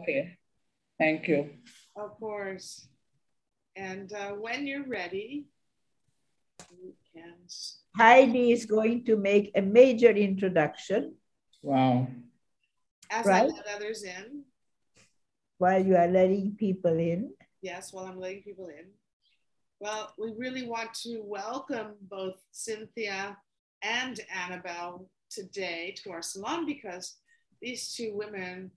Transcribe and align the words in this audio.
Okay, 0.00 0.36
thank 0.98 1.28
you. 1.28 1.50
Of 1.96 2.18
course. 2.18 2.88
And 3.76 4.12
uh, 4.12 4.32
when 4.32 4.66
you're 4.66 4.86
ready, 4.86 5.46
you 6.80 6.92
can. 7.14 7.34
Heidi 7.96 8.52
is 8.52 8.66
going 8.66 9.04
to 9.04 9.16
make 9.16 9.52
a 9.54 9.62
major 9.62 10.10
introduction. 10.10 11.14
Wow. 11.62 12.08
As 13.10 13.24
Right. 13.26 13.44
I 13.44 13.46
let 13.46 13.66
others 13.74 14.02
in. 14.04 14.44
while 15.58 15.80
you 15.84 15.96
are 15.96 16.08
letting 16.08 16.54
people 16.56 16.98
in. 16.98 17.32
Yes, 17.62 17.92
while 17.92 18.04
I'm 18.04 18.20
letting 18.20 18.42
people 18.42 18.68
in. 18.68 18.84
Well, 19.80 20.12
we 20.18 20.32
really 20.36 20.66
want 20.68 20.92
to 21.04 21.22
welcome 21.24 21.94
both 22.10 22.36
Cynthia 22.52 23.36
and 23.82 24.20
Anabel 24.34 25.06
today 25.30 25.94
to 26.02 26.10
our 26.10 26.22
salon 26.22 26.66
because 26.66 27.16
these 27.62 27.94
two 27.94 28.12
women 28.14 28.70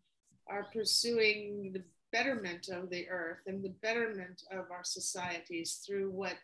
are 0.50 0.68
pursuing 0.74 1.72
the 1.74 1.84
betterment 2.12 2.70
of 2.70 2.90
the 2.90 3.08
earth 3.10 3.40
and 3.46 3.64
the 3.64 3.74
betterment 3.82 4.44
of 4.52 4.72
our 4.72 4.84
societies 4.84 5.82
through 5.86 6.10
what 6.10 6.36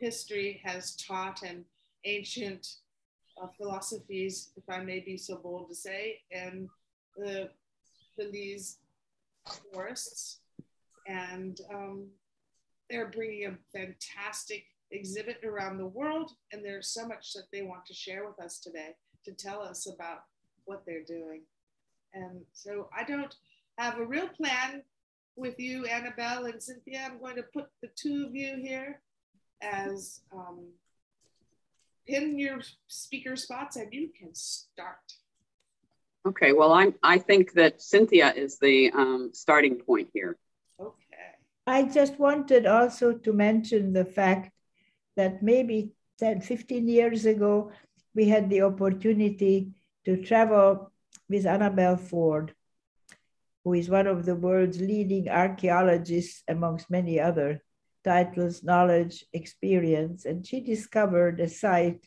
history 0.00 0.60
has 0.64 0.96
taught 0.96 1.42
and 1.42 1.64
ancient 2.04 2.76
uh, 3.40 3.46
philosophies, 3.56 4.50
if 4.56 4.64
I 4.68 4.82
may 4.82 5.00
be 5.00 5.16
so 5.16 5.36
bold 5.36 5.68
to 5.68 5.74
say, 5.74 6.20
and 6.30 6.68
the 7.16 7.50
Belize 8.18 8.78
forests. 9.72 10.38
And 11.06 11.60
um, 11.72 12.08
they're 12.88 13.10
bringing 13.10 13.46
a 13.46 13.78
fantastic 13.78 14.64
exhibit 14.90 15.38
around 15.44 15.78
the 15.78 15.86
world. 15.86 16.32
And 16.52 16.64
there's 16.64 16.88
so 16.88 17.06
much 17.06 17.32
that 17.32 17.46
they 17.52 17.62
want 17.62 17.86
to 17.86 17.94
share 17.94 18.26
with 18.26 18.38
us 18.44 18.60
today 18.60 18.94
to 19.24 19.32
tell 19.32 19.62
us 19.62 19.86
about 19.86 20.24
what 20.64 20.84
they're 20.86 21.04
doing. 21.04 21.42
And 22.14 22.42
so 22.52 22.88
I 22.96 23.04
don't 23.04 23.34
have 23.78 23.98
a 23.98 24.04
real 24.04 24.28
plan 24.28 24.82
with 25.36 25.58
you, 25.58 25.84
Anabel 25.84 26.50
and 26.50 26.62
Cynthia. 26.62 27.08
I'm 27.10 27.18
going 27.18 27.36
to 27.36 27.42
put 27.42 27.68
the 27.80 27.88
two 27.94 28.26
of 28.28 28.34
you 28.34 28.56
here 28.56 29.00
as 29.62 30.20
um, 30.32 30.66
pin 32.06 32.38
your 32.38 32.60
speaker 32.88 33.36
spots 33.36 33.76
and 33.76 33.92
you 33.92 34.10
can 34.18 34.34
start. 34.34 35.14
Okay, 36.26 36.52
well, 36.52 36.72
I'm, 36.72 36.94
I 37.02 37.18
think 37.18 37.52
that 37.54 37.82
Cynthia 37.82 38.32
is 38.32 38.58
the 38.58 38.92
um, 38.92 39.30
starting 39.32 39.76
point 39.76 40.08
here. 40.12 40.38
Okay. 40.78 41.32
I 41.66 41.84
just 41.84 42.18
wanted 42.18 42.66
also 42.66 43.12
to 43.12 43.32
mention 43.32 43.92
the 43.92 44.04
fact 44.04 44.52
that 45.16 45.42
maybe 45.42 45.92
10, 46.18 46.40
15 46.40 46.88
years 46.88 47.26
ago, 47.26 47.72
we 48.14 48.28
had 48.28 48.48
the 48.50 48.62
opportunity 48.62 49.72
to 50.04 50.22
travel 50.22 50.91
with 51.32 51.44
Anabel 51.44 51.98
Ford, 51.98 52.52
who 53.64 53.72
is 53.72 53.88
one 53.88 54.06
of 54.06 54.26
the 54.26 54.34
world's 54.36 54.80
leading 54.80 55.28
archaeologists, 55.28 56.42
amongst 56.46 56.90
many 56.90 57.18
other 57.18 57.62
titles, 58.04 58.62
knowledge, 58.62 59.24
experience. 59.32 60.26
And 60.26 60.46
she 60.46 60.60
discovered 60.60 61.40
a 61.40 61.48
site 61.48 62.06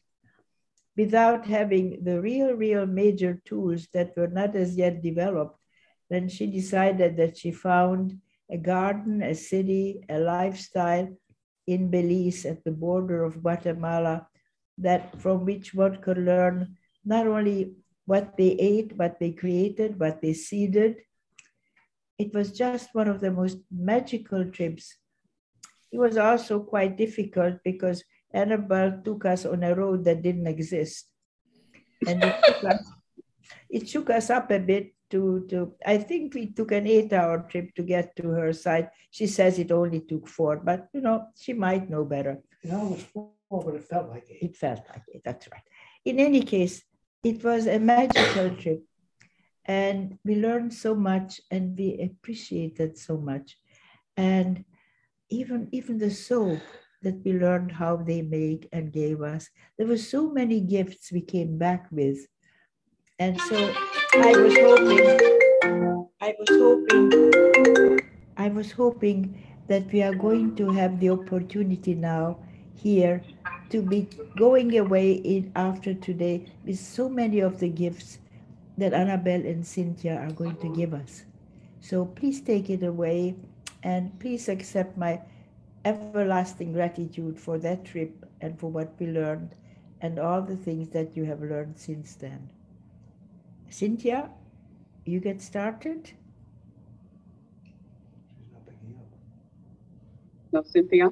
without 0.96 1.46
having 1.46 2.04
the 2.04 2.22
real, 2.22 2.54
real 2.54 2.86
major 2.86 3.42
tools 3.46 3.88
that 3.94 4.16
were 4.16 4.28
not 4.28 4.56
as 4.56 4.76
yet 4.76 5.02
developed. 5.02 5.58
Then 6.10 6.30
she 6.30 6.46
decided 6.46 7.18
that 7.18 7.38
she 7.38 7.52
found 7.52 8.20
a 8.52 8.58
garden, 8.58 9.24
a 9.24 9.34
city, 9.34 10.06
a 10.08 10.20
lifestyle 10.20 11.10
in 11.66 11.90
Belize 11.90 12.46
at 12.46 12.64
the 12.64 12.72
border 12.72 13.24
of 13.24 13.42
Guatemala 13.42 14.28
that 14.78 15.20
from 15.20 15.46
which 15.46 15.74
one 15.74 15.98
could 15.98 16.20
learn 16.20 16.78
not 17.04 17.26
only 17.26 17.74
what 18.06 18.38
they 18.38 18.52
ate, 18.60 18.96
what 18.96 19.20
they 19.20 19.32
created, 19.32 20.00
what 20.00 20.22
they 20.22 20.34
seeded. 20.34 20.98
It 22.18 22.34
was 22.34 22.52
just 22.52 22.94
one 22.94 23.08
of 23.08 23.20
the 23.20 23.32
most 23.32 23.58
magical 23.72 24.46
trips. 24.46 24.96
It 25.92 25.98
was 26.00 26.18
also 26.18 26.60
quite 26.60 26.98
difficult 26.98 27.56
because 27.64 28.04
Anabel 28.34 29.04
took 29.04 29.26
us 29.26 29.46
on 29.46 29.64
a 29.64 29.76
road 29.76 30.04
that 30.06 30.22
didn't 30.22 30.48
exist. 30.48 31.08
And 32.08 32.24
it 32.24 32.36
took 32.46 32.64
us, 32.64 32.92
it 33.70 33.90
shook 33.90 34.10
us 34.10 34.30
up 34.30 34.52
a 34.52 34.60
bit 34.60 34.94
to, 35.12 35.46
to, 35.50 35.74
I 35.86 35.98
think 35.98 36.34
we 36.34 36.48
took 36.48 36.72
an 36.72 36.88
eight 36.88 37.14
hour 37.14 37.46
trip 37.50 37.74
to 37.76 37.84
get 37.84 38.16
to 38.18 38.30
her 38.30 38.54
site. 38.54 38.90
She 39.12 39.28
says 39.28 39.58
it 39.60 39.72
only 39.72 40.02
took 40.02 40.28
four, 40.28 40.58
but 40.58 40.90
you 40.94 41.02
know, 41.02 41.28
she 41.38 41.54
might 41.54 41.90
know 41.90 42.04
better. 42.04 42.40
It 42.64 42.74
almost 42.74 43.08
four, 43.08 43.32
but 43.50 43.76
it 43.76 43.84
felt 43.84 44.10
like 44.10 44.26
eight. 44.30 44.50
It 44.50 44.56
felt 44.58 44.82
like 44.90 45.04
it, 45.08 45.22
that's 45.24 45.48
right. 45.52 45.64
In 46.04 46.20
any 46.20 46.42
case, 46.42 46.84
it 47.26 47.44
was 47.44 47.66
a 47.66 47.80
magical 47.80 48.52
trip. 48.56 48.84
And 49.66 50.20
we 50.24 50.36
learned 50.36 50.72
so 50.72 50.94
much 50.94 51.42
and 51.50 51.76
we 51.76 51.98
appreciated 52.00 53.00
so 53.00 53.18
much. 53.18 53.58
And 54.16 54.64
even, 55.32 55.68
even 55.72 55.98
the 55.98 56.12
soap 56.12 56.62
that 57.02 57.20
we 57.26 57.34
learned 57.34 57.72
how 57.72 57.96
they 57.98 58.22
make 58.22 58.70
and 58.72 58.94
gave 58.94 59.24
us, 59.24 59.50
there 59.76 59.88
were 59.88 59.98
so 59.98 60.30
many 60.30 60.62
gifts 60.62 61.12
we 61.12 61.22
came 61.22 61.58
back 61.58 61.88
with. 61.90 62.20
And 63.18 63.42
so 63.42 63.74
I 64.14 64.32
was 64.38 64.56
hoping, 64.62 66.10
I 66.22 66.36
was 66.38 66.50
hoping, 66.52 68.02
I 68.38 68.50
was 68.50 68.72
hoping 68.72 69.44
that 69.68 69.92
we 69.92 70.04
are 70.04 70.14
going 70.14 70.56
to 70.58 70.70
have 70.70 71.00
the 71.00 71.10
opportunity 71.10 71.96
now 71.96 72.38
here 72.76 73.24
to 73.70 73.82
be 73.82 74.08
going 74.38 74.78
away 74.78 75.14
in 75.14 75.52
after 75.56 75.94
today 75.94 76.46
with 76.66 76.80
so 76.80 77.10
many 77.10 77.40
of 77.40 77.60
the 77.60 77.70
gifts 77.70 78.20
that 78.78 78.94
Anabel 78.94 79.50
and 79.50 79.66
Cynthia 79.66 80.18
are 80.18 80.32
going 80.32 80.56
to 80.58 80.76
give 80.76 80.94
us. 80.94 81.26
So 81.80 82.06
please 82.06 82.42
take 82.42 82.70
it 82.70 82.84
away 82.84 83.36
and 83.84 84.18
please 84.20 84.50
accept 84.50 84.98
my 84.98 85.22
everlasting 85.86 86.74
gratitude 86.74 87.40
for 87.40 87.58
that 87.60 87.86
trip 87.86 88.26
and 88.42 88.60
for 88.60 88.70
what 88.72 88.94
we 89.00 89.08
learned 89.08 89.56
and 90.02 90.20
all 90.20 90.42
the 90.42 90.58
things 90.58 90.90
that 90.90 91.16
you 91.16 91.24
have 91.26 91.42
learned 91.42 91.78
since 91.78 92.16
then. 92.16 92.50
Cynthia, 93.70 94.30
you 95.06 95.20
get 95.20 95.42
started. 95.42 96.12
She's 97.64 98.52
not 98.52 98.66
picking 98.66 98.96
up. 98.98 99.08
No, 100.52 100.64
Cynthia? 100.64 101.10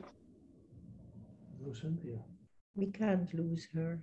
No 1.65 1.73
Cynthia. 1.73 2.17
We 2.75 2.87
can't 2.87 3.31
lose 3.33 3.67
her. 3.75 3.99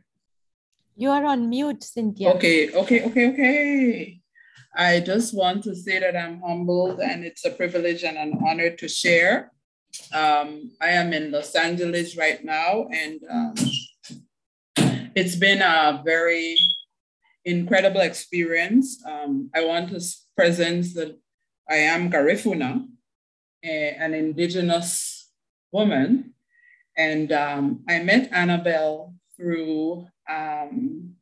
You 0.97 1.11
are 1.11 1.25
on 1.25 1.49
mute, 1.49 1.83
Cynthia. 1.83 2.31
Okay, 2.35 2.71
okay, 2.73 3.03
okay, 3.07 3.29
okay. 3.33 4.21
I 4.77 5.01
just 5.01 5.35
want 5.35 5.65
to 5.65 5.75
say 5.75 5.99
that 5.99 6.17
I'm 6.17 6.41
humbled 6.41 7.01
and 7.01 7.25
it's 7.25 7.45
a 7.45 7.51
privilege 7.51 8.05
and 8.05 8.17
an 8.17 8.39
honor 8.47 8.71
to 8.71 8.89
share. 8.89 9.51
Um, 10.15 10.71
I 10.81 10.91
am 10.91 11.13
in 11.13 11.33
Los 11.33 11.55
Angeles 11.57 12.17
right 12.17 12.45
now, 12.45 12.87
and 12.93 13.19
um, 13.29 13.55
it's 15.17 15.35
been 15.35 15.63
a 15.63 16.01
very 16.05 16.57
incredible 17.45 18.01
experience. 18.03 19.03
Um, 19.05 19.51
I 19.53 19.65
want 19.65 19.91
to 19.91 20.01
present 20.37 20.95
that 20.95 21.19
I 21.69 21.77
am 21.91 22.09
Garifuna, 22.11 22.87
a- 23.65 23.97
an 23.99 24.15
indigenous 24.15 25.29
woman, 25.73 26.35
and 27.01 27.33
um, 27.33 27.83
I 27.89 28.01
met 28.01 28.31
Anabel 28.31 29.15
through 29.35 30.07
um, 30.29 31.15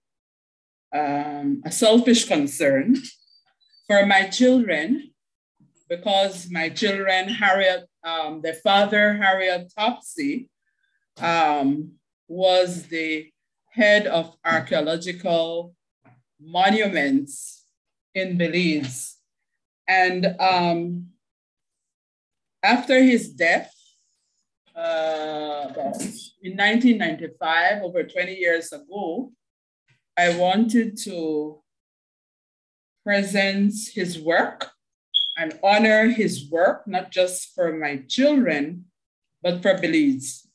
um, 0.92 1.62
a 1.64 1.70
selfish 1.70 2.24
concern 2.26 2.96
for 3.86 4.04
my 4.04 4.24
children, 4.28 5.12
because 5.88 6.50
my 6.50 6.68
children, 6.68 7.28
Harriet, 7.28 7.86
um, 8.02 8.40
their 8.42 8.54
father, 8.54 9.18
Harriot 9.22 9.72
Topsey, 9.72 10.48
um, 11.18 11.92
was 12.26 12.70
the 12.88 13.30
head 13.70 14.08
of 14.08 14.34
archaeological 14.44 15.74
monuments 16.40 17.64
in 18.16 18.36
Belize. 18.36 19.16
And 19.86 20.26
um, 20.40 21.10
after 22.64 23.00
his 23.00 23.30
death, 23.30 23.72
uh, 24.78 25.72
in 26.42 26.56
1995, 26.56 27.82
over 27.82 28.04
20 28.04 28.34
years 28.34 28.72
ago, 28.72 29.32
I 30.16 30.36
wanted 30.36 30.96
to 31.04 31.60
present 33.04 33.74
his 33.92 34.20
work 34.20 34.70
and 35.36 35.58
honor 35.64 36.08
his 36.08 36.48
work, 36.50 36.86
not 36.86 37.10
just 37.10 37.54
for 37.54 37.72
my 37.72 38.02
children, 38.08 38.84
but 39.42 39.62
for 39.62 39.76
Belize. 39.78 40.46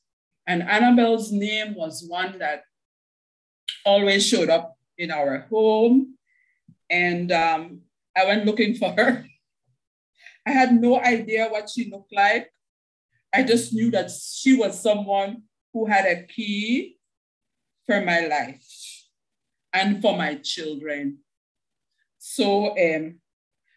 And 0.48 0.62
Anabel's 0.62 1.32
name 1.32 1.76
was 1.76 2.06
one 2.08 2.40
that 2.40 2.64
always 3.86 4.26
showed 4.26 4.50
up 4.50 4.78
in 4.98 5.12
our 5.12 5.48
home. 5.50 6.16
And 6.90 7.32
um, 7.32 7.82
I 8.16 8.26
went 8.26 8.46
looking 8.46 8.76
for 8.76 8.92
her. 8.92 9.26
I 10.46 10.52
had 10.52 10.80
no 10.80 11.00
idea 11.00 11.48
what 11.50 11.70
she 11.70 11.90
looked 11.90 12.14
like. 12.14 12.52
I 13.34 13.44
just 13.44 13.74
knew 13.74 13.90
that 13.92 14.12
she 14.12 14.56
was 14.56 14.80
someone 14.80 15.44
who 15.74 15.86
had 15.88 16.06
a 16.06 16.24
key 16.24 16.98
for 17.86 18.02
my 18.02 18.22
life 18.28 18.66
and 19.74 20.02
for 20.02 20.16
my 20.16 20.36
children. 20.36 21.18
So 22.20 22.78
um, 22.78 23.20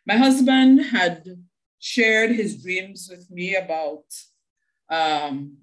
My 0.06 0.16
husband 0.16 0.80
had 0.86 1.24
shared 1.80 2.30
his 2.30 2.62
dreams 2.62 3.08
with 3.10 3.30
me 3.30 3.56
about 3.56 4.04
um, 4.88 5.58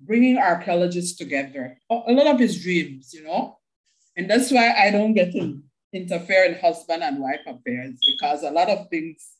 bringing 0.00 0.36
archaeologists 0.38 1.16
together. 1.16 1.78
A 1.90 2.12
lot 2.12 2.26
of 2.26 2.40
his 2.40 2.60
dreams, 2.62 3.14
you 3.14 3.22
know, 3.24 3.58
and 4.16 4.28
that's 4.28 4.50
why 4.50 4.72
I 4.72 4.90
don't 4.90 5.14
get 5.14 5.32
to 5.32 5.62
interfere 5.92 6.44
in 6.44 6.58
husband 6.58 7.02
and 7.04 7.20
wife 7.20 7.40
affairs 7.46 7.98
because 8.06 8.42
a 8.42 8.50
lot 8.50 8.68
of 8.68 8.88
things 8.90 9.30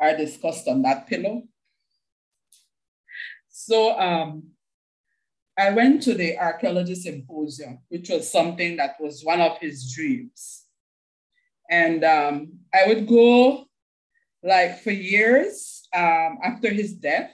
are 0.00 0.16
discussed 0.16 0.68
on 0.68 0.82
that 0.82 1.06
pillow. 1.06 1.44
So 3.68 4.00
um, 4.00 4.44
I 5.58 5.72
went 5.72 6.00
to 6.04 6.14
the 6.14 6.38
archaeology 6.38 6.94
symposium, 6.94 7.80
which 7.90 8.08
was 8.08 8.32
something 8.32 8.78
that 8.78 8.98
was 8.98 9.22
one 9.22 9.42
of 9.42 9.58
his 9.58 9.92
dreams. 9.92 10.64
And 11.70 12.02
um, 12.02 12.60
I 12.72 12.86
would 12.86 13.06
go 13.06 13.66
like 14.42 14.80
for 14.80 14.90
years 14.90 15.86
um, 15.94 16.38
after 16.42 16.70
his 16.70 16.94
death 16.94 17.30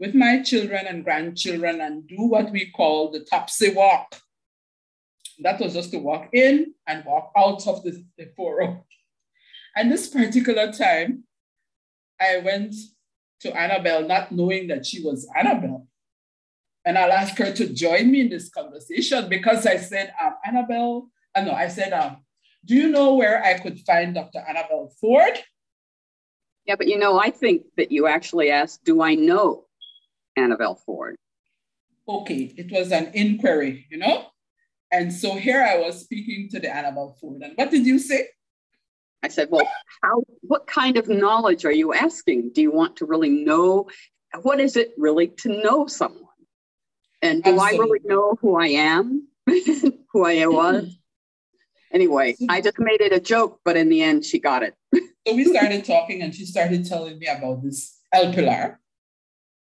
with 0.00 0.16
my 0.16 0.42
children 0.42 0.88
and 0.88 1.04
grandchildren 1.04 1.80
and 1.80 2.08
do 2.08 2.22
what 2.22 2.50
we 2.50 2.72
call 2.72 3.12
the 3.12 3.20
Topsey 3.20 3.72
walk. 3.72 4.16
That 5.44 5.60
was 5.60 5.74
just 5.74 5.92
to 5.92 5.98
walk 5.98 6.30
in 6.32 6.74
and 6.88 7.04
walk 7.04 7.30
out 7.36 7.68
of 7.68 7.84
the, 7.84 8.04
the 8.18 8.32
forum. 8.36 8.80
And 9.76 9.92
this 9.92 10.08
particular 10.08 10.72
time, 10.72 11.22
I 12.20 12.38
went 12.38 12.74
to 13.42 13.50
Anabel 13.50 14.06
not 14.06 14.32
knowing 14.32 14.68
that 14.68 14.86
she 14.86 15.02
was 15.02 15.28
Anabel. 15.36 15.86
And 16.84 16.98
I'll 16.98 17.12
ask 17.12 17.36
her 17.38 17.52
to 17.52 17.68
join 17.72 18.10
me 18.10 18.22
in 18.22 18.28
this 18.28 18.48
conversation 18.48 19.28
because 19.28 19.66
I 19.66 19.76
said, 19.76 20.12
um, 20.22 20.34
Anabel, 20.46 21.08
uh, 21.34 21.42
no, 21.42 21.52
I 21.52 21.68
said, 21.68 21.92
um, 21.92 22.18
do 22.64 22.74
you 22.74 22.88
know 22.88 23.14
where 23.14 23.42
I 23.42 23.58
could 23.58 23.78
find 23.80 24.14
Dr. 24.14 24.44
Anabel 24.48 24.92
Ford? 25.00 25.38
Yeah, 26.66 26.76
but 26.76 26.86
you 26.88 26.98
know, 26.98 27.18
I 27.18 27.30
think 27.30 27.62
that 27.76 27.90
you 27.90 28.06
actually 28.06 28.50
asked, 28.50 28.84
do 28.84 29.02
I 29.02 29.14
know 29.14 29.64
Anabel 30.38 30.78
Ford? 30.78 31.16
Okay, 32.08 32.52
it 32.56 32.70
was 32.70 32.92
an 32.92 33.10
inquiry, 33.14 33.86
you 33.90 33.98
know? 33.98 34.26
And 34.92 35.12
so 35.12 35.34
here 35.34 35.62
I 35.62 35.78
was 35.78 36.00
speaking 36.00 36.48
to 36.50 36.60
the 36.60 36.68
Anabel 36.68 37.18
Ford. 37.18 37.42
And 37.42 37.54
what 37.56 37.70
did 37.70 37.86
you 37.86 37.98
say? 37.98 38.28
I 39.22 39.28
said, 39.28 39.48
well, 39.50 39.68
how, 40.02 40.22
what 40.42 40.66
kind 40.66 40.96
of 40.96 41.08
knowledge 41.08 41.64
are 41.64 41.72
you 41.72 41.94
asking? 41.94 42.52
Do 42.54 42.60
you 42.60 42.72
want 42.72 42.96
to 42.96 43.06
really 43.06 43.30
know? 43.30 43.88
What 44.42 44.60
is 44.60 44.76
it 44.76 44.92
really 44.98 45.28
to 45.38 45.62
know 45.62 45.86
someone? 45.86 46.22
And 47.20 47.42
do 47.42 47.50
Absolutely. 47.50 47.78
I 47.78 47.80
really 47.80 48.00
know 48.04 48.36
who 48.40 48.56
I 48.60 48.66
am, 48.68 49.28
who 49.46 50.24
I 50.24 50.46
was? 50.46 50.98
Anyway, 51.92 52.34
I 52.48 52.62
just 52.62 52.78
made 52.78 53.02
it 53.02 53.12
a 53.12 53.20
joke, 53.20 53.60
but 53.66 53.76
in 53.76 53.90
the 53.90 54.02
end, 54.02 54.24
she 54.24 54.38
got 54.38 54.62
it. 54.62 54.74
so 54.94 55.34
we 55.34 55.44
started 55.44 55.84
talking, 55.84 56.22
and 56.22 56.34
she 56.34 56.46
started 56.46 56.86
telling 56.86 57.18
me 57.18 57.26
about 57.26 57.62
this 57.62 57.98
El 58.10 58.32
Pilar. 58.32 58.80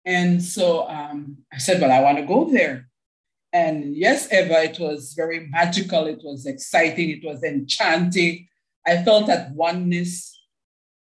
And 0.04 0.42
so 0.42 0.86
um, 0.86 1.38
I 1.50 1.56
said, 1.56 1.80
Well, 1.80 1.90
I 1.90 2.02
want 2.02 2.18
to 2.18 2.26
go 2.26 2.50
there. 2.50 2.90
And 3.54 3.96
yes, 3.96 4.30
Eva, 4.32 4.64
it 4.64 4.78
was 4.78 5.14
very 5.14 5.48
magical. 5.48 6.06
It 6.06 6.20
was 6.22 6.44
exciting. 6.44 7.08
It 7.08 7.24
was 7.24 7.42
enchanting. 7.42 8.48
I 8.90 9.04
felt 9.04 9.28
that 9.28 9.52
oneness 9.52 10.36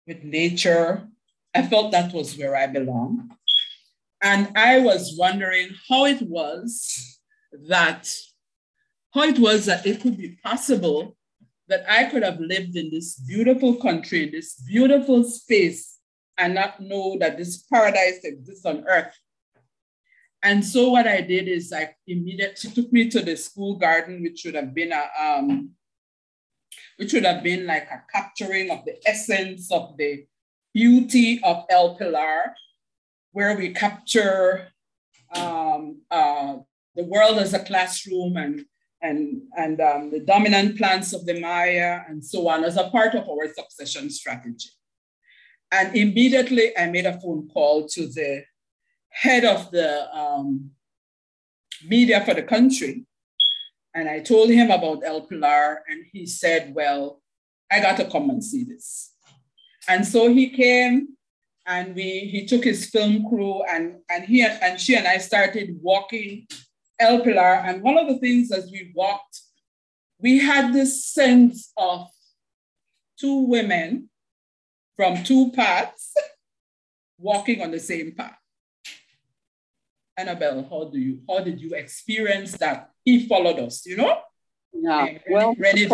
with 0.05 0.25
nature. 0.25 1.07
I 1.55 1.63
felt 1.63 1.93
that 1.93 2.13
was 2.13 2.37
where 2.37 2.57
I 2.57 2.67
belong. 2.67 3.31
And 4.21 4.49
I 4.57 4.81
was 4.81 5.15
wondering 5.17 5.69
how 5.89 6.05
it 6.07 6.21
was 6.23 7.19
that 7.69 8.13
how 9.15 9.23
it 9.23 9.39
was 9.39 9.67
that 9.67 9.87
it 9.87 10.01
could 10.01 10.17
be 10.17 10.37
possible 10.43 11.17
that 11.69 11.85
I 11.89 12.05
could 12.11 12.25
have 12.25 12.41
lived 12.41 12.75
in 12.77 12.91
this 12.91 13.15
beautiful 13.15 13.77
country, 13.77 14.25
in 14.25 14.33
this 14.33 14.55
beautiful 14.55 15.23
space, 15.23 15.99
and 16.39 16.55
not 16.55 16.81
know 16.81 17.19
that 17.21 17.39
this 17.39 17.63
paradise 17.73 18.21
exists 18.25 18.67
on 18.67 18.85
earth. 18.89 19.15
And 20.43 20.65
so 20.65 20.91
what 20.91 21.07
I 21.07 21.21
did 21.21 21.47
is 21.47 21.73
I 21.73 21.95
immediately 22.09 22.71
took 22.71 22.93
me 22.93 23.09
to 23.11 23.21
the 23.21 23.37
school 23.37 23.77
garden, 23.77 24.23
which 24.23 24.41
should 24.41 24.57
have 24.57 24.75
been 24.75 24.93
a 24.93 25.07
um, 25.21 25.71
which 27.01 27.15
would 27.15 27.25
have 27.25 27.43
been 27.43 27.65
like 27.67 27.89
a 27.91 28.03
capturing 28.13 28.71
of 28.71 28.85
the 28.85 28.97
essence 29.09 29.73
of 29.73 29.97
the 29.97 30.27
beauty 30.75 31.41
of 31.43 31.65
El 31.71 31.97
Pilar, 31.97 32.55
where 33.33 33.57
we 33.57 33.73
capture 33.73 34.69
um, 35.35 36.03
uh, 36.11 36.57
the 36.95 37.05
world 37.05 37.39
as 37.39 37.55
a 37.55 37.65
classroom 37.65 38.37
and 38.37 38.67
and, 39.03 39.41
and 39.57 39.81
um, 39.81 40.11
the 40.11 40.21
dominant 40.21 40.77
plants 40.77 41.15
of 41.15 41.25
the 41.25 41.41
Maya 41.41 42.01
and 42.07 42.23
so 42.23 42.47
on 42.49 42.65
as 42.65 42.77
a 42.77 42.91
part 42.91 43.15
of 43.15 43.27
our 43.31 43.49
succession 43.49 44.11
strategy. 44.11 44.69
And 45.73 45.97
immediately 45.97 46.77
I 46.77 46.91
made 46.91 47.07
a 47.07 47.19
phone 47.19 47.49
call 47.49 47.89
to 47.89 48.07
the 48.09 48.45
head 49.09 49.47
of 49.47 49.71
the 49.71 50.15
um, 50.15 50.73
media 51.83 52.23
for 52.27 52.35
the 52.35 52.43
country. 52.43 53.07
And 53.95 54.09
I 54.09 54.21
told 54.21 54.51
him 54.51 54.71
about 54.71 55.03
El 55.05 55.23
Pilar, 55.23 55.83
and 55.89 56.05
he 56.13 56.27
said, 56.27 56.75
Well, 56.75 57.21
I 57.71 57.81
got 57.81 57.97
to 57.99 58.11
come 58.11 58.31
and 58.31 58.43
see 58.43 58.65
this. 58.65 59.13
And 59.89 60.07
so 60.07 60.33
he 60.33 60.51
came 60.51 61.17
and 61.67 61.95
we 61.95 62.29
he 62.33 62.47
took 62.47 62.65
his 62.65 62.87
film 62.87 63.29
crew 63.29 63.63
and, 63.65 63.99
and 64.09 64.25
he 64.25 64.43
and 64.43 64.81
she 64.81 64.97
and 64.97 65.07
I 65.07 65.19
started 65.19 65.79
walking 65.81 66.47
El 66.99 67.21
Pilar. 67.21 67.63
And 67.65 67.83
one 67.83 67.99
of 67.99 68.09
the 68.09 68.19
things 68.19 68.51
as 68.53 68.71
we 68.71 68.93
walked, 68.95 69.41
we 70.19 70.39
had 70.39 70.73
this 70.73 71.05
sense 71.07 71.73
of 71.77 72.09
two 73.19 73.41
women 73.41 74.11
from 74.97 75.23
two 75.25 75.51
paths 75.53 76.15
walking 77.19 77.63
on 77.63 77.71
the 77.71 77.81
same 77.81 78.13
path. 78.13 78.37
Anabel, 80.19 80.69
how 80.69 80.85
do 80.85 80.99
you 80.99 81.21
how 81.29 81.41
did 81.41 81.61
you 81.61 81.75
experience 81.75 82.53
that? 82.59 82.90
He 83.05 83.27
followed 83.27 83.59
us, 83.59 83.87
you 83.87 83.97
know? 83.97 84.21
Yeah. 84.73 85.19
Well, 85.29 85.55
ready 85.59 85.87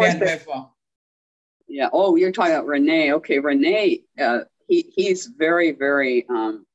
Yeah. 1.69 1.88
Oh, 1.93 2.17
you're 2.17 2.32
talking 2.32 2.55
about 2.55 2.67
Renee. 2.67 3.12
Okay, 3.14 3.38
Renee, 3.38 4.03
uh, 4.20 4.41
he 4.69 4.93
he's 4.94 5.26
very 5.26 5.73
very 5.73 6.26
um, 6.29 6.67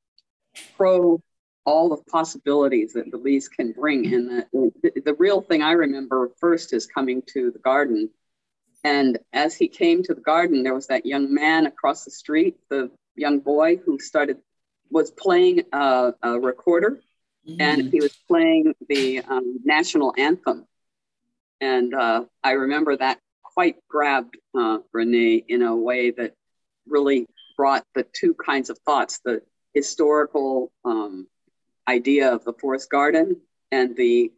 pro 0.76 1.22
all 1.64 1.88
the 1.88 2.02
possibilities 2.10 2.92
that 2.94 3.10
Belize 3.10 3.48
can 3.48 3.72
bring. 3.72 4.12
And 4.12 4.28
the, 4.28 4.72
the, 4.82 5.00
the, 5.00 5.14
real 5.14 5.40
thing 5.40 5.62
I 5.62 5.72
remember 5.72 6.32
first 6.40 6.72
is 6.72 6.86
coming 6.86 7.22
to 7.34 7.52
the 7.52 7.60
garden. 7.60 8.10
And 8.82 9.18
as 9.32 9.54
he 9.54 9.68
came 9.68 10.02
to 10.02 10.14
the 10.14 10.20
garden, 10.20 10.64
there 10.64 10.74
was 10.74 10.88
that 10.88 11.06
young 11.06 11.32
man 11.32 11.66
across 11.66 12.04
the 12.04 12.10
street, 12.10 12.56
the 12.68 12.90
young 13.14 13.38
boy 13.38 13.76
who 13.76 14.00
started, 14.00 14.38
was 14.90 15.12
playing 15.12 15.62
a, 15.72 16.14
a 16.20 16.40
recorder 16.40 17.00
mm-hmm. 17.48 17.60
and 17.60 17.92
he 17.92 18.00
was 18.00 18.16
playing 18.28 18.74
the 18.88 19.20
um, 19.20 19.60
national 19.64 20.14
anthem. 20.16 20.66
And 21.60 21.94
uh, 21.94 22.24
I 22.42 22.52
remember 22.52 22.96
that 22.96 23.18
quite 23.42 23.76
grabbed 23.88 24.36
uh, 24.58 24.78
Renee 24.92 25.44
in 25.46 25.62
a 25.62 25.76
way 25.76 26.10
that 26.10 26.34
really 26.86 27.26
brought 27.56 27.84
the 27.94 28.04
two 28.12 28.34
kinds 28.34 28.70
of 28.70 28.78
thoughts 28.78 29.20
the 29.24 29.42
historical 29.74 30.72
um, 30.84 31.26
idea 31.88 32.32
of 32.32 32.44
the 32.44 32.52
forest 32.54 32.90
garden 32.90 33.40
and 33.70 33.96
the 33.96 34.32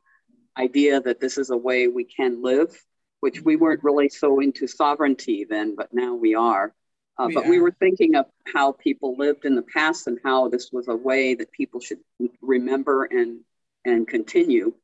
idea 0.56 1.00
that 1.00 1.20
this 1.20 1.38
is 1.38 1.50
a 1.50 1.56
way 1.56 1.88
we 1.88 2.04
can 2.04 2.42
live, 2.42 2.76
which 3.20 3.40
we 3.42 3.56
weren't 3.56 3.82
really 3.82 4.08
so 4.08 4.40
into 4.40 4.66
sovereignty 4.66 5.44
then, 5.48 5.74
but 5.74 5.92
now 5.92 6.14
we 6.14 6.34
are. 6.34 6.72
Uh, 7.16 7.28
but 7.32 7.46
we 7.46 7.60
were 7.60 7.70
thinking 7.70 8.16
of 8.16 8.26
how 8.52 8.72
people 8.72 9.16
lived 9.16 9.44
in 9.44 9.54
the 9.54 9.62
past 9.62 10.08
and 10.08 10.18
how 10.24 10.48
this 10.48 10.70
was 10.72 10.88
a 10.88 10.96
way 10.96 11.34
that 11.34 11.52
people 11.52 11.80
should 11.80 12.00
remember 12.40 13.04
and 13.04 13.40
and 13.84 14.08
continue. 14.08 14.74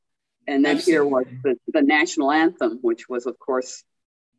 And 0.47 0.65
then 0.65 0.77
Absolutely. 0.77 0.93
here 0.93 1.05
was 1.05 1.27
the, 1.43 1.57
the 1.73 1.83
national 1.83 2.31
anthem, 2.31 2.79
which 2.83 3.09
was, 3.09 3.27
of 3.27 3.39
course, 3.39 3.83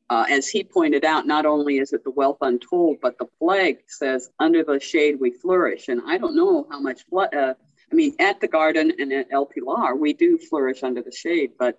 uh, 0.10 0.26
as 0.30 0.48
he 0.48 0.64
pointed 0.64 1.06
out, 1.06 1.26
not 1.26 1.46
only 1.46 1.78
is 1.78 1.94
it 1.94 2.04
the 2.04 2.12
wealth 2.12 2.38
untold, 2.42 2.98
but 3.02 3.18
the 3.18 3.28
flag 3.40 3.80
says, 3.88 4.30
"Under 4.40 4.64
the 4.64 4.80
shade 4.80 5.20
we 5.20 5.32
flourish." 5.32 5.88
And 5.88 6.02
I 6.06 6.18
don't 6.18 6.36
know 6.36 6.68
how 6.70 6.80
much 6.80 7.04
uh, 7.14 7.54
I 7.92 7.96
mean, 7.96 8.16
at 8.20 8.40
the 8.40 8.48
garden 8.48 8.94
and 9.00 9.12
at 9.12 9.28
El 9.32 9.46
Pilar, 9.46 9.96
we 9.96 10.14
do 10.14 10.38
flourish 10.38 10.84
under 10.84 11.02
the 11.02 11.12
shade, 11.12 11.52
but 11.60 11.78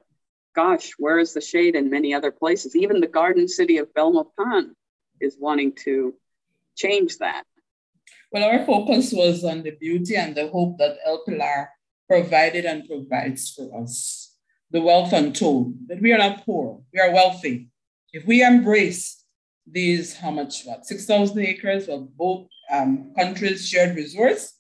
gosh, 0.55 0.93
where 0.99 1.19
is 1.19 1.33
the 1.33 1.41
shade 1.41 1.75
in 1.75 1.89
many 1.89 2.13
other 2.13 2.31
places? 2.31 2.77
Even 2.77 3.01
the 3.01 3.07
garden 3.07 3.49
city 3.49 3.79
of 3.79 3.95
Belmopan 3.95 4.75
is 5.23 5.37
wanting 5.39 5.73
to 5.85 6.15
change 6.77 7.19
that. 7.19 7.45
Well, 8.31 8.45
our 8.45 8.65
focus 8.65 9.13
was 9.13 9.45
on 9.45 9.63
the 9.63 9.73
beauty 9.73 10.17
and 10.17 10.35
the 10.35 10.49
hope 10.49 10.79
that 10.79 10.97
El 11.05 11.23
Pilar 11.25 11.71
provided 12.09 12.65
and 12.65 12.87
provides 12.87 13.51
for 13.51 13.83
us. 13.83 14.37
The 14.71 14.81
wealth 14.81 15.13
untold, 15.13 15.75
that 15.89 16.01
we 16.01 16.13
are 16.13 16.19
not 16.19 16.45
poor, 16.45 16.81
we 16.93 17.01
are 17.01 17.13
wealthy. 17.13 17.69
If 18.13 18.27
we 18.27 18.43
embrace 18.43 19.23
these, 19.67 20.17
how 20.17 20.31
much, 20.31 20.65
what, 20.65 20.87
6,000 20.87 21.39
acres 21.39 21.89
of 21.89 22.17
both 22.17 22.49
um, 22.71 23.13
countries' 23.19 23.69
shared 23.69 23.97
resource, 23.97 24.55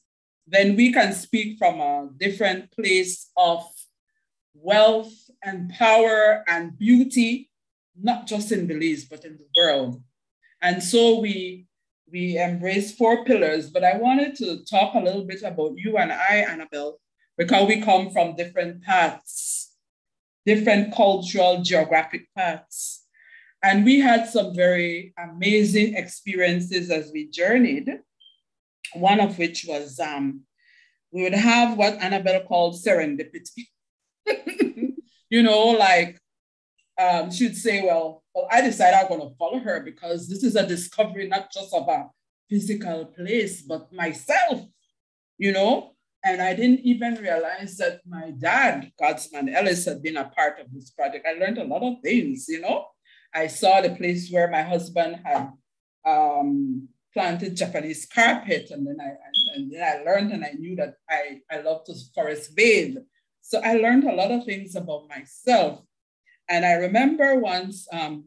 then 0.46 0.76
we 0.76 0.92
can 0.92 1.12
speak 1.12 1.58
from 1.58 1.80
a 1.80 2.08
different 2.18 2.70
place 2.72 3.30
of 3.36 3.64
wealth 4.54 5.12
and 5.42 5.70
power 5.70 6.44
and 6.46 6.78
beauty, 6.78 7.50
not 8.00 8.26
just 8.26 8.52
in 8.52 8.66
Belize, 8.66 9.04
but 9.04 9.24
in 9.24 9.38
the 9.38 9.46
world. 9.56 10.02
And 10.62 10.82
so 10.82 11.18
we 11.18 11.66
we 12.10 12.38
embrace 12.38 12.94
four 12.94 13.24
pillars, 13.24 13.70
but 13.70 13.82
I 13.82 13.96
wanted 13.96 14.36
to 14.36 14.64
talk 14.64 14.94
a 14.94 15.00
little 15.00 15.24
bit 15.24 15.42
about 15.42 15.78
you 15.78 15.96
and 15.96 16.12
I, 16.12 16.44
Anabel, 16.46 16.94
because 17.38 17.66
we 17.66 17.80
come 17.80 18.10
from 18.10 18.36
different 18.36 18.82
paths, 18.82 19.72
different 20.44 20.94
cultural, 20.94 21.62
geographic 21.62 22.28
paths. 22.36 23.06
And 23.62 23.84
we 23.84 24.00
had 24.00 24.28
some 24.28 24.54
very 24.54 25.14
amazing 25.16 25.94
experiences 25.94 26.90
as 26.90 27.10
we 27.12 27.30
journeyed. 27.30 28.00
One 28.92 29.20
of 29.20 29.38
which 29.38 29.64
was 29.66 29.98
um, 29.98 30.42
we 31.12 31.22
would 31.22 31.34
have 31.34 31.78
what 31.78 31.98
Anabel 31.98 32.46
called 32.46 32.74
serendipity. 32.74 33.68
you 35.30 35.42
know, 35.42 35.68
like 35.68 36.18
um, 36.98 37.30
she'd 37.30 37.56
say, 37.56 37.82
well, 37.82 38.22
well, 38.34 38.48
I 38.50 38.60
decided 38.60 38.98
I'm 38.98 39.08
going 39.08 39.20
to 39.20 39.36
follow 39.36 39.58
her 39.58 39.80
because 39.80 40.28
this 40.28 40.42
is 40.42 40.56
a 40.56 40.66
discovery 40.66 41.28
not 41.28 41.52
just 41.52 41.72
of 41.74 41.88
a 41.88 42.10
physical 42.48 43.06
place, 43.06 43.62
but 43.62 43.92
myself, 43.92 44.62
you 45.38 45.52
know? 45.52 45.94
And 46.24 46.40
I 46.40 46.54
didn't 46.54 46.80
even 46.80 47.16
realize 47.16 47.76
that 47.78 48.00
my 48.06 48.30
dad, 48.30 48.92
Godsman 49.00 49.52
Ellis, 49.52 49.86
had 49.86 50.02
been 50.02 50.16
a 50.16 50.28
part 50.28 50.60
of 50.60 50.72
this 50.72 50.90
project. 50.90 51.26
I 51.26 51.32
learned 51.32 51.58
a 51.58 51.64
lot 51.64 51.82
of 51.82 52.00
things, 52.02 52.46
you 52.48 52.60
know? 52.60 52.86
I 53.34 53.46
saw 53.48 53.80
the 53.80 53.90
place 53.90 54.30
where 54.30 54.48
my 54.48 54.62
husband 54.62 55.20
had 55.24 55.50
um, 56.04 56.88
planted 57.12 57.56
Japanese 57.56 58.06
carpet, 58.06 58.70
and 58.70 58.86
then 58.86 58.98
I 59.00 59.12
and 59.54 59.72
then 59.72 59.82
I 59.82 60.02
learned 60.02 60.32
and 60.32 60.44
I 60.44 60.52
knew 60.52 60.76
that 60.76 60.94
I, 61.08 61.40
I 61.50 61.60
love 61.60 61.84
to 61.84 61.94
forest 62.14 62.54
bathe. 62.54 62.96
So 63.40 63.60
I 63.62 63.74
learned 63.74 64.04
a 64.04 64.14
lot 64.14 64.30
of 64.30 64.44
things 64.44 64.76
about 64.76 65.08
myself. 65.08 65.80
And 66.48 66.64
I 66.64 66.72
remember 66.74 67.38
once, 67.38 67.86
um, 67.92 68.24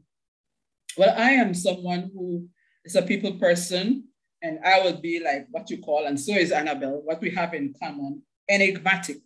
well, 0.98 1.14
I 1.18 1.32
am 1.32 1.54
someone 1.54 2.12
who 2.14 2.48
is 2.84 2.96
a 2.96 3.02
people 3.02 3.34
person, 3.34 4.06
and 4.42 4.60
I 4.64 4.84
would 4.84 5.02
be 5.02 5.20
like 5.20 5.48
what 5.52 5.70
you 5.70 5.80
call, 5.80 6.06
and 6.06 6.20
so 6.20 6.34
is 6.34 6.52
Anabel, 6.52 7.04
what 7.04 7.22
we 7.22 7.32
have 7.32 7.54
in 7.54 7.74
common, 7.82 8.22
enigmatic. 8.50 9.22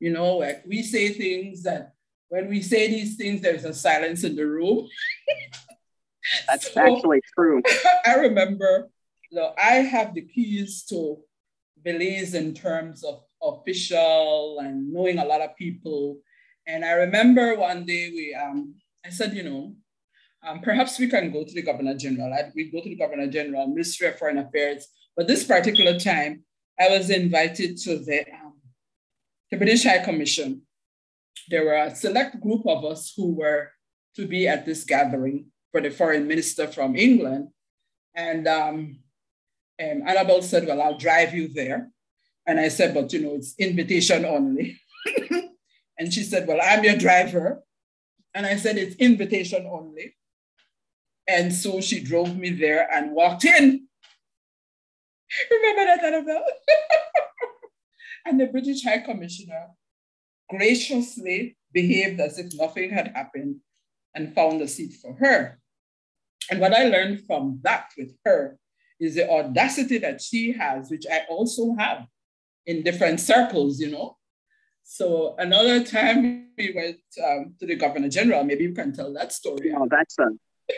You 0.00 0.12
know, 0.12 0.36
like 0.36 0.64
we 0.66 0.82
say 0.82 1.10
things 1.10 1.62
that 1.62 1.94
when 2.28 2.48
we 2.48 2.60
say 2.60 2.88
these 2.88 3.16
things, 3.16 3.40
there's 3.40 3.64
a 3.64 3.72
silence 3.72 4.24
in 4.24 4.36
the 4.36 4.46
room. 4.46 4.88
That's 6.48 6.72
so, 6.72 6.80
actually 6.80 7.20
true. 7.34 7.62
I 8.06 8.14
remember, 8.16 8.90
you 9.30 9.38
know, 9.38 9.54
I 9.56 9.76
have 9.76 10.14
the 10.14 10.22
keys 10.22 10.84
to 10.90 11.18
Belize 11.84 12.34
in 12.34 12.52
terms 12.52 13.04
of 13.04 13.22
official 13.40 14.58
and 14.60 14.92
knowing 14.92 15.18
a 15.18 15.24
lot 15.24 15.40
of 15.40 15.56
people. 15.56 16.18
And 16.66 16.84
I 16.84 16.92
remember 16.92 17.54
one 17.56 17.84
day 17.84 18.10
we, 18.10 18.34
um, 18.34 18.74
I 19.04 19.10
said, 19.10 19.34
you 19.34 19.44
know, 19.44 19.74
um, 20.46 20.60
perhaps 20.60 20.98
we 20.98 21.08
can 21.08 21.30
go 21.32 21.44
to 21.44 21.54
the 21.54 21.62
Governor 21.62 21.94
General. 21.94 22.32
We 22.54 22.70
go 22.70 22.80
to 22.82 22.88
the 22.88 22.96
Governor 22.96 23.28
General, 23.28 23.68
Ministry 23.68 24.08
of 24.08 24.18
Foreign 24.18 24.38
Affairs. 24.38 24.86
But 25.16 25.26
this 25.26 25.44
particular 25.44 25.98
time, 25.98 26.42
I 26.78 26.88
was 26.88 27.10
invited 27.10 27.78
to 27.78 27.98
the, 27.98 28.20
um, 28.32 28.60
the 29.50 29.56
British 29.56 29.84
High 29.84 30.04
Commission. 30.04 30.62
There 31.48 31.64
were 31.64 31.74
a 31.74 31.94
select 31.94 32.40
group 32.40 32.66
of 32.66 32.84
us 32.84 33.12
who 33.16 33.34
were 33.34 33.70
to 34.16 34.26
be 34.26 34.48
at 34.48 34.66
this 34.66 34.84
gathering 34.84 35.46
for 35.70 35.80
the 35.80 35.90
foreign 35.90 36.26
minister 36.26 36.66
from 36.66 36.96
England. 36.96 37.48
And 38.14 38.48
um, 38.48 38.98
um, 39.80 40.02
Anabel 40.02 40.42
said, 40.42 40.66
well, 40.66 40.82
I'll 40.82 40.98
drive 40.98 41.34
you 41.34 41.48
there. 41.48 41.90
And 42.46 42.58
I 42.58 42.68
said, 42.68 42.94
but 42.94 43.12
you 43.12 43.22
know, 43.22 43.34
it's 43.34 43.54
invitation 43.58 44.24
only. 44.24 44.80
and 45.98 46.12
she 46.12 46.22
said, 46.22 46.46
well, 46.46 46.60
I'm 46.62 46.84
your 46.84 46.96
driver. 46.96 47.62
And 48.34 48.44
I 48.46 48.56
said, 48.56 48.76
it's 48.76 48.96
invitation 48.96 49.66
only. 49.70 50.14
And 51.26 51.52
so 51.52 51.80
she 51.80 52.02
drove 52.02 52.36
me 52.36 52.50
there 52.50 52.88
and 52.92 53.12
walked 53.12 53.44
in. 53.44 53.86
Remember 55.50 55.84
that, 55.84 56.02
Anabel? 56.02 56.42
and 58.26 58.40
the 58.40 58.46
British 58.46 58.84
High 58.84 58.98
Commissioner 58.98 59.68
graciously 60.50 61.56
behaved 61.72 62.20
as 62.20 62.38
if 62.38 62.52
nothing 62.54 62.90
had 62.90 63.08
happened 63.08 63.56
and 64.14 64.34
found 64.34 64.60
a 64.62 64.68
seat 64.68 64.94
for 64.94 65.14
her. 65.14 65.58
And 66.50 66.60
what 66.60 66.72
I 66.72 66.84
learned 66.84 67.24
from 67.26 67.60
that 67.62 67.90
with 67.98 68.16
her 68.24 68.58
is 69.00 69.16
the 69.16 69.28
audacity 69.28 69.98
that 69.98 70.20
she 70.22 70.52
has, 70.52 70.90
which 70.90 71.04
I 71.10 71.22
also 71.28 71.74
have 71.78 72.06
in 72.66 72.82
different 72.82 73.20
circles, 73.20 73.80
you 73.80 73.90
know. 73.90 74.16
So 74.88 75.34
another 75.38 75.82
time 75.82 76.46
we 76.56 76.72
went 76.72 77.00
um, 77.22 77.54
to 77.58 77.66
the 77.66 77.74
governor 77.74 78.08
general. 78.08 78.44
Maybe 78.44 78.62
you 78.62 78.72
can 78.72 78.92
tell 78.92 79.12
that 79.14 79.32
story. 79.32 79.74
Oh, 79.76 79.88
that's 79.90 80.16
a 80.20 80.28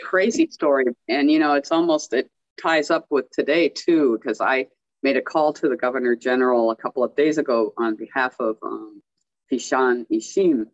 crazy 0.03 0.47
story, 0.47 0.85
and 1.07 1.29
you 1.29 1.37
know, 1.37 1.53
it's 1.53 1.71
almost 1.71 2.11
it 2.13 2.27
ties 2.59 2.89
up 2.89 3.05
with 3.11 3.29
today 3.29 3.69
too, 3.69 4.17
because 4.17 4.41
I 4.41 4.67
made 5.03 5.15
a 5.15 5.21
call 5.21 5.53
to 5.53 5.69
the 5.69 5.77
governor 5.77 6.15
general 6.15 6.71
a 6.71 6.75
couple 6.75 7.03
of 7.03 7.15
days 7.15 7.37
ago 7.37 7.71
on 7.77 7.95
behalf 7.95 8.35
of 8.39 8.57
um, 8.63 9.03
Fishan 9.51 10.07
Ishim, 10.11 10.65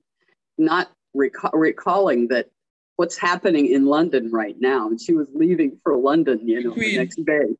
not 0.57 0.89
reca- 1.15 1.51
recalling 1.53 2.29
that 2.29 2.49
what's 2.95 3.17
happening 3.17 3.65
in 3.65 3.85
London 3.85 4.31
right 4.31 4.55
now. 4.57 4.87
And 4.87 4.99
she 4.99 5.13
was 5.13 5.27
leaving 5.33 5.77
for 5.83 5.97
London, 5.97 6.47
you 6.47 6.63
know, 6.63 6.71
Queen. 6.71 6.91
the 6.91 6.97
next 6.99 7.23
day. 7.25 7.55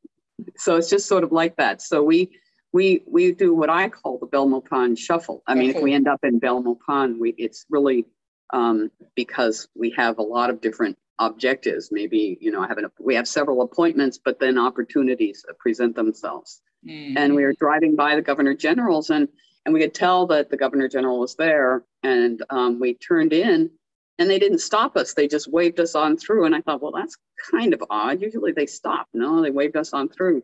So 0.56 0.76
it's 0.76 0.88
just 0.88 1.06
sort 1.06 1.22
of 1.22 1.32
like 1.32 1.56
that. 1.56 1.82
So 1.82 2.02
we 2.02 2.30
we 2.72 3.02
we 3.06 3.32
do 3.32 3.54
what 3.54 3.70
I 3.70 3.88
call 3.88 4.18
the 4.18 4.26
Belmopan 4.26 4.98
shuffle. 4.98 5.42
I 5.46 5.54
mean, 5.54 5.70
okay. 5.70 5.78
if 5.78 5.84
we 5.84 5.94
end 5.94 6.08
up 6.08 6.20
in 6.22 6.40
Belmopan, 6.40 7.18
we 7.18 7.34
it's 7.36 7.64
really 7.70 8.06
um, 8.52 8.90
because 9.14 9.68
we 9.74 9.90
have 9.96 10.18
a 10.18 10.22
lot 10.22 10.50
of 10.50 10.60
different 10.60 10.98
objectives. 11.18 11.90
Maybe 11.90 12.38
you 12.40 12.50
know, 12.50 12.62
I 12.62 12.68
have 12.68 12.78
an, 12.78 12.86
we 12.98 13.14
have 13.14 13.28
several 13.28 13.62
appointments, 13.62 14.18
but 14.22 14.38
then 14.38 14.58
opportunities 14.58 15.44
present 15.58 15.96
themselves. 15.96 16.60
Mm-hmm. 16.86 17.16
And 17.16 17.34
we 17.34 17.44
were 17.44 17.54
driving 17.58 17.96
by 17.96 18.14
the 18.16 18.22
governor 18.22 18.54
general's, 18.54 19.10
and 19.10 19.28
and 19.64 19.74
we 19.74 19.80
could 19.80 19.94
tell 19.94 20.26
that 20.28 20.50
the 20.50 20.56
governor 20.56 20.88
general 20.88 21.20
was 21.20 21.34
there, 21.36 21.84
and 22.02 22.42
um, 22.50 22.78
we 22.78 22.94
turned 22.94 23.32
in 23.32 23.70
and 24.18 24.30
they 24.30 24.38
didn't 24.38 24.60
stop 24.60 24.96
us. 24.96 25.14
They 25.14 25.28
just 25.28 25.50
waved 25.50 25.80
us 25.80 25.94
on 25.94 26.16
through. 26.16 26.46
And 26.46 26.54
I 26.54 26.60
thought, 26.60 26.80
well, 26.80 26.92
that's 26.92 27.16
kind 27.50 27.74
of 27.74 27.82
odd. 27.90 28.22
Usually 28.22 28.52
they 28.52 28.66
stop. 28.66 29.08
No, 29.12 29.42
they 29.42 29.50
waved 29.50 29.76
us 29.76 29.92
on 29.92 30.08
through. 30.08 30.42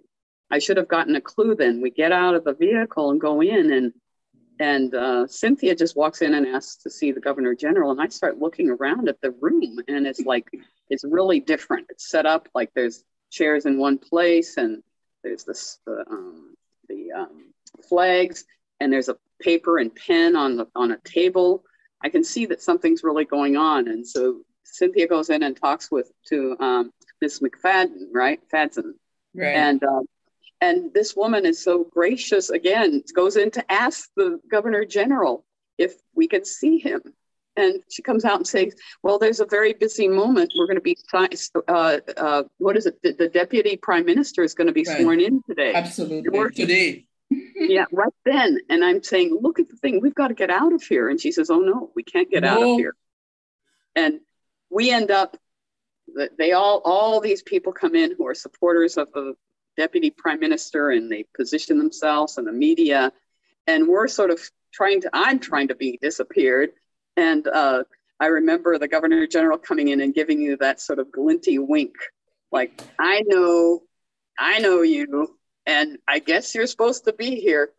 I 0.52 0.58
should 0.58 0.76
have 0.76 0.88
gotten 0.88 1.16
a 1.16 1.20
clue 1.20 1.54
then. 1.54 1.80
We 1.80 1.90
get 1.90 2.12
out 2.12 2.34
of 2.34 2.44
the 2.44 2.54
vehicle 2.54 3.10
and 3.10 3.20
go 3.20 3.40
in, 3.40 3.72
and 3.72 3.92
and 4.60 4.94
uh, 4.94 5.26
Cynthia 5.26 5.74
just 5.74 5.96
walks 5.96 6.22
in 6.22 6.34
and 6.34 6.46
asks 6.46 6.82
to 6.84 6.90
see 6.90 7.10
the 7.10 7.20
governor 7.20 7.54
general. 7.54 7.90
And 7.90 8.00
I 8.00 8.08
start 8.08 8.38
looking 8.38 8.70
around 8.70 9.08
at 9.08 9.20
the 9.20 9.32
room, 9.40 9.80
and 9.88 10.06
it's 10.06 10.20
like 10.20 10.48
it's 10.88 11.04
really 11.04 11.40
different. 11.40 11.88
It's 11.90 12.08
set 12.08 12.26
up 12.26 12.48
like 12.54 12.70
there's 12.74 13.02
chairs 13.30 13.66
in 13.66 13.78
one 13.78 13.98
place, 13.98 14.58
and 14.58 14.82
there's 15.24 15.44
this 15.44 15.78
the 15.86 16.04
um, 16.08 16.54
the 16.88 17.12
um, 17.12 17.52
flags, 17.88 18.44
and 18.78 18.92
there's 18.92 19.08
a 19.08 19.16
paper 19.40 19.78
and 19.78 19.92
pen 19.94 20.36
on 20.36 20.56
the 20.56 20.68
on 20.76 20.92
a 20.92 20.98
table 20.98 21.64
I 22.02 22.08
can 22.08 22.24
see 22.24 22.46
that 22.46 22.62
something's 22.62 23.04
really 23.04 23.24
going 23.24 23.56
on. 23.56 23.88
And 23.88 24.06
so 24.06 24.40
Cynthia 24.64 25.06
goes 25.06 25.30
in 25.30 25.42
and 25.42 25.56
talks 25.56 25.90
with 25.90 26.10
to 26.28 26.56
um, 26.58 26.92
Miss 27.20 27.40
McFadden, 27.40 28.08
right? 28.12 28.40
Fadson. 28.52 28.92
Right. 29.34 29.54
And 29.54 29.82
uh, 29.82 30.00
and 30.62 30.94
this 30.94 31.16
woman 31.16 31.44
is 31.44 31.62
so 31.62 31.84
gracious. 31.84 32.48
Again, 32.50 33.02
goes 33.14 33.36
in 33.36 33.50
to 33.50 33.72
ask 33.72 34.08
the 34.16 34.38
governor 34.48 34.84
general 34.84 35.44
if 35.76 35.94
we 36.14 36.28
can 36.28 36.44
see 36.44 36.78
him. 36.78 37.00
And 37.56 37.82
she 37.90 38.00
comes 38.00 38.24
out 38.24 38.36
and 38.36 38.46
says, 38.46 38.74
"Well, 39.02 39.18
there's 39.18 39.40
a 39.40 39.44
very 39.44 39.74
busy 39.74 40.08
moment. 40.08 40.52
We're 40.56 40.66
going 40.66 40.76
to 40.76 40.80
be 40.80 40.96
uh, 41.12 41.98
uh, 42.16 42.44
what 42.56 42.78
is 42.78 42.86
it? 42.86 43.02
The, 43.02 43.12
the, 43.12 43.28
deputy 43.28 43.76
prime 43.76 44.06
minister 44.06 44.42
is 44.42 44.54
going 44.54 44.68
to 44.68 44.72
be 44.72 44.84
right. 44.88 45.02
sworn 45.02 45.20
in 45.20 45.42
today. 45.46 45.74
Absolutely, 45.74 46.30
today 46.54 47.06
yeah, 47.56 47.84
right 47.92 48.14
then. 48.24 48.58
And 48.70 48.84
I'm 48.84 49.02
saying, 49.02 49.38
look 49.40 49.58
at 49.58 49.68
the 49.68 49.76
thing, 49.76 50.00
we've 50.00 50.14
got 50.14 50.28
to 50.28 50.34
get 50.34 50.50
out 50.50 50.72
of 50.72 50.82
here. 50.82 51.08
And 51.08 51.20
she 51.20 51.32
says, 51.32 51.50
oh 51.50 51.60
no, 51.60 51.90
we 51.94 52.02
can't 52.02 52.30
get 52.30 52.42
no. 52.42 52.48
out 52.48 52.62
of 52.62 52.78
here. 52.78 52.94
And 53.94 54.20
we 54.70 54.90
end 54.90 55.10
up, 55.10 55.36
they 56.38 56.52
all, 56.52 56.80
all 56.84 57.20
these 57.20 57.42
people 57.42 57.72
come 57.72 57.94
in 57.94 58.14
who 58.16 58.26
are 58.26 58.34
supporters 58.34 58.96
of 58.96 59.12
the 59.12 59.34
deputy 59.76 60.10
prime 60.10 60.40
minister 60.40 60.90
and 60.90 61.10
they 61.10 61.24
position 61.36 61.78
themselves 61.78 62.38
in 62.38 62.44
the 62.44 62.52
media. 62.52 63.12
And 63.66 63.88
we're 63.88 64.08
sort 64.08 64.30
of 64.30 64.40
trying 64.72 65.02
to, 65.02 65.10
I'm 65.12 65.38
trying 65.38 65.68
to 65.68 65.74
be 65.74 65.98
disappeared. 66.00 66.70
And 67.16 67.46
uh, 67.46 67.84
I 68.18 68.26
remember 68.26 68.78
the 68.78 68.88
governor 68.88 69.26
general 69.26 69.58
coming 69.58 69.88
in 69.88 70.00
and 70.00 70.14
giving 70.14 70.40
you 70.40 70.56
that 70.58 70.80
sort 70.80 70.98
of 70.98 71.12
glinty 71.12 71.58
wink, 71.58 71.94
like, 72.50 72.82
I 72.98 73.22
know, 73.26 73.82
I 74.38 74.58
know 74.58 74.82
you 74.82 75.36
and 75.66 75.98
I 76.08 76.18
guess 76.18 76.54
you're 76.54 76.66
supposed 76.66 77.04
to 77.04 77.12
be 77.12 77.40
here. 77.40 77.70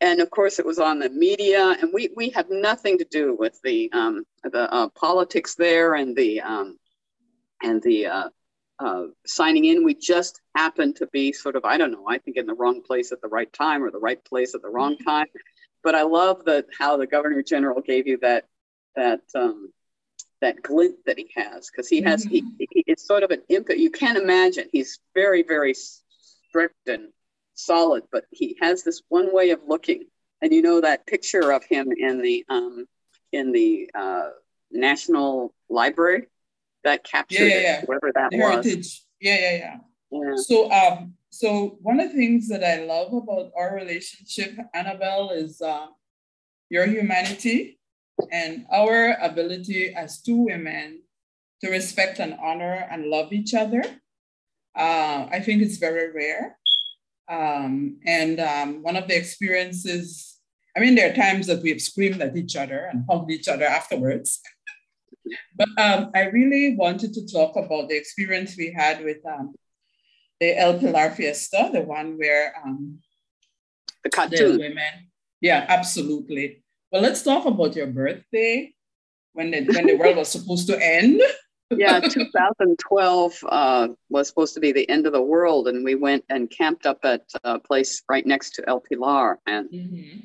And 0.00 0.20
of 0.20 0.30
course, 0.30 0.58
it 0.58 0.66
was 0.66 0.78
on 0.78 0.98
the 0.98 1.10
media, 1.10 1.76
and 1.78 1.90
we 1.92 2.08
we 2.16 2.30
have 2.30 2.46
nothing 2.48 2.98
to 2.98 3.04
do 3.04 3.36
with 3.38 3.60
the 3.62 3.90
um, 3.92 4.24
the 4.42 4.72
uh, 4.72 4.88
politics 4.88 5.56
there 5.56 5.94
and 5.94 6.16
the 6.16 6.40
um, 6.40 6.78
and 7.62 7.82
the 7.82 8.06
uh, 8.06 8.28
uh, 8.80 9.04
signing 9.26 9.66
in. 9.66 9.84
We 9.84 9.94
just 9.94 10.40
happened 10.56 10.96
to 10.96 11.06
be 11.08 11.32
sort 11.32 11.56
of 11.56 11.64
I 11.64 11.76
don't 11.76 11.92
know. 11.92 12.06
I 12.08 12.18
think 12.18 12.36
in 12.36 12.46
the 12.46 12.54
wrong 12.54 12.82
place 12.82 13.12
at 13.12 13.20
the 13.20 13.28
right 13.28 13.52
time 13.52 13.82
or 13.82 13.90
the 13.90 13.98
right 13.98 14.22
place 14.24 14.54
at 14.54 14.62
the 14.62 14.70
wrong 14.70 14.94
mm-hmm. 14.94 15.08
time. 15.08 15.26
But 15.82 15.94
I 15.94 16.02
love 16.02 16.44
that 16.46 16.66
how 16.78 16.96
the 16.96 17.06
governor 17.06 17.42
general 17.42 17.80
gave 17.80 18.06
you 18.06 18.18
that 18.18 18.46
that 18.96 19.20
um, 19.34 19.72
that 20.40 20.62
glint 20.62 20.96
that 21.06 21.18
he 21.18 21.30
has 21.36 21.70
because 21.70 21.88
he 21.88 22.02
has 22.02 22.24
mm-hmm. 22.24 22.48
he, 22.58 22.68
he, 22.70 22.84
it's 22.86 23.06
sort 23.06 23.22
of 23.22 23.30
an 23.30 23.42
imp 23.48 23.68
you 23.70 23.90
can't 23.90 24.18
imagine 24.18 24.68
he's 24.72 24.98
very 25.14 25.42
very 25.42 25.74
strict 25.74 26.88
and 26.88 27.08
solid 27.54 28.02
but 28.10 28.24
he 28.30 28.56
has 28.60 28.82
this 28.82 29.02
one 29.08 29.34
way 29.34 29.50
of 29.50 29.60
looking 29.66 30.04
and 30.40 30.52
you 30.52 30.62
know 30.62 30.80
that 30.80 31.06
picture 31.06 31.52
of 31.52 31.62
him 31.64 31.92
in 31.96 32.22
the 32.22 32.44
um 32.48 32.86
in 33.32 33.52
the 33.52 33.90
uh, 33.94 34.30
national 34.72 35.54
library 35.68 36.26
that 36.84 37.04
captured 37.04 37.44
yeah, 37.44 37.54
yeah, 37.54 37.60
yeah. 37.60 37.80
whoever 37.86 38.12
that 38.14 38.30
the 38.30 38.38
was 38.38 38.50
heritage 38.50 39.02
yeah, 39.20 39.38
yeah 39.38 39.56
yeah 39.56 39.76
yeah 40.10 40.36
so 40.36 40.70
um 40.70 41.14
so 41.30 41.78
one 41.82 42.00
of 42.00 42.10
the 42.10 42.16
things 42.16 42.48
that 42.48 42.64
i 42.64 42.84
love 42.84 43.12
about 43.12 43.50
our 43.56 43.74
relationship 43.74 44.56
anabel 44.74 45.32
is 45.32 45.60
uh, 45.60 45.86
your 46.70 46.86
humanity 46.86 47.78
and 48.32 48.66
our 48.72 49.16
ability 49.20 49.94
as 49.94 50.20
two 50.22 50.36
women 50.36 51.00
to 51.62 51.70
respect 51.70 52.18
and 52.18 52.36
honor 52.42 52.88
and 52.90 53.06
love 53.06 53.32
each 53.32 53.54
other. 53.54 53.82
Uh, 54.76 55.26
I 55.30 55.40
think 55.40 55.62
it's 55.62 55.76
very 55.76 56.10
rare. 56.12 56.56
Um, 57.28 57.98
and 58.06 58.40
um, 58.40 58.82
one 58.82 58.96
of 58.96 59.08
the 59.08 59.16
experiences, 59.16 60.38
I 60.76 60.80
mean, 60.80 60.94
there 60.94 61.10
are 61.10 61.14
times 61.14 61.46
that 61.48 61.62
we've 61.62 61.80
screamed 61.80 62.20
at 62.20 62.36
each 62.36 62.56
other 62.56 62.88
and 62.90 63.04
hugged 63.08 63.30
each 63.30 63.48
other 63.48 63.64
afterwards. 63.64 64.40
But 65.56 65.68
um, 65.78 66.10
I 66.14 66.24
really 66.24 66.76
wanted 66.76 67.14
to 67.14 67.26
talk 67.26 67.56
about 67.56 67.88
the 67.88 67.96
experience 67.96 68.56
we 68.56 68.72
had 68.72 69.04
with 69.04 69.18
um, 69.26 69.54
the 70.40 70.58
El 70.58 70.78
Pilar 70.78 71.10
Fiesta, 71.10 71.70
the 71.72 71.82
one 71.82 72.18
where 72.18 72.54
um, 72.64 73.00
the 74.04 74.10
cartoon. 74.10 74.58
Women, 74.58 75.10
yeah, 75.40 75.66
absolutely. 75.68 76.62
Well, 76.92 77.02
let's 77.02 77.22
talk 77.22 77.46
about 77.46 77.76
your 77.76 77.86
birthday 77.86 78.74
when 79.32 79.50
the, 79.50 79.64
when 79.64 79.86
the 79.86 79.96
world 79.96 80.16
was 80.16 80.28
supposed 80.32 80.66
to 80.68 80.82
end. 80.82 81.20
yeah, 81.70 82.00
2012 82.08 83.44
uh, 83.48 83.88
was 84.08 84.28
supposed 84.28 84.54
to 84.54 84.60
be 84.60 84.72
the 84.72 84.88
end 84.88 85.06
of 85.06 85.12
the 85.12 85.22
world, 85.22 85.68
and 85.68 85.84
we 85.84 85.94
went 85.94 86.24
and 86.28 86.50
camped 86.50 86.86
up 86.86 86.98
at 87.04 87.22
a 87.44 87.58
place 87.58 88.02
right 88.08 88.26
next 88.26 88.54
to 88.54 88.68
El 88.68 88.80
Pilar, 88.80 89.38
and 89.46 89.70
mm-hmm. 89.70 90.18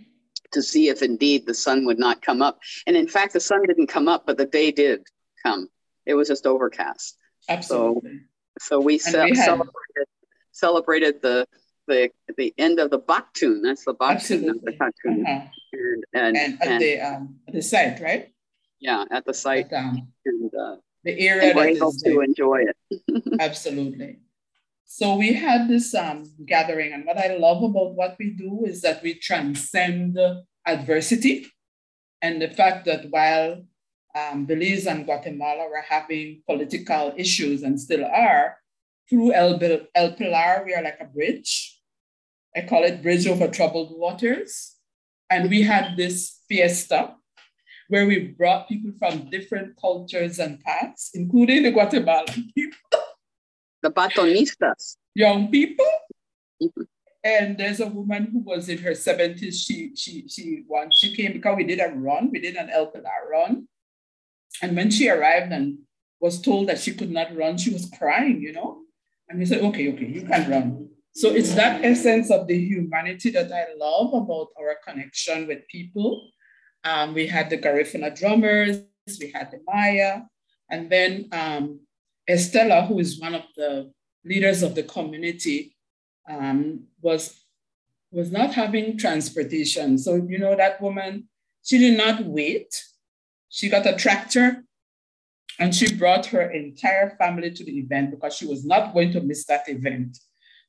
To 0.55 0.63
see 0.63 0.89
if 0.89 1.01
indeed 1.01 1.45
the 1.45 1.53
sun 1.53 1.85
would 1.85 1.99
not 1.99 2.21
come 2.21 2.41
up. 2.41 2.59
And 2.87 2.97
in 2.97 3.07
fact, 3.07 3.33
the 3.33 3.39
sun 3.39 3.65
didn't 3.67 3.87
come 3.87 4.07
up, 4.07 4.25
but 4.25 4.37
the 4.37 4.45
day 4.45 4.71
did 4.71 5.03
come. 5.45 5.69
It 6.05 6.15
was 6.15 6.27
just 6.27 6.45
overcast. 6.45 7.17
Absolutely. 7.47 8.21
So, 8.59 8.79
so 8.79 8.81
we, 8.81 8.97
ce- 8.97 9.13
we 9.13 9.37
had... 9.37 9.45
celebrated 9.45 10.07
celebrated 10.51 11.21
the 11.21 11.45
the 11.87 12.09
the 12.37 12.53
end 12.57 12.79
of 12.79 12.89
the 12.89 12.99
Baktun. 12.99 13.61
That's 13.61 13.85
the 13.85 13.93
Baktun 13.93 14.49
of 14.49 14.61
the 14.61 14.73
cartoon. 14.73 15.25
Uh-huh. 15.27 15.47
And, 15.73 16.03
and, 16.13 16.37
and, 16.37 16.61
at 16.61 16.67
and, 16.67 16.81
the 16.81 16.99
um, 17.01 17.35
the 17.51 17.61
site, 17.61 17.99
right? 17.99 18.31
Yeah, 18.79 19.05
at 19.11 19.25
the 19.25 19.33
site. 19.33 19.71
At, 19.71 19.83
um, 19.83 20.07
and 20.25 20.51
uh, 20.53 20.75
the 21.03 21.19
area 21.19 21.49
and 21.49 21.55
we're 21.55 21.67
able 21.67 21.91
to 21.91 22.21
enjoy 22.21 22.63
it. 22.63 23.23
Absolutely. 23.39 24.19
So 24.85 25.15
we 25.15 25.33
had 25.33 25.67
this 25.67 25.93
um, 25.93 26.23
gathering, 26.45 26.93
and 26.93 27.05
what 27.05 27.17
I 27.17 27.35
love 27.35 27.63
about 27.63 27.95
what 27.95 28.15
we 28.19 28.31
do 28.31 28.65
is 28.65 28.81
that 28.81 29.01
we 29.03 29.15
transcend 29.15 30.17
adversity, 30.65 31.47
and 32.21 32.41
the 32.41 32.49
fact 32.49 32.85
that 32.85 33.09
while 33.09 33.63
um, 34.15 34.45
Belize 34.45 34.85
and 34.85 35.05
Guatemala 35.05 35.67
were 35.69 35.83
having 35.87 36.43
political 36.47 37.13
issues 37.17 37.63
and 37.63 37.79
still 37.79 38.05
are, 38.05 38.57
through 39.09 39.33
El, 39.33 39.59
El 39.93 40.13
Pilar, 40.13 40.63
we 40.65 40.73
are 40.73 40.81
like 40.81 40.99
a 40.99 41.05
bridge 41.05 41.75
I 42.55 42.61
call 42.61 42.83
it 42.83 43.03
Bridge 43.03 43.27
Over 43.27 43.49
Troubled 43.49 43.91
Waters. 43.91 44.75
And 45.29 45.49
we 45.49 45.61
had 45.61 45.97
this 45.97 46.39
fiesta 46.47 47.15
where 47.89 48.07
we 48.07 48.29
brought 48.29 48.69
people 48.69 48.91
from 48.97 49.29
different 49.29 49.75
cultures 49.79 50.39
and 50.39 50.59
paths, 50.61 51.11
including 51.13 51.63
the 51.63 51.71
Guatemalan 51.71 52.51
people. 52.55 52.84
The 53.85 53.91
Batonistas. 53.91 54.97
Young 55.13 55.51
people. 55.51 55.85
Mm-hmm. 56.61 56.81
And 57.23 57.55
there's 57.55 57.79
a 57.79 57.87
woman 57.87 58.29
who 58.31 58.39
was 58.39 58.67
in 58.67 58.79
her 58.79 58.91
70s. 58.91 59.61
She 59.63 59.95
she 59.95 60.27
she 60.27 60.63
once 60.67 60.97
she 60.97 61.15
came 61.15 61.33
because 61.33 61.55
we 61.55 61.65
did 61.65 61.79
a 61.79 61.93
run, 61.93 62.31
we 62.31 62.39
did 62.39 62.55
an 62.55 62.71
El 62.71 62.87
Pilar 62.87 63.29
run. 63.31 63.67
And 64.63 64.75
when 64.75 64.89
she 64.89 65.07
arrived 65.07 65.51
and 65.51 65.77
was 66.19 66.41
told 66.41 66.67
that 66.69 66.79
she 66.79 66.93
could 66.95 67.11
not 67.11 67.35
run, 67.35 67.57
she 67.57 67.69
was 67.69 67.91
crying, 67.95 68.41
you 68.41 68.53
know. 68.53 68.81
And 69.29 69.37
we 69.37 69.45
said, 69.45 69.61
okay, 69.61 69.93
okay, 69.93 70.07
you 70.07 70.25
can 70.25 70.49
run. 70.49 70.89
So 71.13 71.29
it's 71.29 71.53
that 71.53 71.85
essence 71.85 72.31
of 72.31 72.47
the 72.47 72.57
humanity 72.57 73.29
that 73.31 73.51
I 73.51 73.65
love 73.77 74.13
about 74.13 74.49
our 74.59 74.77
connection 74.83 75.45
with 75.45 75.67
people. 75.67 76.31
Um, 76.83 77.13
we 77.13 77.27
had 77.27 77.51
the 77.51 77.57
Garifuna 77.57 78.17
drummers, 78.17 78.81
we 79.19 79.29
had 79.31 79.51
the 79.51 79.61
Maya, 79.67 80.21
and 80.71 80.89
then 80.89 81.29
um, 81.31 81.79
Estella, 82.27 82.85
who 82.85 82.99
is 82.99 83.19
one 83.19 83.35
of 83.35 83.43
the 83.55 83.91
leaders 84.23 84.63
of 84.63 84.75
the 84.75 84.83
community, 84.83 85.75
um, 86.29 86.83
was, 87.01 87.45
was 88.11 88.31
not 88.31 88.53
having 88.53 88.97
transportation. 88.97 89.97
So, 89.97 90.15
you 90.15 90.39
know, 90.39 90.55
that 90.55 90.81
woman, 90.81 91.29
she 91.63 91.77
did 91.77 91.97
not 91.97 92.23
wait. 92.25 92.83
She 93.49 93.69
got 93.69 93.85
a 93.85 93.95
tractor 93.95 94.63
and 95.59 95.73
she 95.73 95.95
brought 95.95 96.25
her 96.27 96.51
entire 96.51 97.15
family 97.17 97.51
to 97.51 97.63
the 97.63 97.77
event 97.77 98.11
because 98.11 98.35
she 98.35 98.45
was 98.45 98.65
not 98.65 98.93
going 98.93 99.11
to 99.13 99.21
miss 99.21 99.45
that 99.45 99.69
event. 99.69 100.17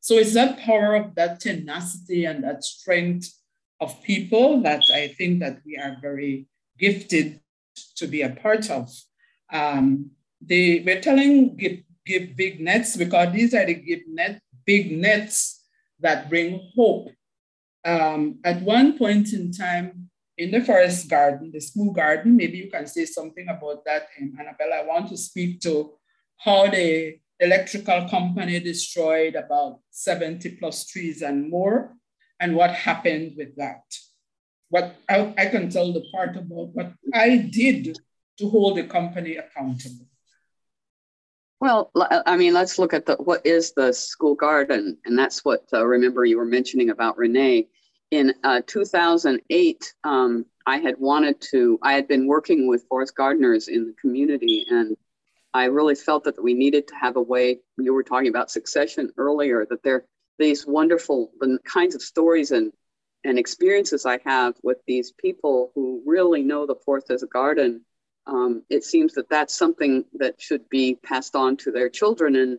So 0.01 0.17
it's 0.17 0.35
that 0.35 0.59
power 0.59 0.95
of 0.95 1.15
that 1.17 1.41
tenacity 1.41 2.27
and 2.27 2.45
that 2.45 2.63
strength 2.63 3.33
of 3.81 4.03
people 4.03 4.63
that 4.63 4.85
I 4.93 5.09
think 5.09 5.41
that 5.41 5.61
we 5.67 5.77
are 5.77 5.97
very 6.01 6.47
gifted 6.79 7.41
to 7.97 8.07
be 8.07 8.23
a 8.23 8.31
part 8.31 8.71
of. 8.71 8.91
Um, 9.53 10.11
they, 10.41 10.83
we're 10.85 11.01
telling 11.01 11.57
give, 11.57 11.81
give 12.05 12.37
big 12.37 12.61
nets 12.61 12.97
because 12.97 13.33
these 13.33 13.55
are 13.55 13.67
the 13.67 13.75
give 13.75 14.03
net, 14.09 14.41
big 14.65 14.97
nets 14.97 15.65
that 16.01 16.29
bring 16.29 16.71
hope. 16.75 17.09
Um, 17.85 18.41
at 18.45 18.63
one 18.63 18.99
point 18.99 19.33
in 19.33 19.53
time 19.53 20.11
in 20.39 20.51
the 20.51 20.63
forest 20.63 21.09
garden, 21.09 21.51
the 21.53 21.61
school 21.61 21.93
garden, 21.93 22.37
maybe 22.37 22.59
you 22.59 22.71
can 22.71 22.87
say 22.87 23.05
something 23.07 23.49
about 23.49 23.85
that, 23.85 24.09
um, 24.21 24.35
Annabella. 24.39 24.83
I 24.83 24.87
want 24.87 25.09
to 25.09 25.17
speak 25.17 25.61
to 25.61 25.93
how 26.39 26.69
the 26.69 27.19
electrical 27.41 28.09
company 28.09 28.61
destroyed 28.61 29.35
about 29.35 29.81
70 29.91 30.57
plus 30.57 30.87
trees 30.87 31.23
and 31.23 31.51
more, 31.51 31.95
and 32.41 32.55
what 32.55 32.71
happened 32.73 33.35
with 33.37 33.57
that. 33.57 33.83
What 34.69 34.97
I, 35.09 35.33
I 35.39 35.47
can 35.47 35.71
tell 35.71 35.93
the 35.93 36.05
part 36.13 36.37
about 36.37 36.75
what 36.75 36.93
I 37.15 37.37
did 37.37 37.99
to 38.39 38.49
hold 38.51 38.77
the 38.77 38.85
company 38.85 39.37
accountable. 39.37 40.07
Well, 41.61 41.91
I 42.27 42.37
mean, 42.37 42.53
let's 42.53 42.79
look 42.79 42.93
at 42.93 43.07
the 43.07 43.17
what 43.17 43.47
is 43.47 43.73
the 43.73 43.93
school 43.93 44.35
garden, 44.35 44.99
and 45.07 45.19
that's 45.19 45.45
what 45.45 45.65
uh, 45.73 45.87
remember 45.87 46.25
you 46.25 46.37
were 46.37 46.45
mentioning 46.45 46.91
about 46.91 47.17
Renee. 47.17 47.69
In 48.11 48.35
uh, 48.45 48.61
2008, 48.67 49.95
um, 50.05 50.45
I 50.67 50.79
had 50.79 50.97
wanted 50.99 51.41
to. 51.53 51.79
I 51.83 51.95
had 51.95 52.09
been 52.09 52.27
working 52.27 52.69
with 52.69 52.87
forest 52.89 53.17
gardeners 53.17 53.69
in 53.69 53.87
the 53.87 53.95
community, 54.01 54.67
and 54.69 54.97
I 55.55 55.65
really 55.65 55.95
felt 55.95 56.25
that 56.25 56.43
we 56.43 56.53
needed 56.53 56.89
to 56.89 56.95
have 56.95 57.17
a 57.17 57.23
way. 57.23 57.61
You 57.79 57.95
were 57.95 58.03
talking 58.03 58.29
about 58.29 58.51
succession 58.51 59.11
earlier, 59.17 59.67
that 59.71 59.83
there 59.83 60.05
these 60.39 60.67
wonderful 60.67 61.31
the 61.41 61.59
kinds 61.65 61.95
of 61.95 62.03
stories 62.03 62.51
and 62.51 62.71
and 63.25 63.39
experiences 63.39 64.05
I 64.05 64.19
have 64.27 64.55
with 64.63 64.79
these 64.87 65.13
people 65.13 65.73
who 65.75 66.03
really 66.07 66.43
know 66.43 66.67
the 66.67 66.77
forest 66.85 67.11
as 67.11 67.23
a 67.23 67.27
garden. 67.27 67.85
Um, 68.27 68.63
it 68.69 68.85
seems 68.85 69.15
that 69.15 69.29
that's 69.29 69.55
something 69.55 70.05
that 70.15 70.41
should 70.41 70.69
be 70.69 70.97
passed 70.97 71.37
on 71.37 71.57
to 71.59 71.71
their 71.71 71.89
children. 71.89 72.37
And 72.37 72.59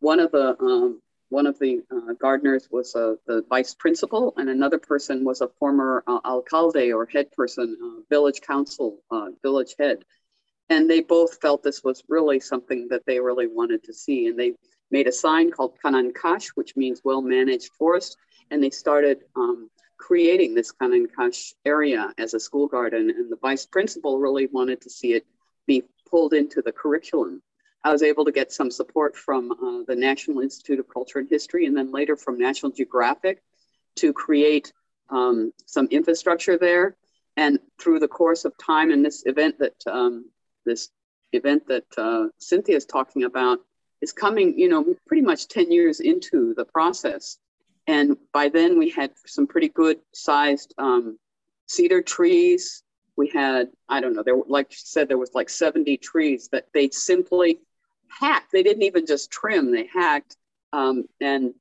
one 0.00 0.20
of 0.20 0.30
the 0.32 0.56
um, 0.60 1.02
one 1.30 1.46
of 1.46 1.58
the 1.58 1.82
uh, 1.90 2.14
gardeners 2.14 2.68
was 2.70 2.94
uh, 2.94 3.14
the 3.26 3.44
vice 3.50 3.74
principal, 3.74 4.32
and 4.36 4.48
another 4.48 4.78
person 4.78 5.24
was 5.24 5.40
a 5.42 5.48
former 5.58 6.02
uh, 6.06 6.20
alcalde 6.24 6.92
or 6.92 7.04
head 7.06 7.30
person, 7.32 7.76
uh, 7.82 8.00
village 8.08 8.40
council, 8.40 8.98
uh, 9.10 9.26
village 9.42 9.74
head 9.78 10.04
and 10.70 10.88
they 10.88 11.00
both 11.00 11.40
felt 11.40 11.62
this 11.62 11.82
was 11.82 12.02
really 12.08 12.40
something 12.40 12.88
that 12.90 13.04
they 13.06 13.20
really 13.20 13.46
wanted 13.46 13.82
to 13.84 13.94
see. 13.94 14.26
And 14.26 14.38
they 14.38 14.52
made 14.90 15.06
a 15.06 15.12
sign 15.12 15.50
called 15.50 15.78
Kanankash, 15.82 16.48
which 16.54 16.76
means 16.76 17.00
well 17.04 17.22
managed 17.22 17.72
forest. 17.72 18.16
And 18.50 18.62
they 18.62 18.70
started 18.70 19.24
um, 19.36 19.70
creating 19.98 20.54
this 20.54 20.72
Kanankash 20.72 21.54
area 21.64 22.12
as 22.16 22.32
a 22.32 22.40
school 22.40 22.68
garden. 22.68 23.10
And 23.10 23.30
the 23.30 23.36
vice 23.36 23.66
principal 23.66 24.18
really 24.18 24.46
wanted 24.46 24.80
to 24.82 24.90
see 24.90 25.12
it 25.12 25.26
be 25.66 25.84
pulled 26.08 26.32
into 26.32 26.62
the 26.62 26.72
curriculum. 26.72 27.42
I 27.84 27.92
was 27.92 28.02
able 28.02 28.24
to 28.24 28.32
get 28.32 28.52
some 28.52 28.70
support 28.70 29.16
from 29.16 29.52
uh, 29.52 29.84
the 29.86 29.96
National 29.96 30.40
Institute 30.40 30.80
of 30.80 30.88
Culture 30.88 31.18
and 31.18 31.28
History 31.28 31.66
and 31.66 31.76
then 31.76 31.92
later 31.92 32.16
from 32.16 32.38
National 32.38 32.72
Geographic 32.72 33.42
to 33.96 34.12
create 34.12 34.72
um, 35.10 35.52
some 35.66 35.86
infrastructure 35.90 36.56
there. 36.56 36.96
And 37.36 37.60
through 37.80 38.00
the 38.00 38.08
course 38.08 38.44
of 38.44 38.52
time 38.58 38.90
in 38.90 39.02
this 39.02 39.24
event 39.26 39.58
that 39.60 39.76
um, 39.86 40.30
this 40.64 40.90
event 41.32 41.68
that 41.68 41.86
uh, 41.96 42.28
Cynthia 42.38 42.76
is 42.76 42.84
talking 42.84 43.24
about 43.24 43.58
is 44.00 44.12
coming, 44.12 44.58
you 44.58 44.68
know, 44.68 44.94
pretty 45.06 45.22
much 45.22 45.48
10 45.48 45.70
years 45.70 46.00
into 46.00 46.54
the 46.54 46.64
process. 46.64 47.38
And 47.88 48.16
by 48.32 48.48
then 48.50 48.78
we 48.78 48.90
had 48.90 49.10
some 49.26 49.48
pretty 49.48 49.68
good 49.68 49.98
sized 50.12 50.74
um, 50.78 51.18
cedar 51.66 52.02
trees 52.02 52.84
we 53.18 53.28
had, 53.28 53.68
I 53.88 54.00
don't 54.00 54.14
know, 54.14 54.22
there, 54.22 54.36
like 54.46 54.70
you 54.70 54.76
said, 54.78 55.08
there 55.08 55.18
was 55.18 55.34
like 55.34 55.50
70 55.50 55.96
trees 55.98 56.48
that 56.52 56.68
they 56.72 56.88
simply 56.90 57.58
hacked. 58.08 58.52
They 58.52 58.62
didn't 58.62 58.84
even 58.84 59.06
just 59.06 59.30
trim, 59.30 59.72
they 59.72 59.86
hacked 59.92 60.36
um, 60.72 61.04
and 61.20 61.52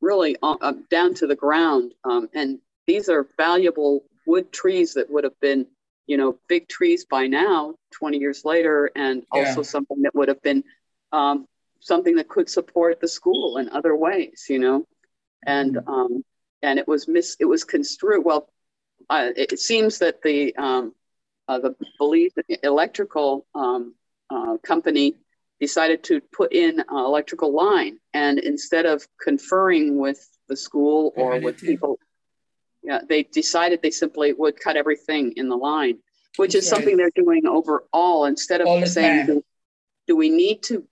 really 0.00 0.36
uh, 0.42 0.54
uh, 0.60 0.74
down 0.88 1.14
to 1.14 1.26
the 1.26 1.34
ground. 1.34 1.92
Um, 2.04 2.28
and 2.32 2.60
these 2.86 3.08
are 3.08 3.26
valuable 3.36 4.04
wood 4.26 4.52
trees 4.52 4.94
that 4.94 5.10
would 5.10 5.24
have 5.24 5.38
been, 5.40 5.66
you 6.06 6.16
know, 6.16 6.38
big 6.48 6.68
trees 6.68 7.04
by 7.04 7.26
now, 7.26 7.74
20 7.94 8.18
years 8.18 8.44
later, 8.44 8.90
and 8.94 9.24
also 9.32 9.62
something 9.62 10.02
that 10.02 10.14
would 10.14 10.28
have 10.28 10.42
been 10.42 10.62
um, 11.10 11.48
something 11.80 12.14
that 12.16 12.28
could 12.28 12.48
support 12.48 13.00
the 13.00 13.08
school 13.08 13.58
in 13.58 13.68
other 13.70 13.94
ways, 13.96 14.46
you 14.48 14.60
know. 14.60 14.86
And 15.46 15.78
um, 15.86 16.24
and 16.62 16.78
it 16.78 16.88
was 16.88 17.08
mis 17.08 17.36
it 17.38 17.44
was 17.44 17.64
construed 17.64 18.24
well 18.24 18.48
uh, 19.08 19.30
it 19.36 19.58
seems 19.58 19.98
that 19.98 20.22
the 20.22 20.54
um, 20.56 20.94
uh, 21.48 21.58
the 21.58 21.76
Belize 21.98 22.32
electrical 22.62 23.46
um, 23.54 23.94
uh, 24.30 24.56
company 24.62 25.14
decided 25.60 26.02
to 26.04 26.20
put 26.20 26.52
in 26.52 26.80
an 26.80 26.86
electrical 26.90 27.54
line, 27.54 27.98
and 28.12 28.38
instead 28.38 28.84
of 28.84 29.06
conferring 29.22 29.98
with 29.98 30.28
the 30.48 30.56
school 30.56 31.12
or 31.16 31.40
with 31.40 31.60
people, 31.60 31.98
yeah, 32.82 33.00
they 33.08 33.22
decided 33.22 33.80
they 33.82 33.90
simply 33.90 34.32
would 34.32 34.58
cut 34.58 34.76
everything 34.76 35.32
in 35.36 35.48
the 35.48 35.56
line, 35.56 35.98
which 36.36 36.54
is 36.54 36.64
right. 36.64 36.76
something 36.76 36.96
they're 36.96 37.10
doing 37.14 37.46
overall. 37.46 38.24
Instead 38.24 38.60
of 38.60 38.88
saying, 38.88 39.26
do, 39.26 39.44
do 40.08 40.16
we 40.16 40.30
need 40.30 40.62
to 40.64 40.86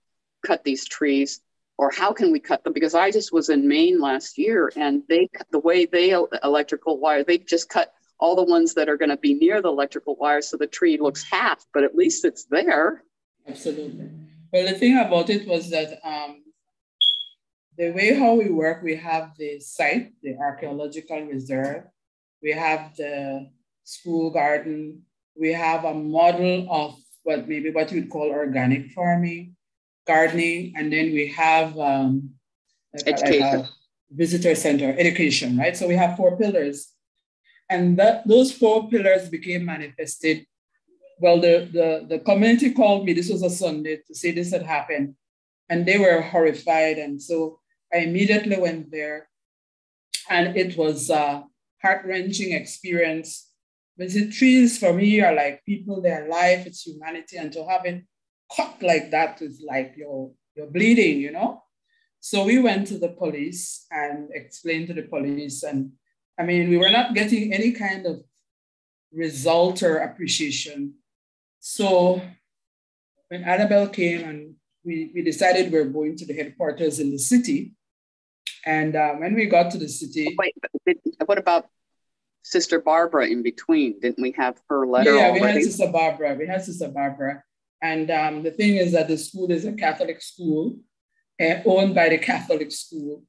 cut 0.45 0.63
these 0.63 0.85
trees? 0.85 1.41
Or 1.77 1.91
how 1.91 2.13
can 2.13 2.31
we 2.31 2.39
cut 2.39 2.63
them? 2.63 2.73
Because 2.73 2.95
I 2.95 3.11
just 3.11 3.33
was 3.33 3.49
in 3.49 3.67
Maine 3.67 3.99
last 3.99 4.37
year, 4.37 4.71
and 4.75 5.03
they 5.09 5.29
the 5.51 5.59
way 5.59 5.85
they 5.85 6.11
electrical 6.43 6.99
wire, 6.99 7.23
they 7.23 7.37
just 7.37 7.69
cut 7.69 7.91
all 8.19 8.35
the 8.35 8.43
ones 8.43 8.73
that 8.75 8.87
are 8.87 8.97
going 8.97 9.09
to 9.09 9.17
be 9.17 9.33
near 9.33 9.61
the 9.61 9.67
electrical 9.67 10.15
wire 10.15 10.41
so 10.41 10.55
the 10.55 10.67
tree 10.67 10.97
looks 10.97 11.23
half, 11.29 11.65
but 11.73 11.83
at 11.83 11.95
least 11.95 12.23
it's 12.23 12.45
there. 12.45 13.03
Absolutely. 13.47 14.09
Well, 14.53 14.67
the 14.67 14.79
thing 14.79 14.97
about 14.97 15.29
it 15.29 15.47
was 15.47 15.69
that 15.71 15.99
um, 16.03 16.43
the 17.77 17.91
way 17.91 18.13
how 18.17 18.35
we 18.35 18.49
work, 18.49 18.81
we 18.81 18.95
have 18.95 19.31
the 19.37 19.59
site, 19.59 20.13
the 20.23 20.37
archaeological 20.37 21.21
reserve, 21.25 21.83
we 22.41 22.51
have 22.51 22.95
the 22.95 23.49
school 23.83 24.29
garden, 24.29 25.01
we 25.37 25.51
have 25.51 25.83
a 25.83 25.93
model 25.93 26.67
of 26.71 26.95
what 27.23 27.49
maybe 27.49 27.71
what 27.71 27.91
you 27.91 27.99
would 27.99 28.09
call 28.09 28.31
organic 28.31 28.91
farming, 28.91 29.55
gardening, 30.05 30.73
and 30.75 30.91
then 30.91 31.13
we 31.13 31.27
have 31.29 31.77
um, 31.79 32.31
education. 33.05 33.67
Visitor 34.11 34.55
center, 34.55 34.95
education, 34.97 35.57
right? 35.57 35.75
So 35.75 35.87
we 35.87 35.95
have 35.95 36.15
four 36.15 36.37
pillars 36.37 36.93
and 37.69 37.97
that 37.97 38.25
those 38.25 38.51
four 38.51 38.87
pillars 38.87 39.27
became 39.27 39.65
manifested. 39.65 40.45
Well, 41.19 41.41
the, 41.41 41.67
the, 41.73 42.05
the 42.07 42.19
community 42.19 42.71
called 42.71 43.03
me, 43.03 43.13
this 43.13 43.31
was 43.31 43.41
a 43.41 43.49
Sunday, 43.49 43.97
to 44.07 44.15
say 44.15 44.31
this 44.31 44.51
had 44.51 44.61
happened. 44.61 45.15
And 45.69 45.85
they 45.85 45.97
were 45.97 46.21
horrified. 46.21 46.97
And 46.97 47.19
so 47.19 47.59
I 47.91 47.97
immediately 47.97 48.57
went 48.57 48.91
there. 48.91 49.27
And 50.29 50.55
it 50.55 50.77
was 50.77 51.09
a 51.09 51.43
heart-wrenching 51.81 52.53
experience. 52.53 53.49
Visit 53.97 54.31
trees 54.31 54.77
for 54.77 54.93
me 54.93 55.19
are 55.21 55.33
like 55.33 55.65
people, 55.65 55.99
their 55.99 56.29
life, 56.29 56.67
it's 56.67 56.83
humanity. 56.83 57.37
And 57.37 57.51
to 57.53 57.65
have 57.67 57.85
it 57.85 58.03
cut 58.55 58.81
like 58.81 59.11
that 59.11 59.41
is 59.41 59.63
like 59.65 59.93
you're, 59.95 60.31
you're 60.55 60.67
bleeding, 60.67 61.19
you 61.19 61.31
know? 61.31 61.63
So 62.19 62.43
we 62.43 62.59
went 62.59 62.87
to 62.87 62.97
the 62.97 63.09
police 63.09 63.85
and 63.91 64.29
explained 64.33 64.87
to 64.87 64.93
the 64.93 65.03
police 65.03 65.63
and 65.63 65.91
I 66.37 66.43
mean, 66.43 66.69
we 66.69 66.77
were 66.77 66.89
not 66.89 67.13
getting 67.13 67.53
any 67.53 67.71
kind 67.71 68.05
of 68.05 68.21
result 69.13 69.81
or 69.83 69.97
appreciation. 69.97 70.95
So 71.61 72.21
when 73.29 73.43
Anabel 73.43 73.91
came 73.91 74.27
and 74.27 74.55
we, 74.83 75.11
we 75.15 75.21
decided 75.23 75.71
we 75.71 75.79
are 75.79 75.85
going 75.85 76.15
to 76.17 76.25
the 76.25 76.33
headquarters 76.33 76.99
in 76.99 77.11
the 77.11 77.17
city. 77.17 77.73
And 78.65 78.95
uh, 78.95 79.13
when 79.13 79.33
we 79.33 79.45
got 79.45 79.71
to 79.71 79.77
the 79.77 79.87
city. 79.87 80.35
Wait, 80.37 80.55
what 81.25 81.37
about 81.37 81.67
Sister 82.43 82.79
Barbara 82.79 83.27
in 83.27 83.41
between? 83.41 83.99
Didn't 83.99 84.21
we 84.21 84.31
have 84.37 84.61
her 84.69 84.85
letter? 84.85 85.15
Yeah, 85.15 85.29
already? 85.29 85.41
we 85.41 85.47
had 85.47 85.63
Sister 85.63 85.91
Barbara. 85.91 86.35
We 86.35 86.47
had 86.47 86.63
Sister 86.63 86.89
Barbara. 86.89 87.43
And 87.81 88.09
um, 88.09 88.43
the 88.43 88.51
thing 88.51 88.75
is 88.77 88.93
that 88.93 89.07
the 89.07 89.17
school 89.17 89.51
is 89.51 89.65
a 89.65 89.73
Catholic 89.73 90.21
school 90.21 90.77
uh, 91.41 91.55
owned 91.65 91.93
by 91.95 92.09
the 92.09 92.17
Catholic 92.17 92.71
school. 92.71 93.23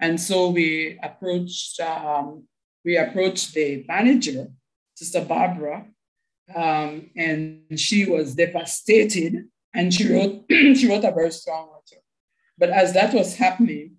And 0.00 0.20
so 0.20 0.50
we 0.50 0.98
approached 1.02 1.80
um, 1.80 2.44
we 2.84 2.96
approached 2.96 3.54
the 3.54 3.84
manager, 3.86 4.48
Sister 4.94 5.24
Barbara, 5.24 5.86
um, 6.54 7.10
and 7.16 7.78
she 7.78 8.04
was 8.04 8.34
devastated 8.34 9.44
and 9.74 9.92
she 9.92 10.12
wrote, 10.12 10.44
she 10.50 10.88
wrote 10.88 11.04
a 11.04 11.12
very 11.12 11.30
strong 11.30 11.68
letter. 11.70 12.02
But 12.58 12.70
as 12.70 12.92
that 12.94 13.14
was 13.14 13.36
happening, 13.36 13.96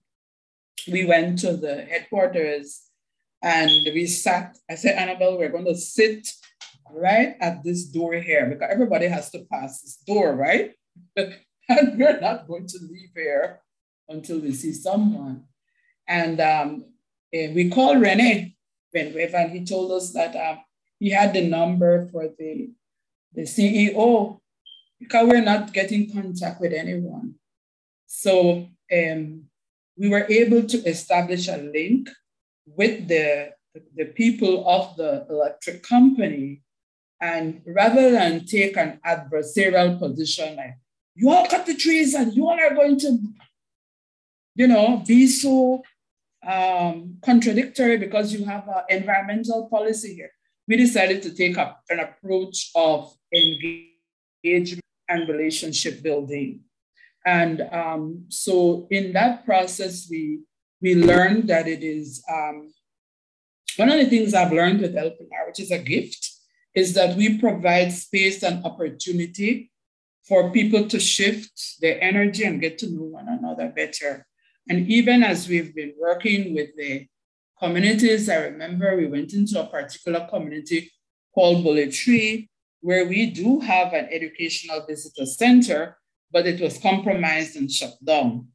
we 0.91 1.05
went 1.05 1.39
to 1.39 1.55
the 1.55 1.83
headquarters 1.83 2.81
and 3.41 3.71
we 3.93 4.05
sat. 4.05 4.57
I 4.69 4.75
said, 4.75 4.97
Anabel, 4.97 5.37
we're 5.37 5.49
going 5.49 5.65
to 5.65 5.75
sit 5.75 6.27
right 6.93 7.35
at 7.41 7.63
this 7.63 7.85
door 7.85 8.13
here 8.13 8.45
because 8.45 8.69
everybody 8.71 9.07
has 9.07 9.29
to 9.31 9.45
pass 9.51 9.81
this 9.81 9.97
door, 10.05 10.35
right? 10.35 10.73
and 11.15 11.97
we're 11.97 12.19
not 12.19 12.47
going 12.47 12.67
to 12.67 12.79
leave 12.81 13.09
here 13.15 13.59
until 14.09 14.39
we 14.39 14.53
see 14.53 14.73
someone. 14.73 15.43
And 16.07 16.39
um, 16.41 16.85
we 17.31 17.69
called 17.69 18.01
Renee 18.01 18.53
and 18.95 19.51
he 19.51 19.65
told 19.65 19.91
us 19.91 20.11
that 20.13 20.35
uh, 20.35 20.57
he 20.99 21.09
had 21.09 21.33
the 21.33 21.47
number 21.47 22.07
for 22.09 22.29
the, 22.37 22.69
the 23.33 23.41
CEO 23.41 24.39
because 24.99 25.27
we're 25.27 25.41
not 25.41 25.73
getting 25.73 26.11
contact 26.11 26.61
with 26.61 26.73
anyone. 26.73 27.35
So 28.05 28.67
um, 28.91 29.45
we 29.97 30.09
were 30.09 30.25
able 30.29 30.63
to 30.63 30.77
establish 30.85 31.47
a 31.47 31.57
link 31.57 32.09
with 32.65 33.07
the, 33.07 33.51
the 33.95 34.05
people 34.05 34.67
of 34.67 34.95
the 34.95 35.25
electric 35.29 35.83
company. 35.83 36.62
And 37.23 37.61
rather 37.65 38.11
than 38.11 38.45
take 38.45 38.75
an 38.75 38.99
adversarial 39.05 39.97
position 39.97 40.57
like, 40.57 40.75
you 41.15 41.31
all 41.31 41.47
cut 41.47 41.65
the 41.65 41.73
trees 41.73 42.13
and 42.13 42.33
you 42.33 42.49
all 42.49 42.59
are 42.59 42.75
going 42.75 42.99
to, 42.99 43.17
you 44.55 44.67
know, 44.67 45.01
be 45.07 45.27
so 45.27 45.83
um, 46.45 47.19
contradictory 47.23 47.95
because 47.95 48.33
you 48.33 48.43
have 48.43 48.67
an 48.67 48.83
environmental 48.89 49.69
policy 49.69 50.15
here. 50.15 50.31
We 50.67 50.75
decided 50.75 51.21
to 51.21 51.33
take 51.33 51.57
up 51.57 51.81
an 51.89 52.01
approach 52.01 52.71
of 52.75 53.15
engagement 53.33 54.83
and 55.07 55.29
relationship 55.29 56.03
building. 56.03 56.65
And 57.25 57.61
um, 57.71 58.25
so 58.27 58.85
in 58.91 59.13
that 59.13 59.45
process, 59.45 60.07
we, 60.11 60.41
we 60.81 60.95
learned 60.95 61.47
that 61.47 61.69
it 61.69 61.83
is 61.83 62.21
um, 62.29 62.73
one 63.77 63.89
of 63.89 63.97
the 63.97 64.07
things 64.07 64.33
I've 64.33 64.51
learned 64.51 64.81
with 64.81 64.93
Pilar, 64.93 65.13
which 65.47 65.61
is 65.61 65.71
a 65.71 65.79
gift, 65.79 66.32
is 66.75 66.93
that 66.93 67.15
we 67.15 67.37
provide 67.37 67.91
space 67.91 68.43
and 68.43 68.65
opportunity 68.65 69.71
for 70.27 70.51
people 70.51 70.87
to 70.87 70.99
shift 70.99 71.81
their 71.81 72.01
energy 72.01 72.43
and 72.43 72.61
get 72.61 72.77
to 72.79 72.89
know 72.89 73.03
one 73.03 73.27
another 73.27 73.71
better. 73.75 74.25
And 74.69 74.87
even 74.87 75.23
as 75.23 75.47
we've 75.47 75.75
been 75.75 75.93
working 75.99 76.55
with 76.55 76.69
the 76.77 77.07
communities, 77.59 78.29
I 78.29 78.37
remember 78.45 78.95
we 78.95 79.07
went 79.07 79.33
into 79.33 79.59
a 79.59 79.67
particular 79.67 80.27
community 80.29 80.89
called 81.35 81.63
Bullet 81.63 81.91
Tree, 81.91 82.49
where 82.81 83.05
we 83.05 83.27
do 83.29 83.59
have 83.59 83.93
an 83.93 84.07
educational 84.11 84.85
visitor 84.85 85.25
center, 85.25 85.97
but 86.31 86.47
it 86.47 86.61
was 86.61 86.77
compromised 86.77 87.55
and 87.55 87.69
shut 87.69 87.93
down. 88.03 88.47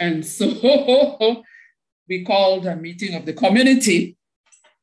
And 0.00 0.24
so 0.26 0.46
we 2.08 2.24
called 2.24 2.66
a 2.66 2.76
meeting 2.76 3.14
of 3.14 3.26
the 3.26 3.32
community. 3.32 4.15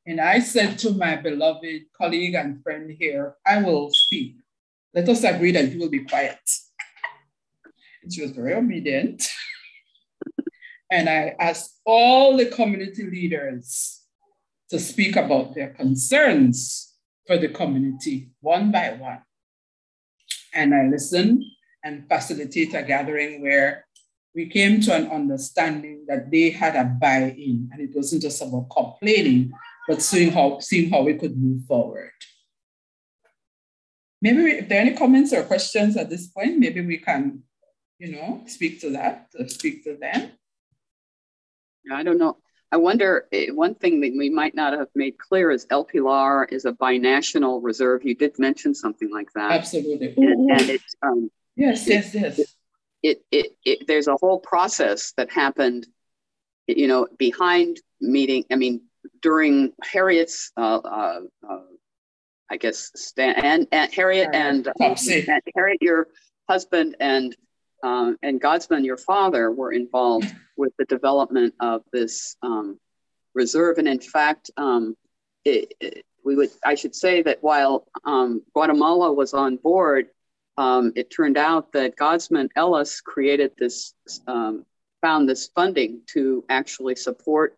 And 0.06 0.20
I 0.20 0.40
said 0.40 0.78
to 0.80 0.92
my 0.92 1.16
beloved 1.16 1.84
colleague 1.96 2.36
and 2.36 2.62
friend 2.62 2.92
here, 2.92 3.36
I 3.46 3.62
will 3.62 3.90
speak. 3.92 4.36
Let 4.94 5.08
us 5.08 5.24
agree 5.24 5.52
that 5.52 5.72
you 5.72 5.80
will 5.80 5.90
be 5.90 6.04
quiet. 6.04 6.40
And 8.02 8.14
she 8.14 8.22
was 8.22 8.32
very 8.32 8.54
obedient. 8.54 9.28
And 10.92 11.10
I 11.10 11.36
asked 11.40 11.80
all 11.88 12.38
the 12.38 12.46
community 12.46 13.10
leaders 13.10 14.04
to 14.70 14.78
speak 14.78 15.16
about 15.16 15.56
their 15.56 15.70
concerns 15.70 16.94
for 17.26 17.38
the 17.38 17.48
community 17.48 18.30
one 18.42 18.72
by 18.72 18.94
one. 18.94 19.24
And 20.54 20.76
I 20.76 20.86
listened 20.86 21.44
and 21.84 22.08
facilitated 22.08 22.76
a 22.76 22.84
gathering 22.84 23.42
where 23.42 23.88
we 24.36 24.48
came 24.48 24.82
to 24.82 24.94
an 24.94 25.08
understanding 25.08 26.06
that 26.08 26.30
they 26.30 26.52
had 26.52 26.76
a 26.76 26.86
buy-in 26.86 27.70
and 27.72 27.82
it 27.82 27.90
wasn't 27.96 28.22
just 28.22 28.42
about 28.44 28.70
complaining, 28.70 29.52
but 29.88 30.02
seeing 30.02 30.32
how, 30.32 30.60
seeing 30.60 30.90
how 30.90 31.04
we 31.04 31.16
could 31.16 31.38
move 31.38 31.66
forward. 31.66 32.12
Maybe 34.22 34.44
if 34.52 34.70
there 34.70 34.80
are 34.80 34.82
any 34.82 34.96
comments 34.96 35.34
or 35.34 35.44
questions 35.44 35.98
at 35.98 36.10
this 36.10 36.28
point, 36.28 36.58
maybe 36.58 36.80
we 36.80 36.98
can, 36.98 37.44
you 38.00 38.14
know, 38.14 38.44
speak 38.48 38.80
to 38.82 38.92
that, 38.92 39.28
speak 39.48 39.84
to 39.84 39.98
them. 39.98 40.32
I 41.92 42.04
don't 42.04 42.18
know. 42.18 42.38
I 42.72 42.78
wonder, 42.78 43.28
eh, 43.32 43.50
one 43.52 43.76
thing 43.76 44.00
that 44.02 44.14
we 44.18 44.30
might 44.30 44.56
not 44.56 44.74
have 44.74 44.88
made 44.96 45.18
clear 45.18 45.52
is 45.52 45.68
El 45.70 45.84
Pilar 45.84 46.46
is 46.46 46.66
a 46.66 46.72
binational 46.72 47.60
reserve. 47.62 48.04
You 48.04 48.16
did 48.16 48.40
mention 48.40 48.74
something 48.74 49.12
like 49.12 49.28
that. 49.36 49.52
Absolutely. 49.52 50.14
And, 50.18 50.50
and 50.50 50.70
it's, 50.70 50.96
um, 51.04 51.30
yes, 51.56 51.88
yes, 51.88 52.16
yes. 52.16 52.40
It, 52.40 52.48
it, 53.04 53.24
it, 53.32 53.58
it, 53.64 53.88
there's 53.88 54.08
a 54.08 54.16
whole 54.16 54.40
process 54.40 55.14
that 55.18 55.30
happened, 55.30 55.86
you 56.66 56.88
know, 56.88 57.08
behind 57.20 57.80
meeting. 58.02 58.46
I 58.50 58.56
mean, 58.56 58.82
during 59.22 59.74
Harriot's, 59.84 60.52
uh, 60.58 60.78
uh, 60.78 61.20
uh, 61.50 61.60
I 62.50 62.58
guess, 62.58 62.92
Stan, 62.96 63.36
and, 63.36 63.68
and 63.72 63.92
Harriot 63.92 64.30
and, 64.34 64.68
um, 64.68 64.74
and 64.80 65.42
Harriet, 65.56 65.82
your 65.82 66.08
husband, 66.48 66.96
and 67.00 67.36
um, 67.84 68.18
and 68.24 68.42
Godsman, 68.42 68.86
your 68.86 68.98
father, 68.98 69.52
were 69.52 69.74
involved 69.74 70.34
with 70.56 70.72
the 70.80 70.86
development 70.86 71.54
of 71.60 71.84
this 71.92 72.38
um, 72.42 72.80
reserve. 73.34 73.78
And 73.78 73.90
in 73.90 74.00
fact, 74.00 74.52
um, 74.56 74.96
it, 75.44 75.74
it, 75.82 76.06
we 76.24 76.36
would 76.36 76.50
I 76.66 76.76
should 76.76 76.96
say 76.96 77.22
that 77.24 77.44
while 77.44 77.86
um, 78.06 78.42
Guatemala 78.54 79.12
was 79.12 79.34
on 79.34 79.58
board, 79.58 80.08
um, 80.58 80.94
it 80.96 81.10
turned 81.10 81.38
out 81.38 81.74
that 81.74 81.98
Godsman 81.98 82.50
Ellis 82.56 83.02
created 83.02 83.52
this, 83.58 83.94
um, 84.28 84.66
found 85.02 85.28
this 85.28 85.50
funding 85.54 86.02
to 86.14 86.46
actually 86.50 86.96
support 86.96 87.58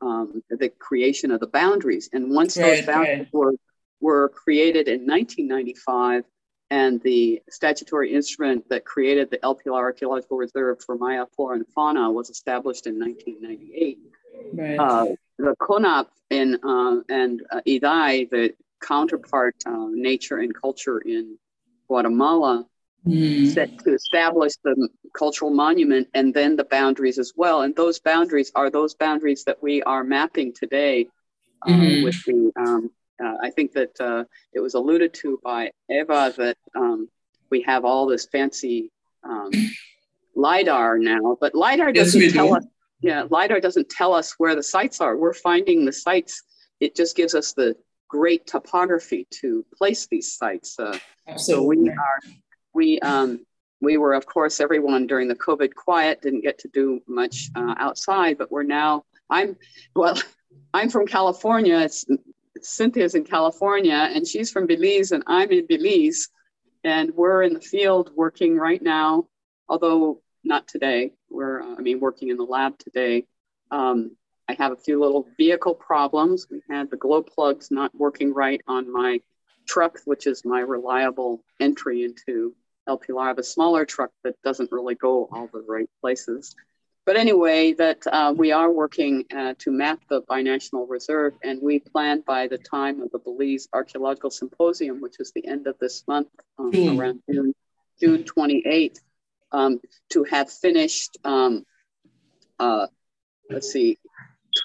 the 0.00 0.70
creation 0.78 1.30
of 1.30 1.40
the 1.40 1.46
boundaries. 1.46 2.08
And 2.12 2.30
once 2.30 2.56
right, 2.56 2.76
those 2.76 2.86
boundaries 2.86 3.18
right. 3.18 3.28
were, 3.32 3.54
were 4.00 4.28
created 4.30 4.88
in 4.88 5.06
1995, 5.06 6.24
and 6.70 7.02
the 7.02 7.42
statutory 7.50 8.14
instrument 8.14 8.68
that 8.68 8.84
created 8.84 9.30
the 9.30 9.38
Pilar 9.38 9.82
Archaeological 9.82 10.36
Reserve 10.36 10.82
for 10.84 10.96
Maya 10.96 11.26
flora 11.34 11.56
and 11.56 11.66
fauna 11.74 12.10
was 12.10 12.30
established 12.30 12.86
in 12.86 12.98
1998. 12.98 13.98
Right. 14.52 14.78
Uh, 14.78 15.14
the 15.38 15.54
CONAP 15.60 16.06
in, 16.30 16.58
uh, 16.62 17.00
and 17.08 17.42
uh, 17.50 17.60
IDAEH, 17.66 18.30
the 18.30 18.54
counterpart 18.80 19.56
uh, 19.66 19.88
nature 19.90 20.38
and 20.38 20.54
culture 20.54 20.98
in 21.00 21.38
Guatemala, 21.88 22.66
mm. 23.06 23.52
set 23.52 23.78
to 23.80 23.94
establish 23.94 24.52
the 24.64 24.88
cultural 25.16 25.50
monument 25.50 26.08
and 26.14 26.32
then 26.34 26.56
the 26.56 26.64
boundaries 26.64 27.18
as 27.18 27.32
well. 27.36 27.62
And 27.62 27.74
those 27.74 28.00
boundaries 28.00 28.52
are 28.54 28.70
those 28.70 28.94
boundaries 28.94 29.44
that 29.44 29.62
we 29.62 29.82
are 29.82 30.04
mapping 30.04 30.52
today 30.52 31.08
mm. 31.66 32.04
with 32.04 32.22
the 32.24 32.52
um, 32.56 32.90
uh, 33.22 33.36
I 33.42 33.50
think 33.50 33.72
that 33.72 34.00
uh, 34.00 34.24
it 34.52 34.60
was 34.60 34.74
alluded 34.74 35.12
to 35.14 35.38
by 35.44 35.70
Eva 35.90 36.32
that 36.38 36.56
um, 36.74 37.08
we 37.50 37.62
have 37.62 37.84
all 37.84 38.06
this 38.06 38.26
fancy 38.26 38.90
um, 39.24 39.50
lidar 40.34 40.98
now, 40.98 41.36
but 41.40 41.54
lidar 41.54 41.92
doesn't 41.92 42.20
yes, 42.20 42.32
tell 42.32 42.48
do. 42.48 42.56
us. 42.56 42.64
Yeah, 43.02 43.24
lidar 43.30 43.60
doesn't 43.60 43.88
tell 43.88 44.14
us 44.14 44.34
where 44.38 44.54
the 44.54 44.62
sites 44.62 45.00
are. 45.00 45.16
We're 45.16 45.34
finding 45.34 45.84
the 45.84 45.92
sites. 45.92 46.42
It 46.80 46.94
just 46.96 47.16
gives 47.16 47.34
us 47.34 47.52
the 47.52 47.76
great 48.08 48.46
topography 48.46 49.26
to 49.30 49.64
place 49.76 50.06
these 50.06 50.36
sites. 50.36 50.78
Uh, 50.78 50.98
so 51.36 51.62
we 51.62 51.88
are 51.88 52.20
we 52.74 53.00
um, 53.00 53.44
we 53.80 53.96
were 53.96 54.14
of 54.14 54.26
course 54.26 54.60
everyone 54.60 55.06
during 55.06 55.28
the 55.28 55.34
COVID 55.34 55.74
quiet 55.74 56.22
didn't 56.22 56.42
get 56.42 56.58
to 56.58 56.68
do 56.68 57.00
much 57.06 57.50
uh, 57.54 57.74
outside, 57.78 58.38
but 58.38 58.50
we're 58.50 58.62
now. 58.62 59.04
I'm 59.28 59.56
well. 59.94 60.20
I'm 60.72 60.88
from 60.88 61.06
California. 61.06 61.78
It's 61.80 62.06
Cynthia's 62.62 63.14
in 63.14 63.24
California 63.24 64.10
and 64.14 64.26
she's 64.26 64.50
from 64.50 64.66
Belize 64.66 65.12
and 65.12 65.22
I'm 65.26 65.50
in 65.50 65.66
Belize. 65.66 66.28
And 66.82 67.14
we're 67.14 67.42
in 67.42 67.54
the 67.54 67.60
field 67.60 68.10
working 68.14 68.56
right 68.56 68.80
now, 68.80 69.28
although 69.68 70.22
not 70.44 70.66
today. 70.66 71.12
We're, 71.28 71.62
uh, 71.62 71.76
I 71.78 71.80
mean, 71.80 72.00
working 72.00 72.30
in 72.30 72.36
the 72.36 72.44
lab 72.44 72.78
today. 72.78 73.26
Um, 73.70 74.16
I 74.48 74.54
have 74.54 74.72
a 74.72 74.76
few 74.76 75.00
little 75.00 75.28
vehicle 75.36 75.74
problems. 75.74 76.46
We 76.50 76.62
had 76.68 76.90
the 76.90 76.96
glow 76.96 77.22
plugs 77.22 77.70
not 77.70 77.94
working 77.94 78.32
right 78.32 78.60
on 78.66 78.92
my 78.92 79.20
truck, 79.68 79.98
which 80.06 80.26
is 80.26 80.44
my 80.44 80.60
reliable 80.60 81.44
entry 81.60 82.02
into 82.02 82.54
El 82.86 82.98
Pilar. 82.98 83.22
I 83.22 83.28
have 83.28 83.38
a 83.38 83.42
smaller 83.42 83.84
truck 83.84 84.10
that 84.24 84.40
doesn't 84.42 84.72
really 84.72 84.94
go 84.94 85.28
all 85.32 85.48
the 85.52 85.64
right 85.66 85.88
places. 86.00 86.54
But 87.06 87.16
anyway, 87.16 87.72
that 87.74 88.06
uh, 88.06 88.34
we 88.36 88.52
are 88.52 88.70
working 88.70 89.24
uh, 89.34 89.54
to 89.58 89.70
map 89.70 90.00
the 90.08 90.22
binational 90.22 90.88
reserve, 90.88 91.32
and 91.42 91.60
we 91.62 91.80
plan 91.80 92.22
by 92.26 92.46
the 92.46 92.58
time 92.58 93.00
of 93.00 93.10
the 93.10 93.18
Belize 93.18 93.68
Archaeological 93.72 94.30
Symposium, 94.30 95.00
which 95.00 95.16
is 95.18 95.32
the 95.32 95.46
end 95.46 95.66
of 95.66 95.78
this 95.78 96.04
month, 96.06 96.28
um, 96.58 96.70
mm. 96.70 96.98
around 96.98 97.22
June, 97.30 97.54
June 98.00 98.24
28th, 98.24 99.00
um, 99.50 99.80
to 100.10 100.24
have 100.24 100.52
finished, 100.52 101.16
um, 101.24 101.64
uh, 102.58 102.86
let's 103.48 103.72
see, 103.72 103.98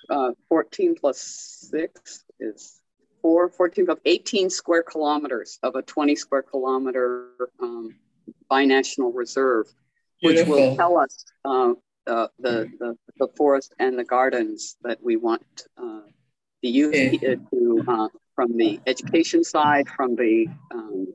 uh, 0.09 0.31
14 0.49 0.95
plus 0.95 1.19
6 1.71 2.23
is 2.39 2.79
4, 3.25 3.49
14 3.49 3.85
plus 3.87 3.97
18 4.05 4.51
square 4.51 4.83
kilometers 4.83 5.57
of 5.63 5.73
a 5.73 5.81
20 5.81 6.15
square 6.15 6.43
kilometer 6.43 7.29
um, 7.59 7.95
binational 8.51 9.11
reserve, 9.15 9.65
which 10.21 10.35
Beautiful. 10.35 10.55
will 10.55 10.75
tell 10.75 10.99
us 10.99 11.25
uh, 11.43 11.73
the, 12.05 12.29
the, 12.37 12.69
the, 12.77 12.95
the, 13.17 13.27
forest 13.35 13.73
and 13.79 13.97
the 13.97 14.03
gardens 14.03 14.77
that 14.83 14.99
we 15.03 15.15
want 15.15 15.41
uh, 15.75 16.01
the 16.61 16.69
youth 16.69 16.93
to, 17.49 17.83
uh, 17.87 18.09
from 18.35 18.55
the 18.57 18.79
education 18.85 19.43
side, 19.43 19.87
from 19.89 20.15
the, 20.15 20.45
um, 20.71 21.07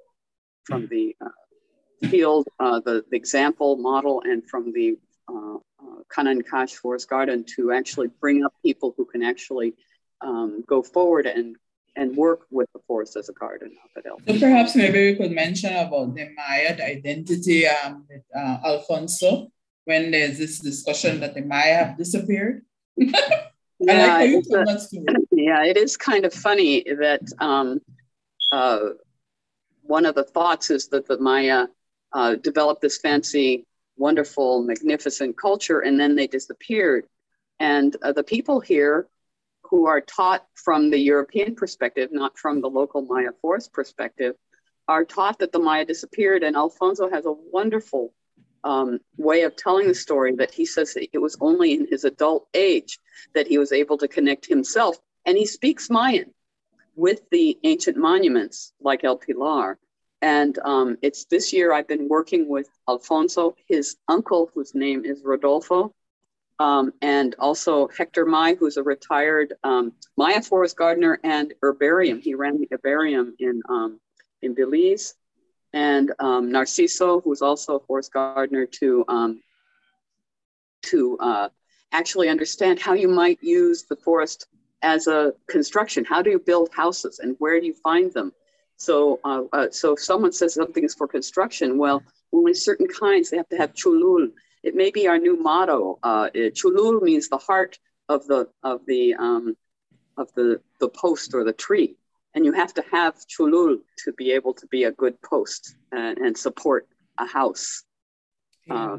from 0.64 0.88
the 0.88 1.14
uh, 1.24 2.08
field, 2.08 2.48
uh, 2.58 2.80
the, 2.80 3.04
the 3.12 3.16
example 3.16 3.76
model, 3.76 4.20
and 4.24 4.42
from 4.50 4.72
the 4.72 4.98
uh, 5.28 5.54
uh, 5.54 6.02
Kanan 6.12 6.42
Kash 6.44 6.72
Forest 6.74 7.08
Garden 7.08 7.44
to 7.54 7.70
actually 7.70 8.08
bring 8.20 8.44
up 8.44 8.52
people 8.64 8.94
who 8.96 9.04
can 9.04 9.22
actually 9.22 9.74
um, 10.22 10.64
go 10.66 10.82
forward 10.82 11.26
and 11.26 11.54
and 11.96 12.16
work 12.16 12.46
with 12.50 12.68
the 12.72 12.80
forest 12.86 13.16
as 13.16 13.28
a 13.28 13.32
garden 13.32 13.72
up 13.84 13.90
at 13.96 14.04
So 14.26 14.38
perhaps 14.38 14.76
maybe 14.76 15.10
we 15.10 15.16
could 15.16 15.32
mention 15.32 15.74
about 15.74 16.14
the 16.14 16.28
Maya 16.36 16.76
identity 16.80 17.66
um, 17.66 18.06
with 18.08 18.22
uh, 18.34 18.58
Alfonso 18.64 19.48
when 19.84 20.10
there's 20.10 20.38
this 20.38 20.58
discussion 20.60 21.20
that 21.20 21.34
the 21.34 21.42
Maya 21.42 21.84
have 21.84 21.98
disappeared. 21.98 22.62
yeah, 22.96 23.16
like 23.80 24.44
a, 24.52 24.78
yeah, 25.32 25.64
it 25.64 25.76
is 25.76 25.96
kind 25.96 26.24
of 26.24 26.32
funny 26.32 26.82
that 26.82 27.22
um, 27.40 27.80
uh, 28.52 28.80
one 29.82 30.06
of 30.06 30.14
the 30.14 30.24
thoughts 30.24 30.70
is 30.70 30.88
that 30.88 31.06
the 31.06 31.18
Maya 31.18 31.66
uh, 32.12 32.36
developed 32.36 32.82
this 32.82 32.98
fancy, 32.98 33.66
wonderful, 33.96 34.62
magnificent 34.62 35.36
culture, 35.36 35.80
and 35.80 35.98
then 35.98 36.14
they 36.14 36.26
disappeared. 36.26 37.06
And 37.58 37.94
uh, 38.02 38.12
the 38.12 38.24
people 38.24 38.60
here 38.60 39.08
who 39.70 39.86
are 39.86 40.00
taught 40.00 40.44
from 40.54 40.90
the 40.90 40.98
European 40.98 41.54
perspective, 41.54 42.10
not 42.12 42.36
from 42.36 42.60
the 42.60 42.68
local 42.68 43.02
Maya 43.02 43.30
forest 43.40 43.72
perspective, 43.72 44.34
are 44.88 45.04
taught 45.04 45.38
that 45.38 45.52
the 45.52 45.58
Maya 45.60 45.84
disappeared. 45.84 46.42
And 46.42 46.56
Alfonso 46.56 47.08
has 47.08 47.24
a 47.24 47.32
wonderful 47.32 48.12
um, 48.64 48.98
way 49.16 49.42
of 49.42 49.54
telling 49.56 49.86
the 49.86 49.94
story 49.94 50.34
that 50.36 50.52
he 50.52 50.66
says 50.66 50.94
that 50.94 51.08
it 51.12 51.18
was 51.18 51.36
only 51.40 51.72
in 51.74 51.86
his 51.88 52.04
adult 52.04 52.48
age 52.52 52.98
that 53.34 53.46
he 53.46 53.58
was 53.58 53.72
able 53.72 53.96
to 53.98 54.08
connect 54.08 54.46
himself. 54.46 54.96
And 55.24 55.38
he 55.38 55.46
speaks 55.46 55.88
Mayan 55.88 56.34
with 56.96 57.22
the 57.30 57.56
ancient 57.62 57.96
monuments 57.96 58.72
like 58.80 59.04
El 59.04 59.16
Pilar. 59.16 59.78
And 60.20 60.58
um, 60.58 60.98
it's 61.00 61.24
this 61.26 61.52
year 61.52 61.72
I've 61.72 61.88
been 61.88 62.08
working 62.08 62.48
with 62.48 62.68
Alfonso, 62.88 63.54
his 63.68 63.96
uncle, 64.08 64.50
whose 64.52 64.74
name 64.74 65.04
is 65.04 65.22
Rodolfo, 65.24 65.94
um, 66.60 66.92
and 67.00 67.34
also 67.38 67.88
Hector 67.88 68.26
Mai, 68.26 68.54
who's 68.54 68.76
a 68.76 68.82
retired 68.82 69.54
um, 69.64 69.92
Maya 70.18 70.42
forest 70.42 70.76
gardener 70.76 71.18
and 71.24 71.54
herbarium. 71.62 72.20
He 72.20 72.34
ran 72.34 72.58
the 72.58 72.68
herbarium 72.70 73.34
in, 73.38 73.62
um, 73.68 73.98
in 74.42 74.54
Belize 74.54 75.14
and 75.72 76.12
um, 76.18 76.50
Narciso, 76.50 77.22
who's 77.24 77.40
also 77.40 77.76
a 77.76 77.80
forest 77.80 78.12
gardener, 78.12 78.66
to 78.66 79.04
um, 79.08 79.40
to 80.82 81.16
uh, 81.18 81.48
actually 81.92 82.28
understand 82.28 82.78
how 82.78 82.92
you 82.92 83.08
might 83.08 83.38
use 83.42 83.84
the 83.84 83.96
forest 83.96 84.46
as 84.82 85.06
a 85.06 85.32
construction. 85.48 86.04
How 86.04 86.20
do 86.22 86.30
you 86.30 86.38
build 86.38 86.70
houses, 86.74 87.20
and 87.20 87.36
where 87.38 87.58
do 87.58 87.66
you 87.66 87.74
find 87.74 88.12
them? 88.12 88.32
So, 88.76 89.20
uh, 89.24 89.44
uh, 89.52 89.70
so 89.70 89.92
if 89.92 90.00
someone 90.00 90.32
says 90.32 90.54
something 90.54 90.84
is 90.84 90.94
for 90.94 91.06
construction, 91.06 91.78
well, 91.78 92.02
only 92.32 92.54
certain 92.54 92.86
kinds 92.86 93.30
they 93.30 93.36
have 93.36 93.48
to 93.50 93.56
have 93.56 93.72
chulul. 93.72 94.30
It 94.62 94.74
may 94.74 94.90
be 94.90 95.08
our 95.08 95.18
new 95.18 95.36
motto. 95.36 95.98
Uh, 96.02 96.30
chulul 96.34 97.02
means 97.02 97.28
the 97.28 97.38
heart 97.38 97.78
of 98.08 98.26
the 98.26 98.48
of 98.62 98.84
the 98.86 99.14
um, 99.14 99.56
of 100.16 100.32
the 100.34 100.60
the 100.80 100.88
post 100.88 101.34
or 101.34 101.44
the 101.44 101.52
tree 101.52 101.96
and 102.34 102.44
you 102.44 102.52
have 102.52 102.72
to 102.74 102.84
have 102.90 103.14
chulul 103.26 103.78
to 104.04 104.12
be 104.12 104.32
able 104.32 104.54
to 104.54 104.66
be 104.68 104.84
a 104.84 104.92
good 104.92 105.20
post 105.22 105.74
and, 105.92 106.18
and 106.18 106.36
support 106.36 106.88
a 107.18 107.26
house. 107.26 107.82
Uh, 108.70 108.98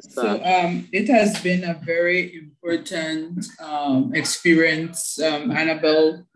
so 0.00 0.42
um, 0.44 0.86
it 0.92 1.08
has 1.08 1.40
been 1.42 1.64
a 1.64 1.74
very 1.74 2.36
important 2.36 3.46
um, 3.62 4.14
experience, 4.14 5.20
um, 5.22 5.50
Anabel, 5.50 6.26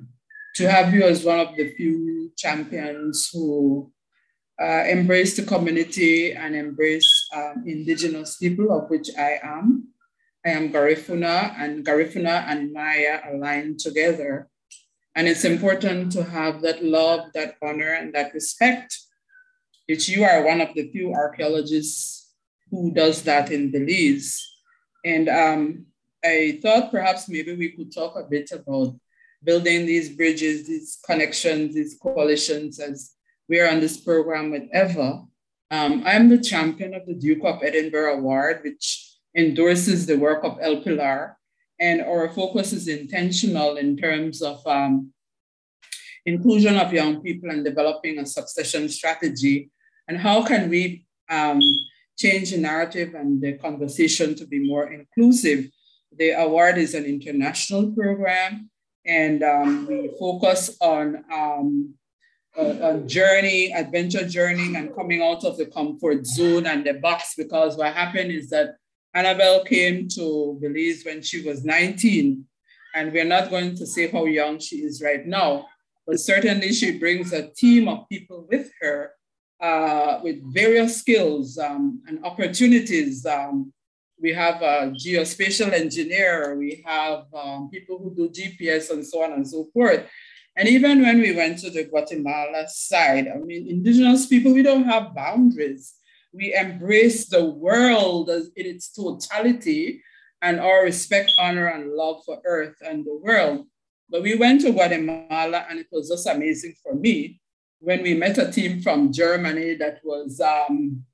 to 0.54 0.70
have 0.70 0.94
you 0.94 1.02
as 1.02 1.24
one 1.24 1.40
of 1.40 1.54
the 1.56 1.70
few 1.74 2.33
champions 2.38 3.28
who 3.33 3.92
uh, 4.60 4.84
embrace 4.88 5.36
the 5.36 5.42
community 5.42 6.32
and 6.32 6.54
embrace 6.54 7.28
um, 7.34 7.64
indigenous 7.66 8.36
people, 8.36 8.70
of 8.76 8.90
which 8.90 9.08
I 9.16 9.40
am. 9.42 9.88
I 10.44 10.50
am 10.50 10.72
Garifuna, 10.72 11.54
and 11.58 11.84
Garifuna 11.84 12.44
and 12.46 12.72
Maya 12.72 13.20
align 13.32 13.76
together. 13.78 14.48
And 15.14 15.26
it's 15.26 15.44
important 15.44 16.12
to 16.12 16.24
have 16.24 16.62
that 16.62 16.84
love, 16.84 17.32
that 17.34 17.56
honor, 17.62 17.92
and 17.94 18.14
that 18.14 18.32
respect, 18.34 18.96
which 19.88 20.08
you 20.08 20.24
are 20.24 20.44
one 20.44 20.60
of 20.60 20.74
the 20.74 20.90
few 20.90 21.12
archaeologists 21.12 22.32
who 22.70 22.92
does 22.92 23.22
that 23.22 23.50
in 23.50 23.70
Belize. 23.70 24.46
And 25.04 25.28
um, 25.28 25.86
I 26.24 26.58
thought 26.62 26.90
perhaps 26.90 27.28
maybe 27.28 27.56
we 27.56 27.70
could 27.70 27.92
talk 27.92 28.14
a 28.16 28.28
bit 28.28 28.50
about 28.52 28.94
building 29.42 29.86
these 29.86 30.10
bridges, 30.10 30.66
these 30.66 30.98
connections, 31.04 31.74
these 31.74 31.98
coalitions 32.00 32.78
as 32.78 33.14
we 33.50 33.58
are 33.58 33.68
on 33.68 33.80
this 33.80 33.96
program 33.96 34.52
with 34.52 34.62
Eva. 34.72 35.26
Um, 35.72 36.04
I'm 36.06 36.28
the 36.28 36.38
champion 36.38 36.94
of 36.94 37.04
the 37.04 37.14
Duke 37.14 37.44
of 37.44 37.64
Edinburgh 37.64 38.18
Award, 38.18 38.60
which 38.62 39.10
endorses 39.36 40.06
the 40.06 40.16
work 40.16 40.44
of 40.44 40.58
El 40.62 40.82
Pilar. 40.82 41.36
And 41.80 42.00
our 42.00 42.28
focus 42.28 42.72
is 42.72 42.86
intentional 42.86 43.76
in 43.76 43.96
terms 43.96 44.40
of 44.40 44.64
um, 44.68 45.12
inclusion 46.24 46.76
of 46.76 46.92
young 46.92 47.22
people 47.22 47.50
and 47.50 47.64
developing 47.64 48.20
a 48.20 48.26
succession 48.26 48.88
strategy. 48.88 49.70
And 50.06 50.16
how 50.18 50.44
can 50.44 50.70
we 50.70 51.04
um, 51.28 51.60
change 52.16 52.52
the 52.52 52.58
narrative 52.58 53.14
and 53.14 53.42
the 53.42 53.54
conversation 53.54 54.36
to 54.36 54.46
be 54.46 54.64
more 54.64 54.92
inclusive 54.92 55.66
the 56.16 56.30
award 56.30 56.76
is 56.76 56.94
an 56.94 57.04
international 57.04 57.92
program, 57.92 58.68
and 59.06 59.44
um, 59.44 59.86
we 59.86 60.10
focus 60.18 60.76
on 60.80 61.24
um, 61.32 61.94
a, 62.56 62.98
journey, 63.06 63.72
adventure 63.72 64.26
journey, 64.26 64.74
and 64.74 64.94
coming 64.94 65.22
out 65.22 65.44
of 65.44 65.56
the 65.56 65.66
comfort 65.66 66.26
zone 66.26 66.66
and 66.66 66.84
the 66.84 66.94
box. 66.94 67.34
Because 67.36 67.76
what 67.76 67.94
happened 67.94 68.30
is 68.30 68.50
that 68.50 68.76
Anabel 69.16 69.66
came 69.66 70.08
to 70.08 70.58
Belize 70.60 71.04
when 71.04 71.22
she 71.22 71.46
was 71.46 71.64
19, 71.64 72.44
and 72.94 73.12
we're 73.12 73.24
not 73.24 73.50
going 73.50 73.76
to 73.76 73.86
say 73.86 74.08
how 74.08 74.24
young 74.24 74.58
she 74.58 74.76
is 74.76 75.02
right 75.02 75.26
now, 75.26 75.66
but 76.06 76.18
certainly 76.18 76.72
she 76.72 76.98
brings 76.98 77.32
a 77.32 77.48
team 77.50 77.88
of 77.88 78.08
people 78.08 78.46
with 78.50 78.70
her 78.80 79.12
uh, 79.60 80.20
with 80.22 80.40
various 80.54 80.98
skills 80.98 81.58
um, 81.58 82.02
and 82.08 82.24
opportunities 82.24 83.26
um, 83.26 83.70
we 84.20 84.32
have 84.32 84.60
a 84.62 84.92
geospatial 84.92 85.72
engineer, 85.72 86.56
we 86.56 86.82
have 86.84 87.24
um, 87.34 87.70
people 87.70 87.98
who 87.98 88.14
do 88.14 88.28
GPS 88.28 88.90
and 88.90 89.06
so 89.06 89.22
on 89.22 89.32
and 89.32 89.48
so 89.48 89.68
forth. 89.72 90.06
And 90.56 90.68
even 90.68 91.02
when 91.02 91.20
we 91.20 91.34
went 91.34 91.58
to 91.60 91.70
the 91.70 91.84
Guatemala 91.84 92.68
side, 92.68 93.28
I 93.28 93.38
mean, 93.38 93.68
indigenous 93.68 94.26
people, 94.26 94.52
we 94.52 94.62
don't 94.62 94.84
have 94.84 95.14
boundaries. 95.14 95.94
We 96.32 96.54
embrace 96.54 97.26
the 97.26 97.44
world 97.44 98.28
in 98.30 98.66
its 98.66 98.92
totality 98.92 100.02
and 100.42 100.60
our 100.60 100.84
respect, 100.84 101.32
honor, 101.38 101.66
and 101.66 101.92
love 101.92 102.22
for 102.24 102.40
earth 102.44 102.76
and 102.82 103.04
the 103.04 103.18
world. 103.22 103.66
But 104.08 104.22
we 104.22 104.36
went 104.36 104.62
to 104.62 104.72
Guatemala 104.72 105.66
and 105.68 105.78
it 105.78 105.86
was 105.92 106.08
just 106.08 106.26
amazing 106.26 106.74
for 106.82 106.94
me 106.94 107.40
when 107.78 108.02
we 108.02 108.14
met 108.14 108.38
a 108.38 108.50
team 108.50 108.82
from 108.82 109.12
Germany 109.12 109.74
that 109.76 110.00
was 110.04 110.40
um, 110.40 111.04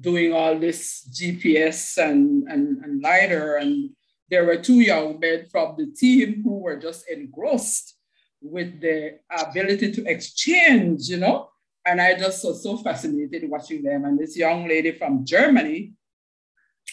doing 0.00 0.32
all 0.32 0.58
this 0.58 1.08
GPS 1.12 1.98
and, 1.98 2.44
and, 2.48 2.78
and 2.84 3.02
LiDAR. 3.02 3.56
And 3.56 3.90
there 4.30 4.44
were 4.44 4.56
two 4.56 4.80
young 4.80 5.18
men 5.18 5.46
from 5.50 5.76
the 5.76 5.86
team 5.86 6.42
who 6.44 6.58
were 6.58 6.76
just 6.76 7.08
engrossed 7.08 7.96
with 8.42 8.80
the 8.80 9.18
ability 9.30 9.92
to 9.92 10.04
exchange, 10.06 11.08
you 11.08 11.18
know. 11.18 11.48
And 11.84 12.00
I 12.00 12.18
just 12.18 12.44
was 12.44 12.62
so 12.62 12.76
fascinated 12.76 13.48
watching 13.48 13.82
them. 13.82 14.04
And 14.04 14.18
this 14.18 14.36
young 14.36 14.68
lady 14.68 14.92
from 14.92 15.24
Germany 15.24 15.92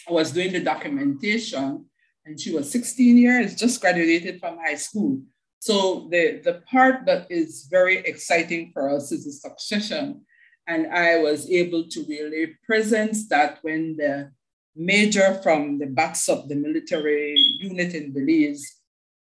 was 0.08 0.32
doing 0.32 0.52
the 0.52 0.60
documentation, 0.60 1.84
and 2.24 2.40
she 2.40 2.52
was 2.52 2.70
16 2.70 3.16
years, 3.16 3.54
just 3.54 3.80
graduated 3.80 4.40
from 4.40 4.58
high 4.58 4.76
school. 4.76 5.22
So 5.60 6.08
the, 6.10 6.40
the 6.42 6.62
part 6.70 7.04
that 7.06 7.30
is 7.30 7.68
very 7.70 7.98
exciting 7.98 8.70
for 8.72 8.90
us 8.90 9.12
is 9.12 9.24
the 9.24 9.32
succession 9.32 10.22
and 10.70 10.86
I 10.86 11.18
was 11.18 11.50
able 11.50 11.88
to 11.88 12.04
really 12.08 12.54
present 12.64 13.16
that 13.28 13.58
when 13.62 13.96
the 13.96 14.30
major 14.76 15.34
from 15.42 15.78
the 15.78 15.86
backs 15.86 16.28
of 16.28 16.48
the 16.48 16.54
military 16.54 17.34
unit 17.58 17.94
in 17.94 18.12
Belize 18.12 18.79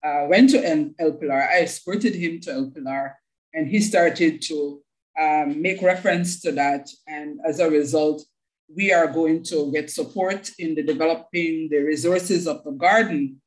uh, 0.07 0.27
went 0.27 0.49
to 0.51 0.93
El 0.99 1.13
Pilar, 1.13 1.41
I 1.55 1.63
escorted 1.63 2.15
him 2.15 2.39
to 2.41 2.51
El 2.51 2.71
Pilar, 2.71 3.15
and 3.53 3.67
he 3.67 3.79
started 3.81 4.41
to 4.43 4.81
um, 5.19 5.61
make 5.61 5.81
reference 5.81 6.41
to 6.41 6.51
that. 6.53 6.89
And 7.07 7.39
as 7.45 7.59
a 7.59 7.69
result, 7.69 8.23
we 8.73 8.93
are 8.93 9.07
going 9.07 9.43
to 9.51 9.71
get 9.71 9.89
support 9.89 10.51
in 10.59 10.75
the 10.75 10.83
developing 10.83 11.69
the 11.69 11.79
resources 11.79 12.47
of 12.47 12.63
the 12.63 12.71
garden. 12.71 13.41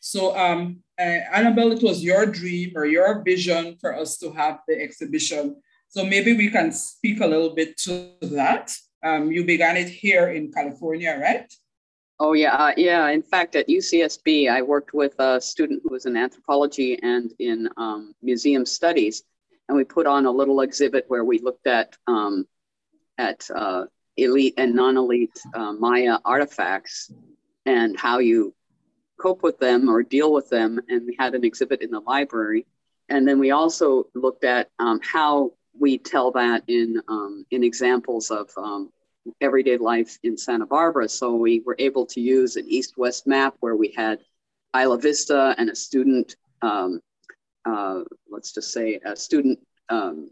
So 0.00 0.36
um, 0.36 0.80
uh, 0.98 1.20
Anabel, 1.34 1.76
it 1.76 1.82
was 1.82 2.02
your 2.02 2.24
dream 2.26 2.72
or 2.74 2.86
your 2.86 3.22
vision 3.22 3.76
for 3.80 3.94
us 3.96 4.16
to 4.18 4.30
have 4.32 4.60
the 4.66 4.80
exhibition 4.80 5.56
so 5.90 6.04
maybe 6.04 6.34
we 6.34 6.50
can 6.50 6.70
speak 6.70 7.20
a 7.20 7.26
little 7.26 7.50
bit 7.50 7.76
to 7.78 8.12
that. 8.22 8.72
Um, 9.02 9.32
you 9.32 9.44
began 9.44 9.76
it 9.76 9.88
here 9.88 10.28
in 10.30 10.52
California, 10.52 11.18
right? 11.20 11.52
Oh 12.22 12.34
yeah, 12.34 12.54
uh, 12.54 12.72
yeah. 12.76 13.08
In 13.08 13.22
fact, 13.22 13.56
at 13.56 13.66
UCSB, 13.66 14.50
I 14.50 14.60
worked 14.60 14.92
with 14.92 15.18
a 15.18 15.40
student 15.40 15.80
who 15.82 15.88
was 15.88 16.04
in 16.04 16.18
anthropology 16.18 16.98
and 17.02 17.32
in 17.38 17.66
um, 17.78 18.14
museum 18.20 18.66
studies, 18.66 19.22
and 19.68 19.76
we 19.76 19.84
put 19.84 20.06
on 20.06 20.26
a 20.26 20.30
little 20.30 20.60
exhibit 20.60 21.06
where 21.08 21.24
we 21.24 21.38
looked 21.38 21.66
at 21.66 21.96
um, 22.06 22.46
at 23.16 23.48
uh, 23.54 23.84
elite 24.18 24.52
and 24.58 24.74
non-elite 24.74 25.40
uh, 25.54 25.72
Maya 25.72 26.18
artifacts 26.22 27.10
and 27.64 27.98
how 27.98 28.18
you 28.18 28.54
cope 29.18 29.42
with 29.42 29.58
them 29.58 29.88
or 29.88 30.02
deal 30.02 30.30
with 30.30 30.50
them. 30.50 30.78
And 30.90 31.06
we 31.06 31.16
had 31.18 31.34
an 31.34 31.42
exhibit 31.42 31.80
in 31.80 31.90
the 31.90 32.00
library, 32.00 32.66
and 33.08 33.26
then 33.26 33.38
we 33.38 33.50
also 33.50 34.08
looked 34.14 34.44
at 34.44 34.68
um, 34.78 35.00
how 35.02 35.52
we 35.78 35.96
tell 35.96 36.32
that 36.32 36.64
in 36.66 37.00
um, 37.08 37.46
in 37.50 37.64
examples 37.64 38.30
of 38.30 38.50
um, 38.58 38.92
everyday 39.40 39.76
life 39.76 40.18
in 40.22 40.36
Santa 40.36 40.66
Barbara. 40.66 41.08
So 41.08 41.34
we 41.34 41.60
were 41.60 41.76
able 41.78 42.06
to 42.06 42.20
use 42.20 42.56
an 42.56 42.66
east-west 42.68 43.26
map 43.26 43.54
where 43.60 43.76
we 43.76 43.92
had 43.96 44.20
Isla 44.76 44.98
Vista 44.98 45.54
and 45.58 45.70
a 45.70 45.76
student, 45.76 46.36
um, 46.62 47.00
uh, 47.64 48.00
let's 48.30 48.52
just 48.52 48.72
say 48.72 49.00
a 49.04 49.16
student 49.16 49.58
um, 49.88 50.30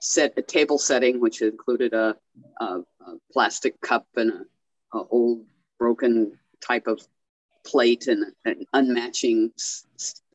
set 0.00 0.34
a 0.36 0.42
table 0.42 0.78
setting, 0.78 1.20
which 1.20 1.42
included 1.42 1.92
a, 1.92 2.16
a, 2.60 2.64
a 2.64 3.16
plastic 3.32 3.80
cup 3.80 4.06
and 4.16 4.30
a, 4.32 4.98
a, 4.98 5.02
old 5.10 5.44
broken 5.78 6.38
type 6.60 6.86
of 6.86 7.00
plate 7.66 8.06
and 8.06 8.32
an 8.44 8.64
unmatching 8.74 9.50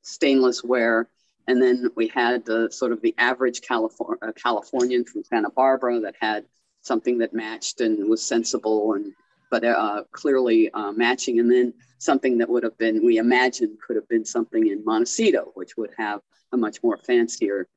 stainless 0.02 0.64
ware 0.64 1.10
and 1.48 1.62
then 1.62 1.90
we 1.96 2.08
had 2.08 2.46
the 2.46 2.70
sort 2.72 2.92
of 2.92 3.02
the 3.02 3.16
average 3.18 3.62
Californ- 3.62 4.18
uh, 4.22 4.32
Californian 4.34 5.06
from 5.06 5.24
Santa 5.24 5.50
Barbara 5.50 6.00
that 6.02 6.16
had 6.20 6.46
something 6.82 7.18
that 7.20 7.34
matched 7.34 7.82
and 7.82 8.10
was 8.10 8.24
sensible 8.24 8.94
and 8.94 9.14
but 9.52 9.66
uh, 9.66 10.04
clearly 10.12 10.72
uh, 10.72 10.94
matching. 10.94 11.40
And 11.40 11.52
then 11.52 11.74
something 11.98 12.38
that 12.38 12.50
would 12.50 12.64
have 12.64 12.78
been, 12.78 13.06
we 13.06 13.18
imagined 13.18 13.78
could 13.86 13.98
have 13.98 14.08
been 14.08 14.26
something 14.26 14.68
in 14.68 14.84
Montecito, 14.84 15.52
which 15.56 15.76
would 15.78 15.92
have 15.98 16.22
a 16.54 16.58
much 16.58 16.82
more 16.82 16.98
fancier 16.98 17.68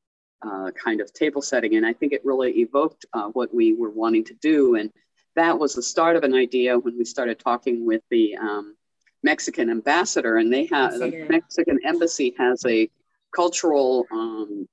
uh, 0.41 0.71
kind 0.71 1.01
of 1.01 1.13
table 1.13 1.41
setting. 1.41 1.75
And 1.75 1.85
I 1.85 1.91
think 1.91 2.13
it 2.13 2.23
really 2.23 2.61
evoked 2.61 3.05
uh, 3.13 3.27
what 3.33 3.53
we 3.53 3.73
were 3.73 3.89
wanting 3.89 4.23
to 4.25 4.33
do. 4.35 4.75
And 4.75 4.89
that 5.35 5.59
was 5.59 5.75
the 5.75 5.83
start 5.83 6.15
of 6.15 6.23
an 6.23 6.33
idea 6.33 6.79
when 6.79 6.97
we 6.97 7.03
started 7.03 7.39
talking 7.39 7.85
with 7.85 8.01
the 8.09 8.37
um, 8.37 8.75
Mexican 9.21 9.69
ambassador. 9.69 10.37
And 10.37 10.51
they 10.53 10.67
have, 10.67 10.93
the 10.93 11.27
Mexican 11.29 11.79
embassy 11.85 12.33
has 12.37 12.63
a 12.65 12.89
cultural 13.35 14.05
um, 14.11 14.65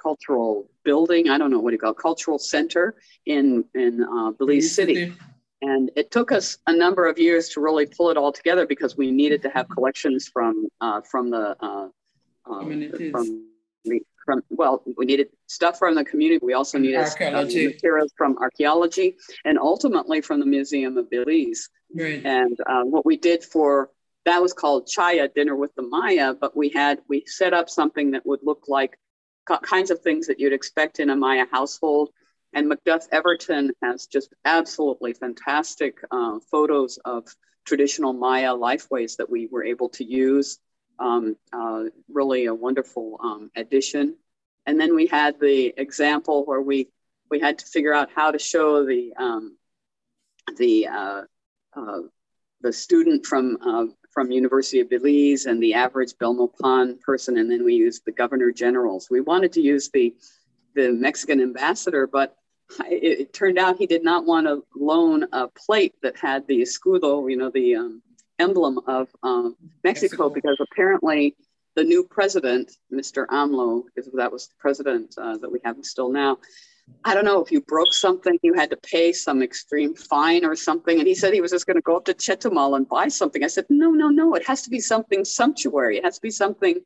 cultural 0.00 0.68
building. 0.84 1.28
I 1.30 1.38
don't 1.38 1.50
know 1.50 1.60
what 1.60 1.72
you 1.72 1.78
call 1.78 1.92
it, 1.92 1.98
cultural 1.98 2.38
center 2.38 2.94
in 3.26 3.64
in 3.74 4.02
uh, 4.02 4.30
Belize 4.32 4.74
City. 4.74 5.12
And 5.62 5.90
it 5.94 6.10
took 6.10 6.32
us 6.32 6.56
a 6.66 6.72
number 6.74 7.06
of 7.06 7.18
years 7.18 7.50
to 7.50 7.60
really 7.60 7.84
pull 7.84 8.08
it 8.10 8.16
all 8.16 8.32
together 8.32 8.66
because 8.66 8.96
we 8.96 9.10
needed 9.10 9.42
to 9.42 9.50
have 9.50 9.68
collections 9.68 10.30
from 10.32 10.66
uh, 10.80 11.02
from 11.02 11.30
the 11.30 11.56
uh, 11.60 11.88
um, 12.50 12.90
from 13.12 13.44
the 13.84 14.00
from 14.24 14.42
well 14.50 14.82
we 14.96 15.04
needed 15.04 15.28
stuff 15.46 15.78
from 15.78 15.94
the 15.94 16.04
community. 16.04 16.40
We 16.42 16.54
also 16.54 16.78
needed 16.78 17.06
materials 17.18 18.12
from 18.16 18.38
archaeology 18.38 19.16
and 19.44 19.58
ultimately 19.58 20.20
from 20.22 20.40
the 20.40 20.46
Museum 20.46 20.96
of 20.96 21.10
Belize. 21.10 21.68
Right. 21.94 22.24
And 22.24 22.56
uh, 22.66 22.84
what 22.84 23.04
we 23.04 23.16
did 23.16 23.44
for 23.44 23.90
that 24.26 24.40
was 24.40 24.52
called 24.52 24.86
Chaya 24.86 25.32
Dinner 25.34 25.56
with 25.56 25.74
the 25.74 25.82
Maya, 25.82 26.34
but 26.34 26.56
we 26.56 26.68
had 26.70 27.00
we 27.08 27.24
set 27.26 27.52
up 27.52 27.68
something 27.68 28.12
that 28.12 28.24
would 28.26 28.40
look 28.42 28.64
like 28.68 28.98
kinds 29.58 29.90
of 29.90 30.00
things 30.00 30.26
that 30.26 30.40
you'd 30.40 30.52
expect 30.52 31.00
in 31.00 31.10
a 31.10 31.16
Maya 31.16 31.46
household. 31.50 32.10
And 32.52 32.70
Macduff 32.70 33.06
Everton 33.12 33.72
has 33.82 34.06
just 34.06 34.34
absolutely 34.44 35.12
fantastic 35.12 35.98
uh, 36.10 36.40
photos 36.50 36.98
of 37.04 37.24
traditional 37.64 38.12
Maya 38.12 38.54
lifeways 38.54 39.16
that 39.16 39.30
we 39.30 39.46
were 39.46 39.64
able 39.64 39.88
to 39.90 40.04
use. 40.04 40.58
Um, 40.98 41.36
uh, 41.52 41.84
really 42.12 42.46
a 42.46 42.54
wonderful 42.54 43.18
um, 43.22 43.50
addition. 43.56 44.16
And 44.66 44.78
then 44.78 44.94
we 44.94 45.06
had 45.06 45.40
the 45.40 45.72
example 45.76 46.44
where 46.44 46.60
we 46.60 46.88
we 47.30 47.38
had 47.38 47.58
to 47.60 47.66
figure 47.66 47.94
out 47.94 48.10
how 48.14 48.32
to 48.32 48.38
show 48.38 48.84
the 48.84 49.12
um, 49.16 49.56
the 50.58 50.88
uh, 50.88 51.22
uh 51.74 51.98
the 52.60 52.72
student 52.72 53.24
from 53.24 53.56
uh, 53.62 53.86
from 54.10 54.30
University 54.30 54.80
of 54.80 54.90
Belize 54.90 55.46
and 55.46 55.62
the 55.62 55.74
average 55.74 56.14
Belmopan 56.14 57.00
person, 57.00 57.38
and 57.38 57.50
then 57.50 57.64
we 57.64 57.74
used 57.74 58.04
the 58.04 58.12
governor 58.12 58.50
generals. 58.50 59.08
We 59.10 59.20
wanted 59.20 59.52
to 59.52 59.60
use 59.60 59.88
the 59.90 60.14
the 60.74 60.92
Mexican 60.92 61.40
ambassador, 61.40 62.06
but 62.06 62.36
it, 62.88 63.20
it 63.20 63.32
turned 63.32 63.58
out 63.58 63.76
he 63.76 63.86
did 63.86 64.04
not 64.04 64.24
want 64.24 64.46
to 64.46 64.64
loan 64.76 65.26
a 65.32 65.48
plate 65.48 65.94
that 66.02 66.16
had 66.16 66.46
the 66.46 66.62
escudo, 66.62 67.28
you 67.30 67.36
know, 67.36 67.50
the 67.50 67.74
um, 67.74 68.02
emblem 68.38 68.78
of 68.86 69.08
um, 69.22 69.56
Mexico, 69.82 70.28
Mexico, 70.28 70.30
because 70.30 70.56
apparently 70.60 71.34
the 71.76 71.84
new 71.84 72.04
president, 72.04 72.72
Mr. 72.92 73.26
AMLO, 73.28 73.84
because 73.84 74.10
that 74.12 74.32
was 74.32 74.48
the 74.48 74.54
president 74.58 75.14
uh, 75.18 75.36
that 75.38 75.50
we 75.50 75.60
have 75.64 75.76
still 75.82 76.10
now, 76.10 76.38
I 77.04 77.14
don't 77.14 77.24
know 77.24 77.42
if 77.42 77.50
you 77.50 77.60
broke 77.62 77.92
something, 77.92 78.38
you 78.42 78.54
had 78.54 78.70
to 78.70 78.76
pay 78.76 79.12
some 79.12 79.42
extreme 79.42 79.94
fine 79.94 80.44
or 80.44 80.54
something. 80.54 80.98
And 80.98 81.08
he 81.08 81.14
said 81.14 81.32
he 81.32 81.40
was 81.40 81.50
just 81.50 81.66
going 81.66 81.76
to 81.76 81.82
go 81.82 81.96
up 81.96 82.04
to 82.06 82.14
Chetumal 82.14 82.76
and 82.76 82.88
buy 82.88 83.08
something. 83.08 83.42
I 83.42 83.46
said, 83.46 83.66
no, 83.70 83.90
no, 83.90 84.08
no. 84.08 84.34
It 84.34 84.46
has 84.46 84.62
to 84.62 84.70
be 84.70 84.80
something 84.80 85.24
sumptuary. 85.24 85.96
It 85.96 86.04
has 86.04 86.16
to 86.16 86.22
be 86.22 86.30
something 86.30 86.80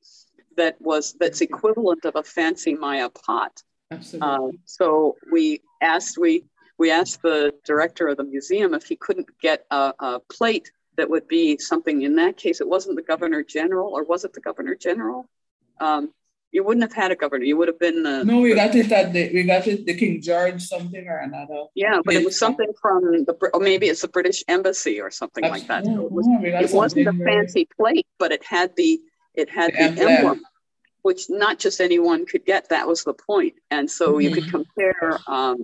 that 0.56 0.80
was 0.80 1.14
that's 1.18 1.40
equivalent 1.40 2.04
of 2.04 2.16
a 2.16 2.22
fancy 2.22 2.74
Maya 2.74 3.10
pot. 3.10 3.62
Absolutely. 3.90 4.28
Uh, 4.28 4.52
so 4.64 5.16
we 5.32 5.60
asked 5.82 6.16
we 6.18 6.44
we 6.78 6.90
asked 6.90 7.22
the 7.22 7.52
director 7.64 8.08
of 8.08 8.16
the 8.16 8.24
museum 8.24 8.74
if 8.74 8.84
he 8.84 8.96
couldn't 8.96 9.28
get 9.40 9.64
a, 9.70 9.92
a 9.98 10.20
plate 10.32 10.70
that 10.96 11.10
would 11.10 11.26
be 11.28 11.58
something. 11.58 12.02
In 12.02 12.16
that 12.16 12.36
case, 12.36 12.60
it 12.60 12.68
wasn't 12.68 12.96
the 12.96 13.02
governor 13.02 13.42
general, 13.42 13.92
or 13.92 14.04
was 14.04 14.24
it 14.24 14.32
the 14.32 14.40
governor 14.40 14.74
general? 14.74 15.28
Um, 15.80 16.12
you 16.54 16.62
wouldn't 16.62 16.84
have 16.84 16.92
had 16.92 17.10
a 17.10 17.16
governor. 17.16 17.44
You 17.44 17.56
would 17.56 17.66
have 17.66 17.80
been 17.80 18.04
the. 18.04 18.22
No, 18.22 18.40
we 18.40 18.54
got 18.54 18.76
it 18.76 18.90
at 18.92 19.12
the 19.12 19.28
we 19.34 19.42
got 19.42 19.66
it 19.66 19.84
the 19.84 19.94
King 19.94 20.22
George 20.22 20.62
something 20.62 21.06
or 21.08 21.18
another. 21.18 21.64
Yeah, 21.74 22.00
but 22.04 22.14
it 22.14 22.24
was 22.24 22.38
something 22.38 22.72
from 22.80 23.24
the 23.24 23.34
or 23.52 23.58
maybe 23.58 23.86
it's 23.88 24.02
the 24.02 24.08
British 24.08 24.44
Embassy 24.46 25.00
or 25.00 25.10
something 25.10 25.42
That's, 25.42 25.52
like 25.52 25.66
that. 25.66 25.84
So 25.84 26.06
it, 26.06 26.12
was, 26.12 26.26
it 26.30 26.72
wasn't 26.72 27.08
a 27.08 27.12
fancy 27.12 27.68
plate, 27.76 28.06
but 28.20 28.30
it 28.30 28.44
had 28.44 28.76
the 28.76 29.00
it 29.34 29.50
had 29.50 29.72
the, 29.72 29.78
the 29.78 30.02
emblem. 30.02 30.08
emblem. 30.08 30.40
which 31.02 31.22
not 31.28 31.58
just 31.58 31.80
anyone 31.80 32.24
could 32.24 32.44
get. 32.46 32.68
That 32.68 32.86
was 32.86 33.02
the 33.02 33.14
point, 33.14 33.54
and 33.72 33.90
so 33.90 34.12
mm-hmm. 34.12 34.20
you 34.20 34.30
could 34.30 34.44
mm-hmm. 34.44 34.62
compare 34.62 35.18
um, 35.26 35.58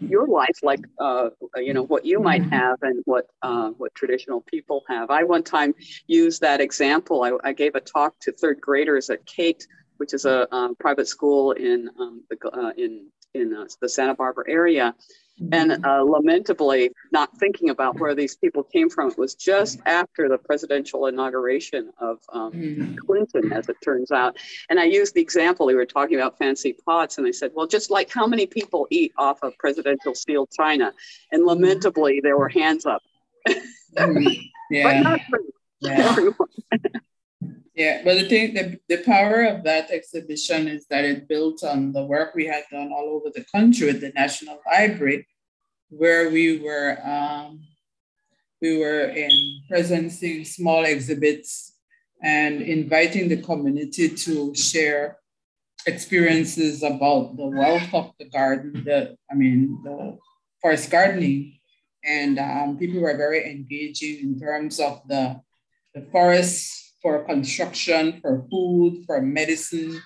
your 0.00 0.26
life, 0.26 0.58
like 0.62 0.84
uh, 1.00 1.30
you 1.56 1.72
know 1.72 1.84
what 1.84 2.04
you 2.04 2.20
might 2.20 2.42
mm-hmm. 2.42 2.50
have 2.50 2.82
and 2.82 3.02
what 3.06 3.24
uh, 3.40 3.70
what 3.70 3.94
traditional 3.94 4.42
people 4.42 4.84
have. 4.86 5.08
I 5.08 5.22
one 5.24 5.44
time 5.44 5.74
used 6.06 6.42
that 6.42 6.60
example. 6.60 7.22
I, 7.24 7.32
I 7.42 7.52
gave 7.54 7.74
a 7.74 7.80
talk 7.80 8.12
to 8.20 8.32
third 8.32 8.60
graders 8.60 9.08
at 9.08 9.24
Cate 9.24 9.66
which 9.98 10.14
is 10.14 10.24
a 10.24 10.52
um, 10.54 10.74
private 10.76 11.08
school 11.08 11.52
in 11.52 11.90
um, 11.98 12.22
the, 12.30 12.50
uh, 12.50 12.72
in 12.76 13.08
in 13.34 13.54
uh, 13.54 13.66
the 13.80 13.88
Santa 13.88 14.14
Barbara 14.14 14.44
area. 14.48 14.94
And 15.52 15.70
mm-hmm. 15.70 15.84
uh, 15.84 16.02
lamentably, 16.02 16.92
not 17.12 17.36
thinking 17.38 17.68
about 17.68 18.00
where 18.00 18.14
these 18.14 18.36
people 18.36 18.62
came 18.62 18.88
from, 18.88 19.10
it 19.10 19.18
was 19.18 19.34
just 19.34 19.78
after 19.84 20.30
the 20.30 20.38
presidential 20.38 21.08
inauguration 21.08 21.90
of 22.00 22.20
um, 22.32 22.52
mm-hmm. 22.52 22.94
Clinton, 22.94 23.52
as 23.52 23.68
it 23.68 23.76
turns 23.84 24.10
out. 24.10 24.38
And 24.70 24.80
I 24.80 24.84
used 24.84 25.12
the 25.12 25.20
example 25.20 25.66
we 25.66 25.74
were 25.74 25.84
talking 25.84 26.16
about 26.16 26.38
fancy 26.38 26.74
pots, 26.86 27.18
and 27.18 27.26
I 27.26 27.32
said, 27.32 27.50
well, 27.54 27.66
just 27.66 27.90
like 27.90 28.10
how 28.10 28.26
many 28.26 28.46
people 28.46 28.86
eat 28.90 29.12
off 29.18 29.42
of 29.42 29.52
presidential 29.58 30.14
steel 30.14 30.46
china? 30.46 30.94
And 31.30 31.42
mm-hmm. 31.42 31.48
lamentably, 31.48 32.20
there 32.22 32.38
were 32.38 32.48
hands 32.48 32.86
up. 32.86 33.02
yeah. 33.46 34.84
but 34.84 35.00
not 35.02 35.20
for 35.28 35.40
yeah. 35.80 36.08
everyone. 36.10 36.48
Yeah, 37.76 38.00
but 38.02 38.14
the 38.14 38.26
thing, 38.26 38.54
the, 38.54 38.78
the 38.88 39.02
power 39.04 39.44
of 39.44 39.62
that 39.64 39.90
exhibition 39.90 40.66
is 40.66 40.86
that 40.86 41.04
it 41.04 41.28
built 41.28 41.62
on 41.62 41.92
the 41.92 42.02
work 42.02 42.34
we 42.34 42.46
had 42.46 42.64
done 42.72 42.90
all 42.90 43.10
over 43.10 43.28
the 43.28 43.44
country 43.54 43.88
with 43.88 44.00
the 44.00 44.12
National 44.16 44.58
Library, 44.66 45.26
where 45.90 46.30
we 46.30 46.58
were 46.58 46.96
um, 47.04 47.60
we 48.62 48.78
were 48.78 49.04
in 49.10 49.30
presencing 49.70 50.46
small 50.46 50.86
exhibits 50.86 51.76
and 52.22 52.62
inviting 52.62 53.28
the 53.28 53.42
community 53.42 54.08
to 54.08 54.54
share 54.54 55.18
experiences 55.86 56.82
about 56.82 57.36
the 57.36 57.46
wealth 57.46 57.92
of 57.92 58.12
the 58.18 58.24
garden, 58.24 58.84
the 58.84 59.18
I 59.30 59.34
mean 59.34 59.82
the 59.84 60.16
forest 60.62 60.90
gardening, 60.90 61.58
and 62.02 62.38
um, 62.38 62.78
people 62.78 63.02
were 63.02 63.18
very 63.18 63.50
engaging 63.50 64.20
in 64.20 64.40
terms 64.40 64.80
of 64.80 65.02
the 65.06 65.42
the 65.94 66.00
forest 66.10 66.85
for 67.02 67.24
construction, 67.24 68.20
for 68.20 68.46
food, 68.50 69.04
for 69.06 69.20
medicine, 69.20 70.00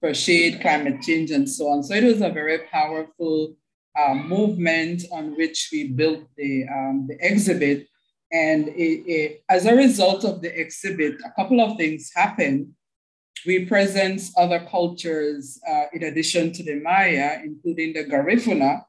for 0.00 0.14
shade, 0.14 0.60
climate 0.60 1.02
change, 1.02 1.30
and 1.30 1.48
so 1.48 1.68
on. 1.68 1.82
So 1.82 1.94
it 1.94 2.04
was 2.04 2.22
a 2.22 2.30
very 2.30 2.60
powerful 2.70 3.56
uh, 3.98 4.14
movement 4.14 5.02
on 5.12 5.36
which 5.36 5.68
we 5.72 5.88
built 5.88 6.24
the, 6.36 6.66
um, 6.68 7.06
the 7.08 7.16
exhibit. 7.20 7.86
And 8.32 8.68
it, 8.68 9.04
it, 9.10 9.44
as 9.48 9.66
a 9.66 9.74
result 9.74 10.24
of 10.24 10.40
the 10.40 10.58
exhibit, 10.58 11.16
a 11.24 11.30
couple 11.32 11.60
of 11.60 11.76
things 11.76 12.10
happened. 12.14 12.68
We 13.46 13.64
present 13.64 14.22
other 14.36 14.66
cultures 14.70 15.60
uh, 15.68 15.86
in 15.92 16.04
addition 16.04 16.52
to 16.52 16.62
the 16.62 16.76
Maya, 16.76 17.40
including 17.42 17.94
the 17.94 18.04
Garifuna, 18.04 18.82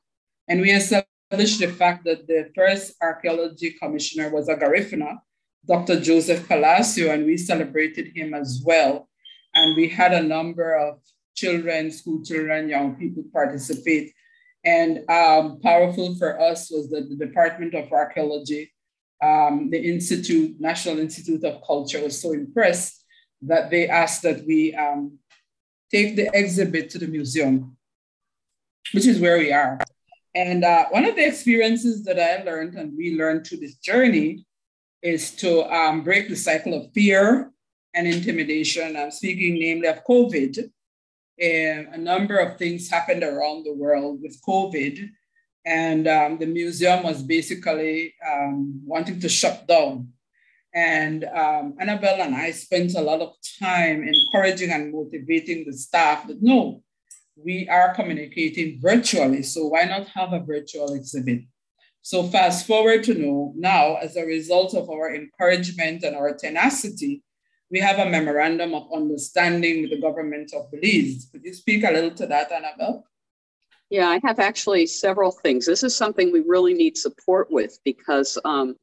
and 0.48 0.60
we 0.60 0.72
established 0.72 1.60
the 1.60 1.68
fact 1.68 2.04
that 2.04 2.28
the 2.28 2.50
first 2.54 2.94
archaeology 3.02 3.72
commissioner 3.82 4.30
was 4.30 4.50
a 4.50 4.56
Garifuna, 4.56 5.20
Dr. 5.68 6.00
Joseph 6.00 6.48
Palacio, 6.48 7.12
and 7.12 7.26
we 7.26 7.38
celebrated 7.38 8.12
him 8.16 8.34
as 8.34 8.62
well. 8.66 9.08
And 9.54 9.76
we 9.76 9.88
had 9.88 10.14
a 10.14 10.24
number 10.24 10.76
of 10.76 11.00
children, 11.36 11.92
school 11.92 12.24
children, 12.24 12.70
young 12.70 12.96
people 12.96 13.24
participate. 13.32 14.14
And 14.64 15.10
um, 15.10 15.60
powerful 15.62 16.16
for 16.16 16.40
us 16.40 16.70
was 16.72 16.90
that 16.90 17.10
the 17.10 17.16
Department 17.16 17.74
of 17.74 17.92
Archaeology, 17.92 18.72
um, 19.22 19.70
the 19.70 19.80
Institute, 19.80 20.60
National 20.60 21.00
Institute 21.00 21.44
of 21.44 21.62
Culture 21.66 22.02
was 22.02 22.22
so 22.22 22.34
impressed 22.34 23.04
that 23.44 23.72
they 23.72 23.88
asked 23.88 24.22
that 24.24 24.46
we 24.46 24.76
um, 24.76 25.18
take 25.92 26.16
the 26.16 26.30
exhibit 26.34 26.90
to 26.92 27.00
the 27.00 27.08
museum, 27.08 27.76
which 28.94 29.08
is 29.08 29.20
where 29.20 29.38
we 29.38 29.52
are. 29.52 29.80
And 30.34 30.64
uh, 30.64 30.86
one 30.90 31.06
of 31.06 31.16
the 31.16 31.28
experiences 31.28 32.04
that 32.06 32.20
I 32.20 32.44
learned 32.44 32.76
and 32.76 32.96
we 32.96 33.18
learned 33.18 33.46
through 33.46 33.60
this 33.60 33.76
journey 33.76 34.46
is 35.02 35.32
to 35.38 35.64
um, 35.74 36.04
break 36.04 36.30
the 36.30 36.36
cycle 36.36 36.74
of 36.74 36.92
fear 36.94 37.52
and 37.94 38.08
intimidation. 38.08 38.96
I'm 38.96 39.12
speaking 39.12 39.60
namely 39.60 39.88
of 39.88 40.04
COVID. 40.06 40.70
And 41.40 41.88
a 41.88 41.98
number 41.98 42.38
of 42.38 42.58
things 42.58 42.90
happened 42.90 43.24
around 43.24 43.66
the 43.66 43.74
world 43.74 44.20
with 44.22 44.42
COVID. 44.48 45.10
And 45.66 46.08
um, 46.08 46.38
the 46.38 46.46
museum 46.46 47.04
was 47.04 47.22
basically 47.22 48.14
um, 48.26 48.82
wanting 48.86 49.20
to 49.20 49.30
shut 49.30 49.68
down. 49.68 50.10
And 50.74 51.26
um, 51.26 51.76
Anabel 51.82 52.22
and 52.22 52.36
I 52.36 52.52
spent 52.52 52.96
a 52.96 53.02
lot 53.02 53.22
of 53.22 53.34
time 53.60 54.04
encouraging 54.08 54.72
and 54.72 54.94
motivating 54.94 55.66
the 55.66 55.74
staff 55.74 56.28
that 56.28 56.42
no, 56.42 56.82
we 57.36 57.68
are 57.68 57.94
communicating 57.94 58.80
virtually. 58.80 59.44
So 59.44 59.68
why 59.68 59.84
not 59.84 60.08
have 60.10 60.34
a 60.34 60.40
virtual 60.40 60.94
exhibit? 60.94 61.42
So 62.02 62.24
fast 62.24 62.66
forward 62.66 63.04
to 63.06 63.14
now, 63.14 63.54
now, 63.56 63.96
as 63.96 64.16
a 64.16 64.26
result 64.26 64.74
of 64.74 64.90
our 64.90 65.14
encouragement 65.14 66.04
and 66.04 66.16
our 66.16 66.36
tenacity, 66.36 67.24
we 67.70 67.80
have 67.80 68.00
a 68.00 68.10
memorandum 68.10 68.74
of 68.74 68.88
understanding 68.94 69.82
with 69.82 69.92
the 69.92 70.02
government 70.02 70.52
of 70.54 70.70
Belize. 70.72 71.30
Could 71.32 71.46
you 71.46 71.54
speak 71.54 71.84
a 71.84 71.92
little 71.92 72.12
to 72.12 72.28
that, 72.28 72.52
Anabel? 72.52 73.04
Yeah, 73.90 74.08
I 74.08 74.20
have 74.24 74.40
actually 74.40 74.88
several 74.88 75.32
things. 75.32 75.66
This 75.66 75.84
is 75.84 75.96
something 75.96 76.32
we 76.32 76.42
really 76.42 76.74
need 76.74 76.98
support 76.98 77.52
with 77.52 77.78
because 77.86 78.38
um, 78.46 78.76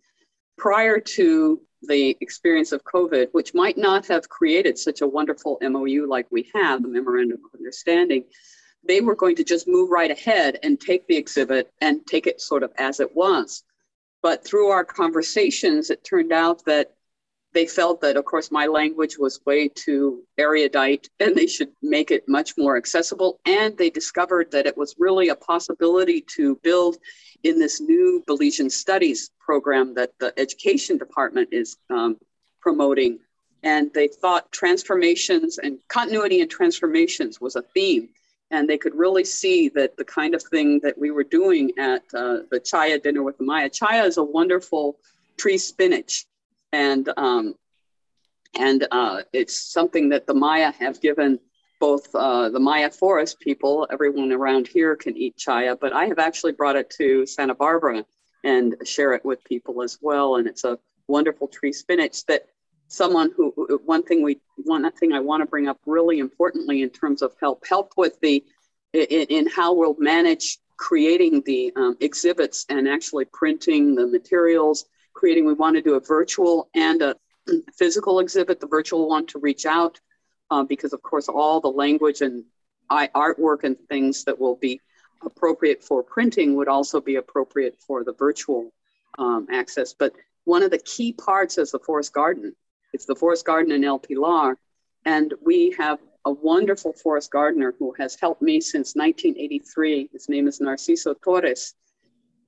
prior 0.56 1.00
to 1.00 1.60
the 1.82 2.16
experience 2.20 2.72
of 2.72 2.84
COVID, 2.84 3.28
which 3.32 3.54
might 3.54 3.78
not 3.78 4.06
have 4.06 4.28
created 4.28 4.78
such 4.78 5.00
a 5.00 5.06
wonderful 5.06 5.58
MOU 5.62 6.06
like 6.08 6.26
we 6.30 6.50
have, 6.54 6.82
the 6.82 6.88
Memorandum 6.88 7.38
of 7.44 7.58
Understanding, 7.58 8.24
they 8.84 9.00
were 9.00 9.14
going 9.14 9.36
to 9.36 9.44
just 9.44 9.68
move 9.68 9.90
right 9.90 10.10
ahead 10.10 10.58
and 10.62 10.80
take 10.80 11.06
the 11.06 11.16
exhibit 11.16 11.72
and 11.80 12.06
take 12.06 12.26
it 12.26 12.40
sort 12.40 12.62
of 12.62 12.72
as 12.78 13.00
it 13.00 13.14
was. 13.14 13.64
But 14.22 14.44
through 14.44 14.68
our 14.68 14.84
conversations, 14.84 15.90
it 15.90 16.04
turned 16.04 16.32
out 16.32 16.64
that 16.64 16.94
they 17.54 17.66
felt 17.66 18.00
that, 18.02 18.16
of 18.16 18.24
course, 18.24 18.50
my 18.50 18.66
language 18.66 19.18
was 19.18 19.40
way 19.46 19.68
too 19.68 20.22
erudite 20.36 21.08
and 21.18 21.34
they 21.34 21.46
should 21.46 21.70
make 21.82 22.10
it 22.10 22.28
much 22.28 22.58
more 22.58 22.76
accessible. 22.76 23.40
And 23.46 23.76
they 23.76 23.90
discovered 23.90 24.50
that 24.52 24.66
it 24.66 24.76
was 24.76 24.96
really 24.98 25.28
a 25.28 25.34
possibility 25.34 26.20
to 26.36 26.56
build 26.62 26.98
in 27.42 27.58
this 27.58 27.80
new 27.80 28.22
Belizean 28.28 28.70
studies 28.70 29.30
program 29.40 29.94
that 29.94 30.12
the 30.18 30.38
education 30.38 30.98
department 30.98 31.48
is 31.52 31.78
um, 31.90 32.18
promoting. 32.60 33.18
And 33.62 33.92
they 33.94 34.08
thought 34.08 34.52
transformations 34.52 35.58
and 35.58 35.78
continuity 35.88 36.40
and 36.42 36.50
transformations 36.50 37.40
was 37.40 37.56
a 37.56 37.62
theme 37.62 38.10
and 38.50 38.68
they 38.68 38.78
could 38.78 38.94
really 38.94 39.24
see 39.24 39.68
that 39.70 39.96
the 39.96 40.04
kind 40.04 40.34
of 40.34 40.42
thing 40.42 40.80
that 40.82 40.96
we 40.98 41.10
were 41.10 41.24
doing 41.24 41.72
at 41.78 42.02
uh, 42.14 42.38
the 42.50 42.60
Chaya 42.60 43.02
dinner 43.02 43.22
with 43.22 43.38
the 43.38 43.44
Maya. 43.44 43.68
Chaya 43.68 44.06
is 44.06 44.16
a 44.16 44.24
wonderful 44.24 44.98
tree 45.36 45.58
spinach, 45.58 46.26
and 46.72 47.08
um, 47.16 47.54
and 48.58 48.86
uh, 48.90 49.22
it's 49.32 49.72
something 49.72 50.08
that 50.10 50.26
the 50.26 50.34
Maya 50.34 50.72
have 50.72 51.00
given 51.00 51.38
both 51.80 52.12
uh, 52.14 52.48
the 52.48 52.60
Maya 52.60 52.90
forest 52.90 53.38
people. 53.40 53.86
Everyone 53.90 54.32
around 54.32 54.66
here 54.66 54.96
can 54.96 55.16
eat 55.16 55.36
chaya, 55.36 55.78
but 55.78 55.92
I 55.92 56.06
have 56.06 56.18
actually 56.18 56.52
brought 56.52 56.76
it 56.76 56.90
to 56.98 57.26
Santa 57.26 57.54
Barbara 57.54 58.04
and 58.44 58.76
share 58.84 59.12
it 59.14 59.24
with 59.24 59.44
people 59.44 59.82
as 59.82 59.98
well. 60.00 60.36
And 60.36 60.48
it's 60.48 60.64
a 60.64 60.78
wonderful 61.06 61.48
tree 61.48 61.72
spinach 61.72 62.24
that 62.26 62.46
someone 62.88 63.30
who 63.36 63.52
one 63.84 64.02
thing 64.02 64.22
we 64.22 64.40
one 64.56 64.90
thing 64.92 65.12
I 65.12 65.20
want 65.20 65.42
to 65.42 65.46
bring 65.46 65.68
up 65.68 65.78
really 65.86 66.18
importantly 66.18 66.82
in 66.82 66.90
terms 66.90 67.22
of 67.22 67.32
help 67.40 67.64
help 67.68 67.92
with 67.96 68.18
the 68.20 68.44
in, 68.92 69.26
in 69.28 69.46
how 69.46 69.74
we'll 69.74 69.96
manage 69.98 70.58
creating 70.76 71.42
the 71.44 71.72
um, 71.76 71.96
exhibits 72.00 72.64
and 72.68 72.88
actually 72.88 73.26
printing 73.26 73.94
the 73.94 74.06
materials 74.06 74.86
creating 75.12 75.46
we 75.46 75.52
want 75.52 75.76
to 75.76 75.82
do 75.82 75.94
a 75.94 76.00
virtual 76.00 76.68
and 76.74 77.02
a 77.02 77.14
physical 77.76 78.20
exhibit 78.20 78.58
the 78.58 78.66
virtual 78.66 79.08
one 79.08 79.26
to 79.26 79.38
reach 79.38 79.66
out 79.66 80.00
uh, 80.50 80.62
because 80.62 80.92
of 80.92 81.02
course 81.02 81.28
all 81.28 81.60
the 81.60 81.68
language 81.68 82.22
and 82.22 82.44
artwork 82.90 83.64
and 83.64 83.76
things 83.88 84.24
that 84.24 84.38
will 84.38 84.56
be 84.56 84.80
appropriate 85.22 85.82
for 85.82 86.02
printing 86.02 86.56
would 86.56 86.68
also 86.68 87.00
be 87.00 87.16
appropriate 87.16 87.76
for 87.86 88.04
the 88.04 88.12
virtual 88.12 88.72
um, 89.18 89.46
access. 89.50 89.92
But 89.92 90.14
one 90.44 90.62
of 90.62 90.70
the 90.70 90.78
key 90.78 91.12
parts 91.12 91.58
is 91.58 91.70
the 91.70 91.80
forest 91.80 92.12
garden 92.12 92.54
it's 92.92 93.06
the 93.06 93.14
forest 93.14 93.44
garden 93.44 93.72
in 93.72 93.84
El 93.84 93.98
Pilar. 93.98 94.56
And 95.04 95.34
we 95.44 95.74
have 95.78 95.98
a 96.24 96.32
wonderful 96.32 96.92
forest 96.92 97.30
gardener 97.30 97.74
who 97.78 97.94
has 97.98 98.16
helped 98.16 98.42
me 98.42 98.60
since 98.60 98.94
1983. 98.94 100.10
His 100.12 100.28
name 100.28 100.46
is 100.48 100.60
Narciso 100.60 101.14
Torres. 101.22 101.74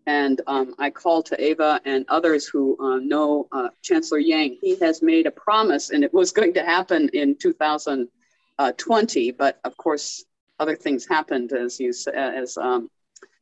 And 0.07 0.41
um, 0.47 0.75
I 0.79 0.91
call 0.91 1.23
to 1.25 1.43
Eva 1.43 1.81
and 1.85 2.05
others 2.09 2.47
who 2.47 2.77
uh, 2.81 2.97
know 2.99 3.49
uh, 3.53 3.69
Chancellor 3.83 4.19
Yang. 4.19 4.59
He 4.61 4.77
has 4.77 5.03
made 5.03 5.27
a 5.27 5.31
promise, 5.31 5.91
and 5.91 6.03
it 6.03 6.13
was 6.13 6.33
going 6.39 6.55
to 6.55 6.65
happen 6.65 7.11
in 7.13 7.37
2020. 7.37 9.31
But 9.33 9.61
of 9.65 9.77
course, 9.77 10.25
other 10.59 10.77
things 10.77 11.07
happened 11.07 11.53
as 11.53 11.79
you 11.81 11.93
as 12.15 12.57
um, 12.59 12.91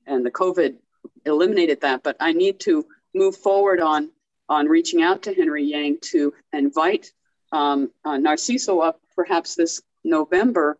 and 0.07 0.24
the 0.24 0.30
COVID 0.30 0.76
eliminated 1.24 1.80
that. 1.82 2.03
But 2.03 2.16
I 2.20 2.32
need 2.32 2.61
to 2.61 2.86
move 3.14 3.36
forward 3.36 3.80
on 3.80 4.11
on 4.49 4.66
reaching 4.66 5.03
out 5.03 5.22
to 5.22 5.34
Henry 5.34 5.64
Yang 5.64 5.99
to 6.01 6.34
invite 6.53 7.12
um, 7.53 7.90
uh, 8.05 8.16
Narciso 8.16 8.84
up 8.84 9.01
perhaps 9.14 9.55
this 9.55 9.82
November 10.05 10.78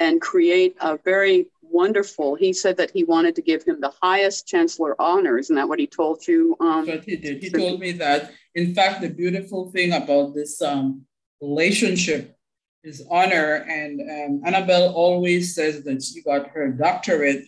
and 0.00 0.20
create 0.20 0.76
a 0.80 0.98
very 1.04 1.46
wonderful. 1.62 2.34
He 2.34 2.52
said 2.52 2.76
that 2.78 2.90
he 2.90 3.04
wanted 3.04 3.36
to 3.36 3.42
give 3.42 3.62
him 3.64 3.80
the 3.80 3.92
highest 4.02 4.46
chancellor 4.46 4.94
honor. 5.00 5.38
Isn't 5.38 5.56
that 5.56 5.68
what 5.68 5.78
he 5.78 5.86
told 5.86 6.26
you? 6.26 6.56
Um, 6.60 6.86
what 6.86 7.04
he 7.04 7.16
did. 7.16 7.42
He 7.42 7.50
told 7.50 7.80
me 7.80 7.92
that. 7.92 8.32
In 8.54 8.74
fact, 8.74 9.00
the 9.00 9.10
beautiful 9.10 9.70
thing 9.70 9.92
about 9.92 10.34
this 10.34 10.62
um, 10.62 11.02
relationship 11.40 12.36
is 12.82 13.06
honor. 13.10 13.66
And 13.68 14.00
um, 14.00 14.52
Anabel 14.52 14.92
always 14.94 15.54
says 15.54 15.84
that 15.84 16.02
she 16.02 16.22
got 16.22 16.48
her 16.50 16.68
doctorate 16.68 17.44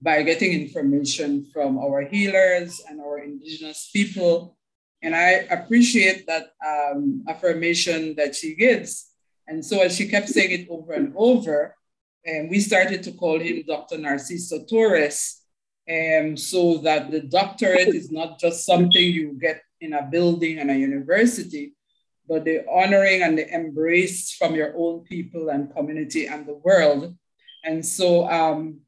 by 0.00 0.22
getting 0.22 0.52
information 0.52 1.46
from 1.52 1.78
our 1.78 2.02
healers 2.02 2.82
and 2.88 3.00
our 3.00 3.18
indigenous 3.18 3.90
people 3.92 4.55
and 5.06 5.14
I 5.14 5.46
appreciate 5.54 6.26
that 6.26 6.50
um, 6.66 7.22
affirmation 7.28 8.16
that 8.16 8.34
she 8.34 8.56
gives. 8.56 9.12
And 9.46 9.64
so 9.64 9.80
as 9.80 9.94
she 9.94 10.08
kept 10.08 10.28
saying 10.28 10.50
it 10.50 10.66
over 10.68 10.94
and 10.94 11.14
over, 11.14 11.76
and 12.24 12.50
we 12.50 12.58
started 12.58 13.04
to 13.04 13.12
call 13.12 13.38
him 13.38 13.62
Dr. 13.68 13.98
Narciso 13.98 14.68
Torres, 14.68 15.42
um, 15.88 16.36
so 16.36 16.78
that 16.78 17.12
the 17.12 17.20
doctorate 17.20 17.94
is 17.94 18.10
not 18.10 18.40
just 18.40 18.66
something 18.66 19.00
you 19.00 19.38
get 19.40 19.62
in 19.80 19.92
a 19.92 20.02
building 20.02 20.58
and 20.58 20.72
a 20.72 20.76
university, 20.76 21.74
but 22.28 22.44
the 22.44 22.66
honoring 22.68 23.22
and 23.22 23.38
the 23.38 23.46
embrace 23.54 24.32
from 24.32 24.56
your 24.56 24.74
own 24.76 25.04
people 25.04 25.50
and 25.50 25.72
community 25.72 26.26
and 26.26 26.46
the 26.46 26.58
world. 26.64 27.14
And 27.62 27.86
so 27.86 28.28
um, 28.28 28.80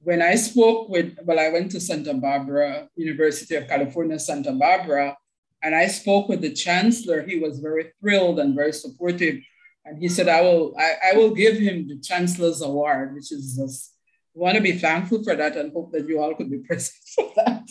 when 0.00 0.20
I 0.20 0.34
spoke 0.34 0.90
with, 0.90 1.16
well, 1.24 1.40
I 1.40 1.48
went 1.48 1.70
to 1.70 1.80
Santa 1.80 2.12
Barbara, 2.12 2.90
University 2.94 3.54
of 3.54 3.68
California, 3.68 4.18
Santa 4.18 4.52
Barbara, 4.52 5.16
and 5.62 5.74
I 5.74 5.86
spoke 5.86 6.28
with 6.28 6.40
the 6.40 6.52
chancellor. 6.52 7.22
He 7.22 7.38
was 7.38 7.60
very 7.60 7.92
thrilled 8.00 8.38
and 8.40 8.54
very 8.54 8.72
supportive. 8.72 9.36
And 9.84 9.98
he 9.98 10.08
said, 10.08 10.28
I 10.28 10.40
will, 10.42 10.74
I, 10.78 11.12
I 11.12 11.16
will 11.16 11.34
give 11.34 11.56
him 11.56 11.88
the 11.88 11.98
chancellor's 11.98 12.62
award, 12.62 13.14
which 13.14 13.32
is 13.32 13.56
just, 13.56 13.92
want 14.34 14.56
to 14.56 14.62
be 14.62 14.72
thankful 14.72 15.22
for 15.22 15.36
that 15.36 15.56
and 15.56 15.72
hope 15.72 15.92
that 15.92 16.08
you 16.08 16.20
all 16.20 16.34
could 16.34 16.50
be 16.50 16.58
present 16.66 16.96
for 17.14 17.30
that. 17.36 17.68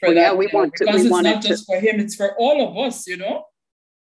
For 0.00 0.08
well, 0.08 0.14
that, 0.14 0.20
yeah, 0.20 0.32
we 0.32 0.48
want 0.52 0.74
to. 0.76 0.86
Because 0.86 1.04
it's 1.04 1.22
not 1.22 1.42
just 1.42 1.66
to, 1.66 1.74
for 1.74 1.80
him, 1.80 2.00
it's 2.00 2.14
for 2.14 2.34
all 2.38 2.66
of 2.66 2.76
us, 2.78 3.06
you 3.06 3.18
know? 3.18 3.44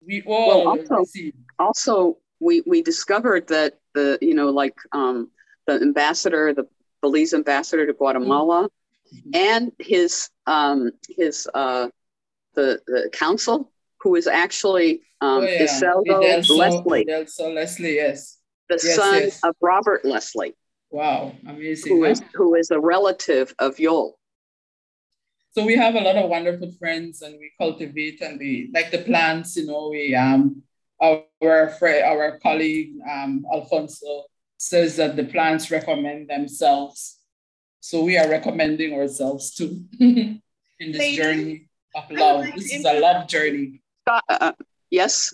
We 0.05 0.23
all 0.23 0.47
well, 0.47 0.67
also, 0.69 0.95
receive. 0.95 1.33
also 1.59 2.17
we, 2.39 2.61
we 2.65 2.81
discovered 2.81 3.47
that 3.47 3.79
the, 3.93 4.17
you 4.21 4.33
know, 4.33 4.49
like 4.49 4.75
um, 4.91 5.29
the 5.67 5.73
ambassador, 5.75 6.53
the 6.53 6.67
Belize 7.01 7.33
ambassador 7.33 7.85
to 7.85 7.93
Guatemala, 7.93 8.69
mm-hmm. 9.13 9.29
and 9.33 9.71
his 9.77 10.29
um, 10.47 10.91
his 11.09 11.47
uh, 11.53 11.87
the, 12.55 12.81
the 12.87 13.09
council, 13.11 13.71
who 14.01 14.15
is 14.15 14.27
actually 14.27 15.01
um, 15.21 15.39
oh, 15.39 15.41
yeah. 15.41 15.63
Iseldo 15.63 16.49
Leslie. 16.49 17.05
Iseldo 17.05 17.55
Leslie, 17.55 17.95
yes. 17.95 18.37
The 18.69 18.79
yes, 18.83 18.95
son 18.95 19.13
yes. 19.15 19.39
of 19.43 19.55
Robert 19.61 20.03
Leslie. 20.03 20.55
Wow, 20.91 21.33
amazing. 21.47 21.95
Who, 21.95 22.03
huh? 22.03 22.11
is, 22.11 22.21
who 22.33 22.55
is 22.55 22.71
a 22.71 22.79
relative 22.79 23.53
of 23.59 23.77
Yoel. 23.77 24.11
So 25.51 25.65
we 25.65 25.75
have 25.75 25.95
a 25.95 25.99
lot 25.99 26.17
of 26.17 26.29
wonderful 26.29 26.71
friends 26.79 27.21
and 27.21 27.35
we 27.39 27.51
cultivate 27.59 28.21
and 28.21 28.39
we, 28.39 28.71
like 28.73 28.91
the 28.91 28.99
plants, 28.99 29.55
you 29.55 29.67
know, 29.67 29.89
we, 29.89 30.15
um, 30.15 30.63
our 30.99 31.69
friend, 31.79 32.05
our 32.05 32.39
colleague, 32.39 32.93
um, 33.09 33.45
Alfonso 33.53 34.23
says 34.57 34.95
that 34.97 35.15
the 35.15 35.25
plants 35.25 35.69
recommend 35.69 36.29
themselves. 36.29 37.19
So 37.79 38.03
we 38.03 38.17
are 38.17 38.29
recommending 38.29 38.93
ourselves 38.93 39.53
too 39.53 39.83
in 39.99 40.41
this 40.79 40.99
Lady, 40.99 41.17
journey 41.17 41.67
of 41.95 42.09
love. 42.11 42.45
This 42.55 42.73
is 42.73 42.85
a 42.85 42.99
love 42.99 43.27
journey. 43.27 43.81
Uh, 44.07 44.19
uh, 44.29 44.51
yes. 44.89 45.33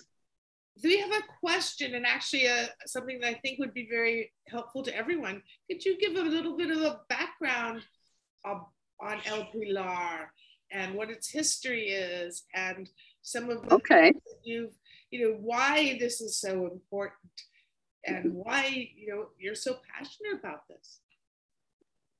we 0.82 0.98
have 0.98 1.10
a 1.10 1.22
question 1.40 1.94
and 1.94 2.06
actually 2.06 2.46
a, 2.46 2.62
uh, 2.62 2.66
something 2.86 3.20
that 3.20 3.28
I 3.28 3.34
think 3.34 3.58
would 3.58 3.74
be 3.74 3.88
very 3.90 4.32
helpful 4.48 4.82
to 4.84 4.96
everyone? 4.96 5.42
Could 5.70 5.84
you 5.84 5.98
give 5.98 6.16
a 6.16 6.22
little 6.22 6.56
bit 6.56 6.70
of 6.70 6.80
a 6.82 7.00
background 7.08 7.82
of, 8.44 8.64
on 9.00 9.20
El 9.26 9.46
Pilar 9.46 10.32
and 10.72 10.94
what 10.94 11.10
its 11.10 11.28
history 11.28 11.88
is 11.88 12.44
and 12.54 12.88
some 13.22 13.50
of 13.50 13.68
the 13.68 13.74
okay. 13.74 14.12
you've, 14.44 14.74
you 15.10 15.28
know, 15.28 15.36
why 15.40 15.96
this 15.98 16.20
is 16.20 16.36
so 16.36 16.66
important 16.66 17.14
and 18.06 18.32
why, 18.32 18.88
you 18.96 19.08
know, 19.08 19.26
you're 19.38 19.54
so 19.54 19.78
passionate 19.92 20.38
about 20.38 20.66
this? 20.68 21.00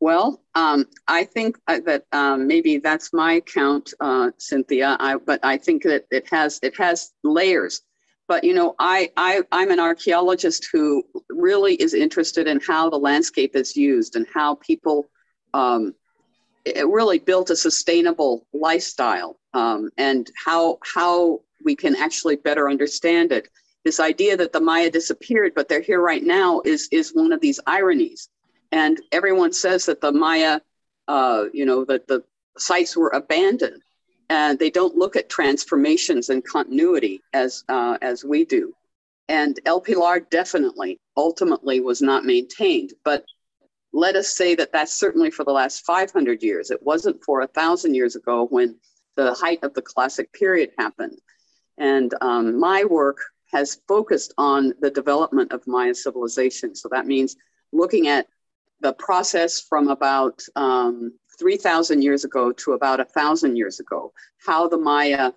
Well, 0.00 0.40
um, 0.54 0.86
I 1.06 1.24
think 1.24 1.58
uh, 1.68 1.80
that 1.84 2.04
um, 2.12 2.46
maybe 2.46 2.78
that's 2.78 3.12
my 3.12 3.40
count, 3.40 3.92
uh, 4.00 4.30
Cynthia. 4.38 4.96
I, 4.98 5.16
but 5.16 5.40
I 5.42 5.58
think 5.58 5.82
that 5.82 6.06
it 6.10 6.26
has 6.30 6.58
it 6.62 6.76
has 6.78 7.12
layers. 7.22 7.82
But 8.26 8.44
you 8.44 8.54
know, 8.54 8.74
I, 8.78 9.10
I 9.18 9.42
I'm 9.52 9.70
an 9.70 9.78
archaeologist 9.78 10.68
who 10.72 11.02
really 11.28 11.74
is 11.74 11.92
interested 11.92 12.46
in 12.46 12.60
how 12.66 12.88
the 12.88 12.96
landscape 12.96 13.54
is 13.54 13.76
used 13.76 14.16
and 14.16 14.26
how 14.32 14.54
people 14.54 15.10
um, 15.52 15.94
really 16.64 17.18
built 17.18 17.50
a 17.50 17.56
sustainable 17.56 18.46
lifestyle 18.54 19.38
um, 19.52 19.90
and 19.98 20.30
how 20.46 20.78
how 20.82 21.40
we 21.62 21.76
can 21.76 21.94
actually 21.94 22.36
better 22.36 22.70
understand 22.70 23.32
it. 23.32 23.48
This 23.84 24.00
idea 24.00 24.34
that 24.38 24.52
the 24.52 24.60
Maya 24.60 24.90
disappeared, 24.90 25.52
but 25.54 25.68
they're 25.68 25.82
here 25.82 26.00
right 26.00 26.22
now, 26.22 26.62
is 26.64 26.88
is 26.90 27.10
one 27.10 27.32
of 27.32 27.40
these 27.42 27.60
ironies 27.66 28.30
and 28.72 29.00
everyone 29.12 29.52
says 29.52 29.86
that 29.86 30.00
the 30.00 30.12
Maya, 30.12 30.60
uh, 31.08 31.44
you 31.52 31.66
know, 31.66 31.84
that 31.84 32.06
the 32.06 32.22
sites 32.56 32.96
were 32.96 33.10
abandoned, 33.10 33.82
and 34.28 34.58
they 34.58 34.70
don't 34.70 34.96
look 34.96 35.16
at 35.16 35.28
transformations 35.28 36.28
and 36.30 36.44
continuity 36.44 37.20
as 37.32 37.64
uh, 37.68 37.98
as 38.00 38.24
we 38.24 38.44
do. 38.44 38.74
And 39.28 39.58
El 39.64 39.80
Pilar 39.80 40.20
definitely, 40.20 40.98
ultimately, 41.16 41.80
was 41.80 42.02
not 42.02 42.24
maintained. 42.24 42.92
But 43.04 43.24
let 43.92 44.16
us 44.16 44.36
say 44.36 44.54
that 44.56 44.72
that's 44.72 44.98
certainly 44.98 45.30
for 45.30 45.44
the 45.44 45.52
last 45.52 45.84
500 45.84 46.42
years. 46.42 46.70
It 46.70 46.82
wasn't 46.82 47.22
for 47.24 47.40
a 47.40 47.46
thousand 47.46 47.94
years 47.94 48.16
ago 48.16 48.46
when 48.50 48.76
the 49.16 49.34
height 49.34 49.60
of 49.62 49.74
the 49.74 49.82
classic 49.82 50.32
period 50.32 50.70
happened. 50.78 51.18
And 51.78 52.12
um, 52.20 52.58
my 52.58 52.84
work 52.84 53.18
has 53.52 53.80
focused 53.88 54.32
on 54.38 54.72
the 54.80 54.90
development 54.90 55.52
of 55.52 55.66
Maya 55.66 55.94
civilization. 55.94 56.74
So 56.74 56.88
that 56.92 57.06
means 57.06 57.36
looking 57.72 58.08
at 58.08 58.26
the 58.80 58.92
process 58.94 59.60
from 59.60 59.88
about 59.88 60.42
um, 60.56 61.12
3,000 61.38 62.02
years 62.02 62.24
ago 62.24 62.52
to 62.52 62.72
about 62.72 62.98
1,000 62.98 63.56
years 63.56 63.80
ago, 63.80 64.12
how 64.44 64.68
the 64.68 64.76
Maya 64.76 65.32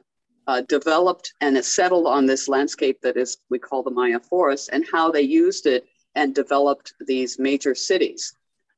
uh, 0.47 0.61
developed 0.67 1.33
and 1.41 1.63
settled 1.63 2.07
on 2.07 2.25
this 2.25 2.47
landscape 2.49 2.99
that 3.01 3.17
is 3.17 3.37
we 3.49 3.59
call 3.59 3.83
the 3.83 3.91
Maya 3.91 4.19
forest, 4.19 4.69
and 4.73 4.85
how 4.91 5.09
they 5.11 5.21
used 5.21 5.65
it 5.65 5.85
and 6.15 6.35
developed 6.35 6.93
these 7.07 7.39
major 7.39 7.73
cities. 7.73 8.35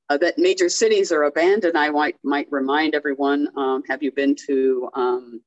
Uh, 0.10 0.18
that 0.18 0.38
major 0.38 0.70
cities 0.70 1.12
are 1.12 1.24
abandoned. 1.24 1.76
I 1.76 1.90
might, 1.90 2.16
might 2.24 2.48
remind 2.52 2.94
everyone 2.94 3.48
um, 3.58 3.84
have 3.90 4.04
you 4.04 4.12
been 4.12 4.36
to 4.48 4.90
um, 4.94 5.42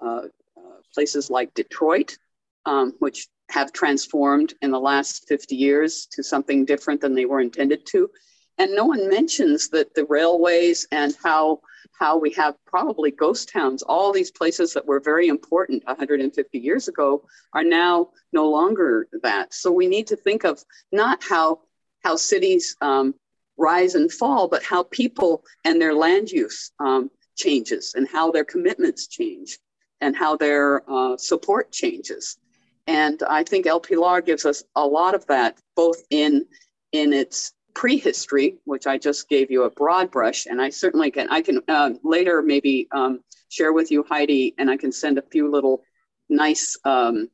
uh, 0.00 0.22
uh 0.56 0.80
places 0.94 1.28
like 1.28 1.52
Detroit, 1.52 2.16
um, 2.64 2.94
which 3.00 3.28
have 3.50 3.72
transformed 3.72 4.54
in 4.62 4.70
the 4.70 4.80
last 4.80 5.28
50 5.28 5.54
years 5.54 6.06
to 6.12 6.22
something 6.22 6.64
different 6.64 7.00
than 7.02 7.14
they 7.14 7.26
were 7.26 7.40
intended 7.40 7.84
to? 7.86 8.10
And 8.58 8.74
no 8.74 8.84
one 8.84 9.08
mentions 9.08 9.68
that 9.68 9.94
the 9.94 10.04
railways 10.04 10.86
and 10.90 11.16
how 11.22 11.60
how 11.98 12.16
we 12.16 12.30
have 12.32 12.54
probably 12.64 13.10
ghost 13.10 13.48
towns 13.48 13.82
all 13.82 14.12
these 14.12 14.30
places 14.30 14.72
that 14.72 14.86
were 14.86 15.00
very 15.00 15.28
important 15.28 15.84
150 15.86 16.58
years 16.58 16.86
ago 16.86 17.24
are 17.52 17.64
now 17.64 18.10
no 18.32 18.48
longer 18.48 19.08
that. 19.22 19.52
So 19.52 19.72
we 19.72 19.88
need 19.88 20.06
to 20.08 20.16
think 20.16 20.44
of 20.44 20.62
not 20.92 21.22
how 21.22 21.60
how 22.04 22.16
cities 22.16 22.76
um, 22.80 23.14
rise 23.56 23.94
and 23.94 24.12
fall 24.12 24.48
but 24.48 24.62
how 24.62 24.84
people 24.84 25.44
and 25.64 25.80
their 25.80 25.94
land 25.94 26.30
use 26.30 26.70
um, 26.78 27.10
changes 27.36 27.94
and 27.96 28.08
how 28.08 28.30
their 28.30 28.44
commitments 28.44 29.08
change 29.08 29.58
and 30.00 30.16
how 30.16 30.36
their 30.36 30.88
uh, 30.88 31.16
support 31.16 31.72
changes. 31.72 32.38
And 32.86 33.22
i 33.28 33.42
think 33.42 33.66
el 33.66 33.80
pilar 33.80 34.20
gives 34.22 34.46
us 34.46 34.62
a 34.76 34.86
lot 34.86 35.14
of 35.14 35.26
that 35.26 35.58
both 35.74 36.00
in 36.10 36.46
in 36.92 37.12
its 37.12 37.52
prehistory, 37.78 38.56
which 38.64 38.88
I 38.88 38.98
just 38.98 39.28
gave 39.28 39.52
you 39.52 39.62
a 39.62 39.70
broad 39.70 40.10
brush, 40.10 40.46
and 40.46 40.60
I 40.60 40.68
certainly 40.68 41.12
can. 41.12 41.28
I 41.30 41.40
can 41.40 41.60
uh, 41.68 41.90
later 42.02 42.42
maybe 42.42 42.88
um, 42.90 43.20
share 43.50 43.72
with 43.72 43.92
you, 43.92 44.04
Heidi, 44.08 44.52
and 44.58 44.68
I 44.68 44.76
can 44.76 44.90
send 44.90 45.16
a 45.16 45.22
few 45.22 45.48
little 45.48 45.84
nice, 46.28 46.76
um, 46.84 47.30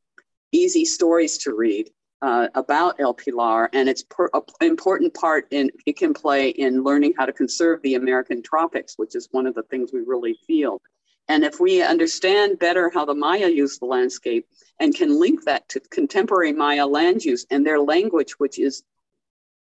easy 0.52 0.84
stories 0.84 1.38
to 1.38 1.54
read 1.54 1.88
uh, 2.20 2.48
about 2.54 3.00
El 3.00 3.14
Pilar, 3.14 3.70
and 3.72 3.88
it's 3.88 4.02
per, 4.02 4.28
an 4.34 4.42
important 4.60 5.14
part 5.14 5.46
in 5.50 5.70
it 5.86 5.96
can 5.96 6.12
play 6.12 6.50
in 6.50 6.84
learning 6.84 7.14
how 7.16 7.24
to 7.24 7.32
conserve 7.32 7.80
the 7.80 7.94
American 7.94 8.42
tropics, 8.42 8.98
which 8.98 9.16
is 9.16 9.30
one 9.30 9.46
of 9.46 9.54
the 9.54 9.62
things 9.62 9.94
we 9.94 10.02
really 10.02 10.36
feel. 10.46 10.78
And 11.26 11.42
if 11.42 11.58
we 11.58 11.80
understand 11.80 12.58
better 12.58 12.90
how 12.92 13.06
the 13.06 13.14
Maya 13.14 13.48
use 13.48 13.78
the 13.78 13.86
landscape 13.86 14.46
and 14.78 14.94
can 14.94 15.18
link 15.18 15.44
that 15.44 15.66
to 15.70 15.80
contemporary 15.80 16.52
Maya 16.52 16.86
land 16.86 17.24
use 17.24 17.46
and 17.50 17.66
their 17.66 17.80
language, 17.80 18.32
which 18.32 18.58
is 18.58 18.82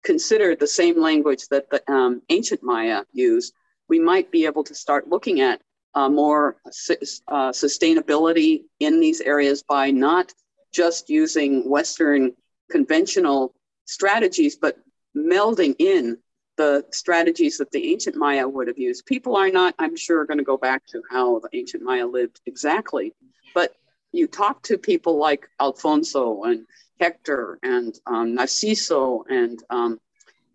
considered 0.04 0.60
the 0.60 0.68
same 0.68 1.00
language 1.02 1.48
that 1.50 1.70
the 1.70 1.82
um, 1.92 2.22
ancient 2.30 2.64
Maya 2.64 3.04
used, 3.14 3.54
we 3.90 4.00
might 4.00 4.32
be 4.32 4.46
able 4.46 4.64
to 4.66 4.76
start 4.76 5.10
looking 5.10 5.42
at 5.42 5.62
uh, 5.96 6.10
more 6.10 6.58
uh, 6.66 7.52
sustainability 7.52 8.64
in 8.80 9.00
these 9.00 9.22
areas 9.22 9.64
by 9.64 9.92
not 9.92 10.34
just 10.72 11.10
using 11.10 11.70
Western 11.70 12.34
conventional 12.70 13.54
strategies, 13.86 14.56
but 14.56 14.78
melding 15.16 15.76
in 15.80 16.18
the 16.58 16.84
strategies 16.92 17.58
that 17.58 17.72
the 17.72 17.92
ancient 17.92 18.16
Maya 18.16 18.48
would 18.48 18.68
have 18.68 18.78
used. 18.78 19.06
People 19.06 19.36
are 19.36 19.50
not, 19.50 19.76
I'm 19.80 19.96
sure, 19.96 20.26
going 20.26 20.40
to 20.40 20.44
go 20.44 20.58
back 20.58 20.86
to 20.88 21.02
how 21.10 21.40
the 21.40 21.50
ancient 21.54 21.84
Maya 21.84 22.06
lived 22.06 22.42
exactly, 22.46 23.14
but 23.54 23.76
you 24.12 24.28
talk 24.28 24.64
to 24.64 24.78
people 24.78 25.18
like 25.18 25.48
Alfonso 25.60 26.44
and 26.44 26.66
Hector 27.00 27.60
and 27.64 27.98
um, 28.06 28.36
Narciso 28.36 29.24
and 29.30 29.62
um, 29.70 30.00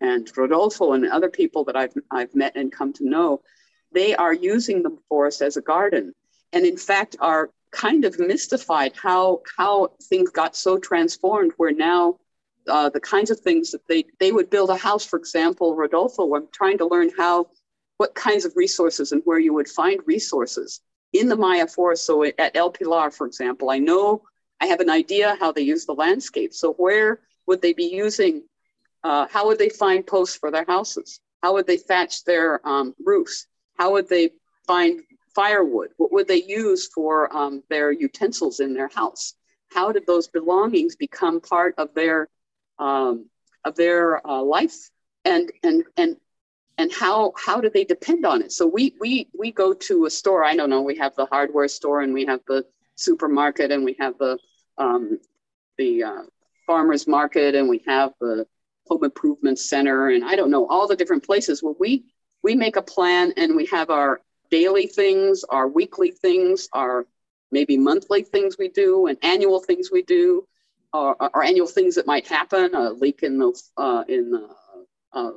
and 0.01 0.29
Rodolfo 0.35 0.93
and 0.93 1.05
other 1.05 1.29
people 1.29 1.63
that 1.65 1.75
I've 1.75 1.93
I've 2.11 2.35
met 2.35 2.55
and 2.55 2.71
come 2.71 2.93
to 2.93 3.07
know, 3.07 3.41
they 3.91 4.15
are 4.15 4.33
using 4.33 4.83
the 4.83 4.97
forest 5.09 5.41
as 5.41 5.57
a 5.57 5.61
garden, 5.61 6.13
and 6.51 6.65
in 6.65 6.77
fact 6.77 7.15
are 7.19 7.49
kind 7.71 8.05
of 8.05 8.19
mystified 8.19 8.93
how 9.01 9.41
how 9.57 9.91
things 10.03 10.29
got 10.29 10.55
so 10.55 10.77
transformed. 10.77 11.53
Where 11.57 11.73
now 11.73 12.17
uh, 12.67 12.89
the 12.89 12.99
kinds 12.99 13.31
of 13.31 13.39
things 13.39 13.71
that 13.71 13.87
they 13.87 14.05
they 14.19 14.31
would 14.31 14.49
build 14.49 14.69
a 14.69 14.77
house, 14.77 15.05
for 15.05 15.17
example, 15.17 15.75
Rodolfo. 15.75 16.35
I'm 16.35 16.47
trying 16.51 16.77
to 16.79 16.87
learn 16.87 17.09
how 17.17 17.47
what 17.97 18.15
kinds 18.15 18.45
of 18.45 18.53
resources 18.55 19.11
and 19.11 19.21
where 19.25 19.39
you 19.39 19.53
would 19.53 19.67
find 19.67 20.01
resources 20.05 20.81
in 21.13 21.29
the 21.29 21.35
Maya 21.35 21.67
forest. 21.67 22.05
So 22.05 22.23
at 22.23 22.55
El 22.55 22.71
Pilar, 22.71 23.11
for 23.11 23.27
example, 23.27 23.69
I 23.69 23.77
know 23.77 24.23
I 24.61 24.67
have 24.67 24.79
an 24.79 24.89
idea 24.89 25.37
how 25.39 25.51
they 25.51 25.61
use 25.61 25.85
the 25.85 25.93
landscape. 25.93 26.53
So 26.53 26.73
where 26.73 27.19
would 27.47 27.61
they 27.61 27.73
be 27.73 27.85
using, 27.85 28.43
uh, 29.03 29.27
how 29.29 29.47
would 29.47 29.59
they 29.59 29.69
find 29.69 30.05
posts 30.05 30.37
for 30.37 30.51
their 30.51 30.65
houses? 30.65 31.19
How 31.41 31.53
would 31.53 31.67
they 31.67 31.77
thatch 31.77 32.23
their 32.23 32.65
um, 32.67 32.95
roofs? 33.03 33.47
How 33.77 33.91
would 33.91 34.07
they 34.07 34.31
find 34.65 35.01
firewood? 35.35 35.89
What 35.97 36.11
would 36.13 36.27
they 36.27 36.43
use 36.43 36.87
for 36.87 37.35
um, 37.35 37.63
their 37.69 37.91
utensils 37.91 38.59
in 38.59 38.73
their 38.73 38.89
house? 38.93 39.33
How 39.71 39.91
did 39.91 40.05
those 40.05 40.27
belongings 40.27 40.95
become 40.95 41.41
part 41.41 41.75
of 41.77 41.93
their 41.93 42.29
um, 42.79 43.29
of 43.65 43.75
their 43.75 44.25
uh, 44.25 44.41
life? 44.41 44.89
And 45.25 45.51
and 45.63 45.83
and 45.97 46.17
and 46.77 46.91
how 46.91 47.33
how 47.37 47.59
do 47.61 47.69
they 47.69 47.83
depend 47.83 48.25
on 48.25 48.41
it? 48.41 48.51
So 48.51 48.67
we 48.67 48.93
we 48.99 49.27
we 49.37 49.51
go 49.51 49.73
to 49.73 50.05
a 50.05 50.09
store. 50.09 50.43
I 50.43 50.55
don't 50.55 50.69
know. 50.69 50.81
We 50.81 50.97
have 50.97 51.15
the 51.15 51.25
hardware 51.25 51.67
store 51.67 52.01
and 52.01 52.13
we 52.13 52.25
have 52.25 52.41
the 52.47 52.65
supermarket 52.95 53.71
and 53.71 53.83
we 53.83 53.95
have 53.99 54.17
the 54.17 54.37
um, 54.77 55.19
the 55.77 56.03
uh, 56.03 56.21
farmers 56.65 57.07
market 57.07 57.55
and 57.55 57.69
we 57.69 57.83
have 57.87 58.11
the 58.19 58.45
home 58.87 59.03
improvement 59.03 59.59
center 59.59 60.09
and 60.09 60.23
I 60.25 60.35
don't 60.35 60.51
know 60.51 60.67
all 60.67 60.87
the 60.87 60.95
different 60.95 61.23
places 61.23 61.61
where 61.61 61.75
we 61.79 62.05
we 62.43 62.55
make 62.55 62.75
a 62.75 62.81
plan 62.81 63.33
and 63.37 63.55
we 63.55 63.65
have 63.67 63.89
our 63.89 64.21
daily 64.51 64.85
things, 64.85 65.43
our 65.49 65.67
weekly 65.67 66.11
things, 66.11 66.67
our 66.73 67.07
maybe 67.51 67.77
monthly 67.77 68.23
things 68.23 68.57
we 68.57 68.67
do, 68.67 69.07
and 69.07 69.17
annual 69.23 69.59
things 69.59 69.89
we 69.91 70.03
do, 70.03 70.45
or, 70.93 71.43
annual 71.43 71.67
things 71.67 71.95
that 71.95 72.05
might 72.05 72.27
happen, 72.27 72.75
a 72.75 72.91
leak 72.91 73.23
in 73.23 73.39
the 73.39 73.59
uh, 73.77 74.03
in 74.07 74.29
the 74.31 74.47
uh, 75.13 75.31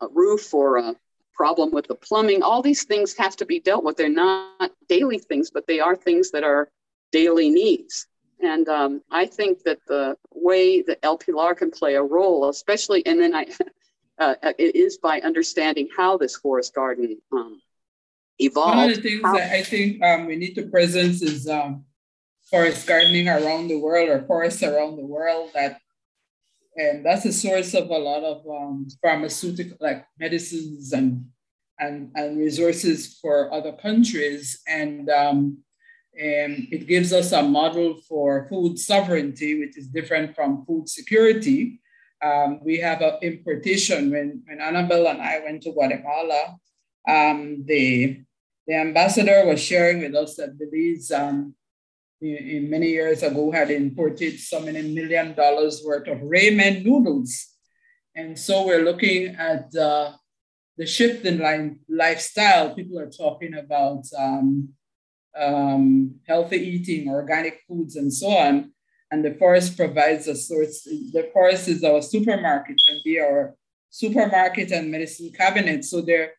a 0.00 0.08
roof 0.08 0.52
or 0.54 0.78
a 0.78 0.94
problem 1.34 1.70
with 1.70 1.86
the 1.86 1.94
plumbing. 1.94 2.42
All 2.42 2.62
these 2.62 2.84
things 2.84 3.16
have 3.16 3.36
to 3.36 3.46
be 3.46 3.60
dealt 3.60 3.84
with. 3.84 3.96
They're 3.96 4.08
not 4.08 4.72
daily 4.88 5.18
things, 5.18 5.50
but 5.50 5.66
they 5.66 5.78
are 5.78 5.94
things 5.94 6.32
that 6.32 6.42
are 6.42 6.68
daily 7.12 7.50
needs. 7.50 8.06
And 8.40 8.68
um, 8.68 9.02
I 9.10 9.26
think 9.26 9.62
that 9.64 9.78
the 9.86 10.16
way 10.32 10.82
that 10.82 10.98
El 11.02 11.18
Pilar 11.18 11.54
can 11.54 11.70
play 11.70 11.94
a 11.94 12.02
role, 12.02 12.48
especially, 12.48 13.04
and 13.04 13.18
then 13.18 13.34
I, 13.34 13.46
uh, 14.18 14.34
it 14.58 14.76
is 14.76 14.98
by 14.98 15.20
understanding 15.20 15.88
how 15.96 16.16
this 16.16 16.36
forest 16.36 16.74
garden 16.74 17.18
um, 17.32 17.60
evolved. 18.38 18.76
One 18.76 18.90
of 18.90 18.96
the 18.96 19.02
things 19.02 19.22
how- 19.22 19.36
that 19.36 19.52
I 19.52 19.62
think 19.62 20.02
um, 20.02 20.26
we 20.26 20.36
need 20.36 20.54
to 20.54 20.68
present 20.68 21.20
is 21.22 21.48
um, 21.48 21.84
forest 22.50 22.86
gardening 22.86 23.28
around 23.28 23.68
the 23.68 23.78
world 23.78 24.08
or 24.08 24.22
forests 24.22 24.62
around 24.62 24.96
the 24.96 25.04
world 25.04 25.50
that 25.54 25.80
and 26.76 27.04
that's 27.04 27.24
a 27.24 27.32
source 27.32 27.74
of 27.74 27.90
a 27.90 27.98
lot 27.98 28.22
of 28.22 28.46
um, 28.48 28.86
pharmaceutical 29.02 29.76
like 29.80 30.06
medicines 30.18 30.92
and 30.92 31.26
and 31.78 32.10
and 32.14 32.38
resources 32.38 33.18
for 33.20 33.52
other 33.52 33.72
countries 33.72 34.60
and 34.66 35.10
um, 35.10 35.58
and 36.18 36.66
it 36.72 36.88
gives 36.88 37.12
us 37.12 37.30
a 37.30 37.42
model 37.42 37.94
for 38.08 38.48
food 38.48 38.78
sovereignty, 38.78 39.60
which 39.60 39.78
is 39.78 39.86
different 39.86 40.34
from 40.34 40.64
food 40.66 40.88
security. 40.88 41.80
Um, 42.20 42.58
we 42.64 42.78
have 42.78 43.00
an 43.02 43.18
importation. 43.22 44.10
When, 44.10 44.42
when 44.46 44.58
Anabel 44.58 45.08
and 45.08 45.22
I 45.22 45.40
went 45.44 45.62
to 45.62 45.72
Guatemala, 45.72 46.56
um, 47.08 47.64
the, 47.64 48.20
the 48.66 48.74
ambassador 48.74 49.46
was 49.46 49.62
sharing 49.62 50.00
with 50.00 50.16
us 50.16 50.34
that 50.36 50.58
Belize, 50.58 51.12
um, 51.12 51.54
in, 52.20 52.36
in, 52.36 52.70
many 52.70 52.88
years 52.88 53.22
ago, 53.22 53.52
had 53.52 53.70
imported 53.70 54.40
so 54.40 54.58
many 54.58 54.82
million 54.82 55.34
dollars 55.34 55.82
worth 55.86 56.08
of 56.08 56.18
ramen 56.18 56.84
noodles. 56.84 57.46
And 58.16 58.36
so 58.36 58.66
we're 58.66 58.84
looking 58.84 59.36
at 59.36 59.72
uh, 59.76 60.14
the 60.76 60.86
shift 60.86 61.24
in 61.24 61.38
life, 61.38 61.72
lifestyle. 61.88 62.74
People 62.74 62.98
are 62.98 63.10
talking 63.10 63.54
about 63.54 64.02
um, 64.18 64.70
um, 65.38 66.14
healthy 66.26 66.56
eating, 66.56 67.08
organic 67.08 67.60
foods, 67.66 67.96
and 67.96 68.12
so 68.12 68.28
on. 68.28 68.72
And 69.10 69.24
the 69.24 69.34
forest 69.34 69.76
provides 69.76 70.26
a 70.28 70.36
source. 70.36 70.82
The 70.84 71.30
forest 71.32 71.68
is 71.68 71.82
our 71.82 72.02
supermarket, 72.02 72.76
can 72.86 73.00
be 73.04 73.18
our 73.20 73.54
supermarket 73.90 74.70
and 74.70 74.90
medicine 74.90 75.30
cabinet. 75.36 75.84
So 75.84 76.02
there 76.02 76.32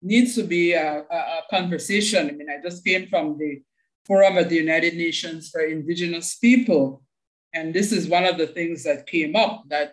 needs 0.00 0.34
to 0.36 0.42
be 0.42 0.72
a, 0.72 1.04
a, 1.10 1.16
a 1.16 1.40
conversation. 1.50 2.28
I 2.28 2.32
mean, 2.32 2.48
I 2.48 2.62
just 2.62 2.84
came 2.84 3.08
from 3.08 3.36
the 3.38 3.62
Forum 4.06 4.36
of 4.36 4.48
the 4.48 4.56
United 4.56 4.94
Nations 4.94 5.50
for 5.50 5.62
Indigenous 5.62 6.36
People. 6.36 7.02
And 7.54 7.72
this 7.72 7.92
is 7.92 8.08
one 8.08 8.24
of 8.24 8.36
the 8.36 8.46
things 8.46 8.84
that 8.84 9.06
came 9.06 9.36
up 9.36 9.64
that 9.68 9.92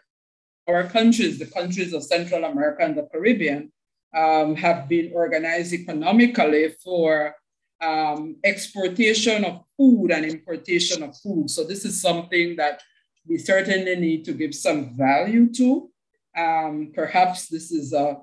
our 0.68 0.84
countries, 0.84 1.40
the 1.40 1.46
countries 1.46 1.94
of 1.94 2.04
Central 2.04 2.44
America 2.44 2.84
and 2.84 2.96
the 2.96 3.08
Caribbean, 3.12 3.72
um, 4.16 4.56
have 4.56 4.90
been 4.90 5.12
organized 5.14 5.74
economically 5.74 6.70
for 6.84 7.36
um, 7.82 8.36
exportation 8.44 9.44
of 9.44 9.64
food 9.76 10.12
and 10.12 10.26
importation 10.26 11.04
of 11.04 11.18
food. 11.18 11.50
So 11.50 11.64
this 11.64 11.84
is 11.86 12.02
something 12.02 12.56
that 12.58 12.82
we 13.28 13.38
certainly 13.38 13.96
need 13.96 14.26
to 14.26 14.34
give 14.34 14.54
some 14.54 14.96
value 14.96 15.52
to. 15.54 15.90
Um, 16.38 16.92
perhaps 16.94 17.48
this 17.48 17.72
is 17.72 17.94
a 17.94 18.18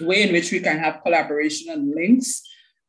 way 0.00 0.22
in 0.22 0.32
which 0.32 0.52
we 0.52 0.60
can 0.60 0.78
have 0.78 1.02
collaboration 1.02 1.72
and 1.72 1.94
links 1.94 2.42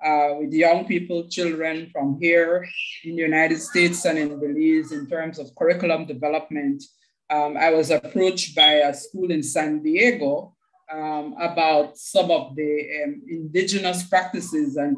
uh, 0.04 0.30
with 0.40 0.54
young 0.54 0.86
people, 0.86 1.28
children 1.28 1.90
from 1.92 2.18
here 2.20 2.68
in 3.04 3.16
the 3.16 3.22
United 3.22 3.60
States 3.60 4.06
and 4.06 4.18
in 4.18 4.40
Belize 4.40 4.92
in 4.92 5.08
terms 5.08 5.40
of 5.40 5.56
curriculum 5.56 6.06
development. 6.06 6.84
Um, 7.30 7.58
I 7.58 7.72
was 7.72 7.90
approached 7.90 8.56
by 8.56 8.74
a 8.74 8.94
school 8.94 9.32
in 9.32 9.44
San 9.44 9.82
Diego 9.82 10.56
um, 10.92 11.36
about 11.40 11.98
some 11.98 12.32
of 12.32 12.56
the 12.56 13.04
um, 13.04 13.22
indigenous 13.28 14.04
practices 14.08 14.78
and 14.78 14.98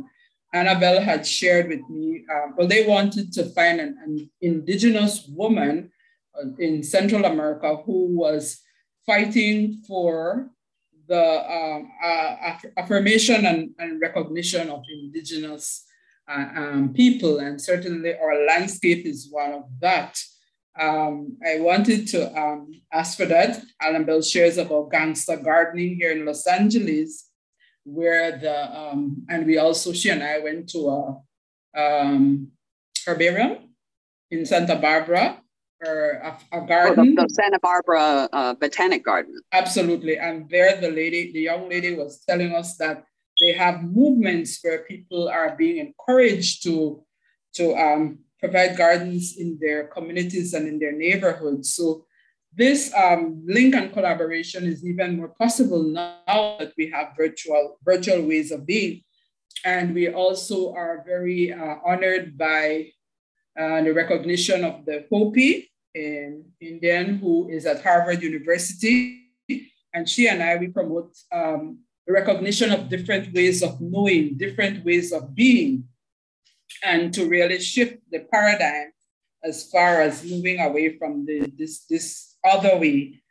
Anabel 0.53 1.01
had 1.03 1.25
shared 1.25 1.69
with 1.69 1.87
me, 1.89 2.23
uh, 2.31 2.47
well, 2.57 2.67
they 2.67 2.85
wanted 2.85 3.31
to 3.33 3.45
find 3.45 3.79
an, 3.79 3.97
an 4.03 4.29
indigenous 4.41 5.27
woman 5.27 5.91
uh, 6.37 6.47
in 6.57 6.81
Central 6.81 7.25
America 7.25 7.77
who 7.85 8.17
was 8.17 8.61
fighting 9.05 9.81
for 9.87 10.49
the 11.07 11.51
um, 11.51 11.91
uh, 12.03 12.53
affirmation 12.77 13.45
and, 13.45 13.71
and, 13.79 13.99
recognition 13.99 14.69
of 14.69 14.83
indigenous 14.91 15.85
uh, 16.27 16.47
um, 16.55 16.93
people, 16.93 17.39
and 17.39 17.59
certainly 17.59 18.15
our 18.15 18.45
landscape 18.45 19.05
is 19.07 19.27
one 19.31 19.51
of 19.53 19.63
that. 19.81 20.19
Um, 20.79 21.37
I 21.45 21.59
wanted 21.59 22.07
to 22.09 22.31
um, 22.39 22.71
ask 22.93 23.17
for 23.17 23.25
that. 23.25 23.61
Anabel 23.81 24.23
shares 24.23 24.57
about 24.57 24.91
gangster 24.91 25.37
gardening 25.37 25.95
here 25.95 26.11
in 26.11 26.25
Los 26.25 26.45
Angeles, 26.45 27.28
where 27.93 28.37
the, 28.37 28.77
um, 28.77 29.25
and 29.29 29.45
we 29.45 29.57
also, 29.57 29.93
she 29.93 30.09
and 30.09 30.23
I 30.23 30.39
went 30.39 30.69
to 30.69 30.89
a 30.89 31.79
um, 31.79 32.51
herbarium 33.05 33.69
in 34.31 34.45
Santa 34.45 34.75
Barbara, 34.75 35.41
or 35.85 36.21
a, 36.23 36.37
a 36.51 36.61
garden. 36.65 36.99
Oh, 37.17 37.21
the, 37.21 37.27
the, 37.27 37.33
Santa 37.33 37.59
Barbara 37.59 38.29
uh, 38.33 38.53
Botanic 38.53 39.03
Garden. 39.03 39.39
Absolutely. 39.51 40.17
And 40.17 40.49
there 40.49 40.79
the 40.79 40.91
lady, 40.91 41.31
the 41.31 41.41
young 41.41 41.69
lady 41.69 41.95
was 41.95 42.21
telling 42.27 42.53
us 42.53 42.75
that 42.77 43.05
they 43.39 43.53
have 43.53 43.83
movements 43.83 44.59
where 44.61 44.79
people 44.83 45.29
are 45.29 45.55
being 45.55 45.77
encouraged 45.77 46.63
to, 46.63 47.03
to 47.53 47.75
um, 47.75 48.19
provide 48.39 48.77
gardens 48.77 49.35
in 49.37 49.57
their 49.61 49.87
communities 49.87 50.53
and 50.53 50.67
in 50.67 50.79
their 50.79 50.91
neighborhoods. 50.91 51.73
So 51.73 52.05
this 52.53 52.93
um, 52.95 53.41
link 53.45 53.75
and 53.75 53.93
collaboration 53.93 54.65
is 54.65 54.85
even 54.85 55.17
more 55.17 55.29
possible 55.29 55.83
now 55.83 56.55
that 56.59 56.73
we 56.77 56.89
have 56.89 57.13
virtual, 57.15 57.77
virtual 57.83 58.21
ways 58.25 58.51
of 58.51 58.65
being. 58.65 59.03
And 59.63 59.93
we 59.93 60.09
also 60.09 60.73
are 60.73 61.03
very 61.05 61.53
uh, 61.53 61.75
honored 61.85 62.37
by 62.37 62.91
uh, 63.59 63.81
the 63.81 63.93
recognition 63.93 64.63
of 64.63 64.85
the 64.85 65.05
Hopi 65.09 65.69
in 65.93 66.45
Indian 66.61 67.17
who 67.17 67.49
is 67.49 67.65
at 67.65 67.83
Harvard 67.83 68.21
University. 68.21 69.25
And 69.93 70.07
she 70.07 70.27
and 70.27 70.41
I, 70.41 70.55
we 70.57 70.67
promote 70.67 71.17
um, 71.31 71.79
recognition 72.07 72.71
of 72.71 72.89
different 72.89 73.33
ways 73.33 73.61
of 73.63 73.79
knowing, 73.81 74.37
different 74.37 74.85
ways 74.85 75.11
of 75.11 75.35
being, 75.35 75.85
and 76.83 77.13
to 77.13 77.25
really 77.25 77.59
shift 77.59 77.97
the 78.11 78.19
paradigm 78.31 78.91
as 79.43 79.69
far 79.69 80.01
as 80.01 80.23
moving 80.23 80.59
away 80.59 80.97
from 80.97 81.25
the, 81.25 81.51
this, 81.57 81.85
this 81.85 82.28
other 82.43 82.77
way, 82.77 83.21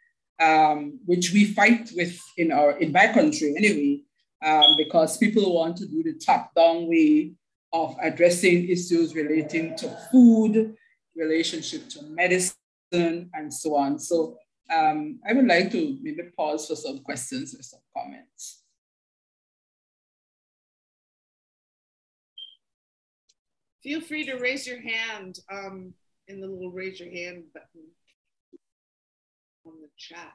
um, 0.40 1.00
which 1.06 1.32
we 1.32 1.44
fight 1.52 1.90
with 1.94 2.20
in 2.36 2.52
our 2.52 2.78
in 2.78 2.92
my 2.92 3.12
country 3.12 3.54
anyway, 3.56 4.00
um, 4.44 4.76
because 4.76 5.18
people 5.18 5.54
want 5.54 5.76
to 5.78 5.86
do 5.86 6.02
the 6.02 6.14
top-down 6.14 6.88
way 6.88 7.32
of 7.72 7.96
addressing 8.00 8.68
issues 8.68 9.14
relating 9.14 9.76
to 9.76 9.88
food, 10.10 10.74
relationship 11.14 11.88
to 11.90 12.02
medicine, 12.04 12.54
and 12.92 13.52
so 13.52 13.74
on. 13.74 13.98
So 13.98 14.36
um, 14.72 15.20
I 15.28 15.32
would 15.32 15.46
like 15.46 15.70
to 15.72 15.98
maybe 16.02 16.22
pause 16.36 16.66
for 16.66 16.76
some 16.76 17.00
questions 17.00 17.54
or 17.54 17.62
some 17.62 17.80
comments. 17.96 18.62
Feel 23.82 24.00
free 24.00 24.24
to 24.26 24.34
raise 24.34 24.66
your 24.66 24.80
hand 24.80 25.38
um, 25.50 25.94
in 26.26 26.40
the 26.40 26.46
little 26.46 26.72
raise 26.72 27.00
your 27.00 27.10
hand 27.10 27.44
button 27.54 27.86
on 29.68 29.80
the 29.80 29.88
chat. 29.96 30.32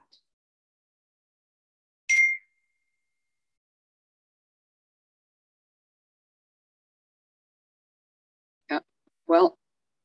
Yeah. 8.70 8.80
Well, 9.28 9.58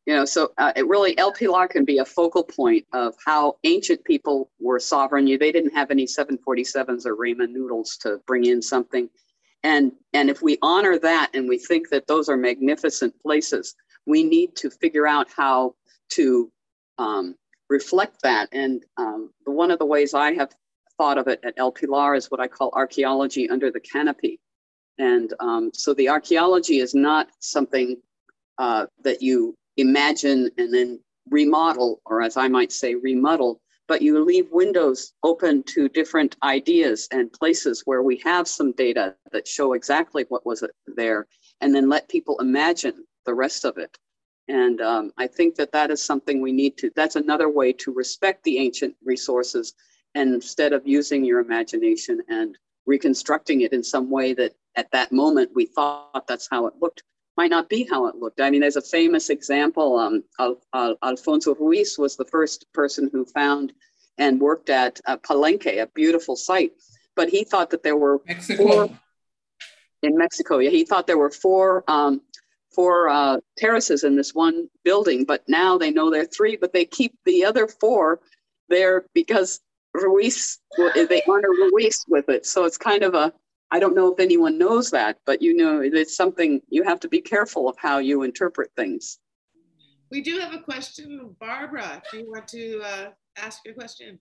you 0.06 0.16
know, 0.16 0.24
so 0.24 0.52
uh, 0.56 0.72
it 0.74 0.86
really 0.88 1.16
El 1.18 1.32
Pilar 1.32 1.68
can 1.68 1.84
be 1.84 1.98
a 1.98 2.04
focal 2.04 2.42
point 2.42 2.86
of 2.92 3.14
how 3.24 3.56
ancient 3.64 4.04
people 4.04 4.50
were 4.58 4.80
sovereign. 4.80 5.26
You, 5.26 5.36
they 5.38 5.52
didn't 5.52 5.74
have 5.74 5.90
any 5.90 6.06
747s 6.06 7.04
or 7.04 7.16
ramen 7.16 7.50
noodles 7.50 7.98
to 7.98 8.18
bring 8.26 8.46
in 8.46 8.62
something. 8.62 9.10
And, 9.64 9.92
and 10.14 10.30
if 10.30 10.40
we 10.40 10.56
honor 10.62 10.98
that 10.98 11.30
and 11.34 11.48
we 11.48 11.58
think 11.58 11.90
that 11.90 12.06
those 12.06 12.28
are 12.28 12.36
magnificent 12.36 13.20
places, 13.20 13.74
we 14.06 14.22
need 14.24 14.56
to 14.56 14.70
figure 14.70 15.06
out 15.06 15.28
how 15.36 15.74
to 16.12 16.50
um, 16.96 17.34
reflect 17.68 18.22
that. 18.22 18.48
And 18.52 18.84
um, 18.96 19.30
the, 19.44 19.52
one 19.52 19.70
of 19.70 19.78
the 19.78 19.86
ways 19.86 20.14
I 20.14 20.32
have 20.32 20.50
thought 20.96 21.18
of 21.18 21.28
it 21.28 21.40
at 21.44 21.54
El 21.56 21.72
Pilar 21.72 22.14
is 22.14 22.30
what 22.30 22.40
I 22.40 22.48
call 22.48 22.70
archaeology 22.72 23.48
under 23.48 23.70
the 23.70 23.80
canopy. 23.80 24.40
And 24.98 25.32
um, 25.38 25.70
so 25.72 25.94
the 25.94 26.08
archaeology 26.08 26.80
is 26.80 26.94
not 26.94 27.28
something 27.38 27.96
uh, 28.58 28.86
that 29.04 29.22
you 29.22 29.56
imagine 29.76 30.50
and 30.58 30.74
then 30.74 31.00
remodel, 31.30 32.00
or 32.04 32.22
as 32.22 32.36
I 32.36 32.48
might 32.48 32.72
say, 32.72 32.94
remuddle, 32.94 33.58
but 33.86 34.02
you 34.02 34.22
leave 34.22 34.48
windows 34.50 35.12
open 35.22 35.62
to 35.64 35.88
different 35.88 36.36
ideas 36.42 37.08
and 37.10 37.32
places 37.32 37.82
where 37.84 38.02
we 38.02 38.16
have 38.24 38.48
some 38.48 38.72
data 38.72 39.14
that 39.32 39.46
show 39.46 39.72
exactly 39.72 40.26
what 40.28 40.44
was 40.44 40.62
there, 40.86 41.26
and 41.60 41.74
then 41.74 41.88
let 41.88 42.08
people 42.08 42.38
imagine 42.40 43.04
the 43.24 43.34
rest 43.34 43.64
of 43.64 43.78
it. 43.78 43.96
And 44.48 44.80
um, 44.80 45.12
I 45.18 45.26
think 45.26 45.56
that 45.56 45.72
that 45.72 45.90
is 45.90 46.02
something 46.02 46.40
we 46.40 46.52
need 46.52 46.76
to, 46.78 46.90
that's 46.96 47.16
another 47.16 47.48
way 47.48 47.72
to 47.74 47.92
respect 47.92 48.44
the 48.44 48.58
ancient 48.58 48.94
resources 49.04 49.74
and 50.14 50.34
instead 50.34 50.72
of 50.72 50.86
using 50.86 51.24
your 51.24 51.40
imagination 51.40 52.22
and 52.28 52.56
reconstructing 52.86 53.60
it 53.60 53.72
in 53.72 53.84
some 53.84 54.10
way 54.10 54.32
that 54.32 54.54
at 54.74 54.90
that 54.92 55.12
moment 55.12 55.50
we 55.54 55.66
thought 55.66 56.26
that's 56.26 56.48
how 56.50 56.66
it 56.66 56.74
looked 56.80 57.02
might 57.38 57.50
not 57.50 57.68
be 57.68 57.86
how 57.88 58.06
it 58.06 58.16
looked. 58.16 58.40
I 58.40 58.50
mean, 58.50 58.62
there's 58.62 58.74
a 58.74 58.82
famous 58.82 59.30
example. 59.30 59.96
Um, 59.96 60.24
Al- 60.40 60.60
Al- 60.74 60.98
Alfonso 61.04 61.54
Ruiz 61.54 61.96
was 61.96 62.16
the 62.16 62.24
first 62.24 62.66
person 62.74 63.08
who 63.12 63.24
found 63.24 63.72
and 64.18 64.40
worked 64.40 64.70
at 64.70 65.00
uh, 65.06 65.16
Palenque, 65.18 65.80
a 65.80 65.86
beautiful 65.94 66.34
site. 66.34 66.72
But 67.14 67.28
he 67.28 67.44
thought 67.44 67.70
that 67.70 67.84
there 67.84 67.96
were 67.96 68.20
Mexico. 68.26 68.62
four 68.64 68.98
in 70.02 70.18
Mexico. 70.18 70.58
Yeah, 70.58 70.70
he 70.70 70.84
thought 70.84 71.06
there 71.06 71.16
were 71.16 71.30
four 71.30 71.84
um, 71.86 72.22
four 72.78 73.08
uh, 73.08 73.38
terraces 73.56 74.04
in 74.04 74.14
this 74.14 74.32
one 74.36 74.68
building, 74.84 75.24
but 75.24 75.42
now 75.48 75.76
they 75.76 75.90
know 75.90 76.12
there 76.12 76.22
are 76.22 76.26
three. 76.26 76.56
But 76.56 76.72
they 76.72 76.84
keep 76.84 77.12
the 77.24 77.44
other 77.44 77.66
four 77.66 78.20
there 78.68 79.04
because 79.14 79.60
Ruiz 79.94 80.60
they 80.76 81.22
honor 81.28 81.48
Ruiz 81.48 82.04
with 82.06 82.28
it. 82.28 82.46
So 82.46 82.66
it's 82.66 82.78
kind 82.78 83.02
of 83.02 83.14
a 83.14 83.32
I 83.72 83.80
don't 83.80 83.96
know 83.96 84.12
if 84.12 84.20
anyone 84.20 84.58
knows 84.58 84.92
that, 84.92 85.18
but 85.26 85.42
you 85.42 85.56
know, 85.56 85.80
it's 85.80 86.16
something 86.16 86.62
you 86.70 86.84
have 86.84 87.00
to 87.00 87.08
be 87.08 87.20
careful 87.20 87.68
of 87.68 87.76
how 87.76 87.98
you 87.98 88.22
interpret 88.22 88.70
things. 88.76 89.18
We 90.12 90.22
do 90.22 90.38
have 90.38 90.54
a 90.54 90.60
question. 90.60 91.34
Barbara, 91.40 92.00
do 92.12 92.18
you 92.18 92.30
want 92.30 92.46
to 92.48 92.80
uh, 92.84 93.06
ask 93.36 93.64
your 93.64 93.74
question? 93.74 94.20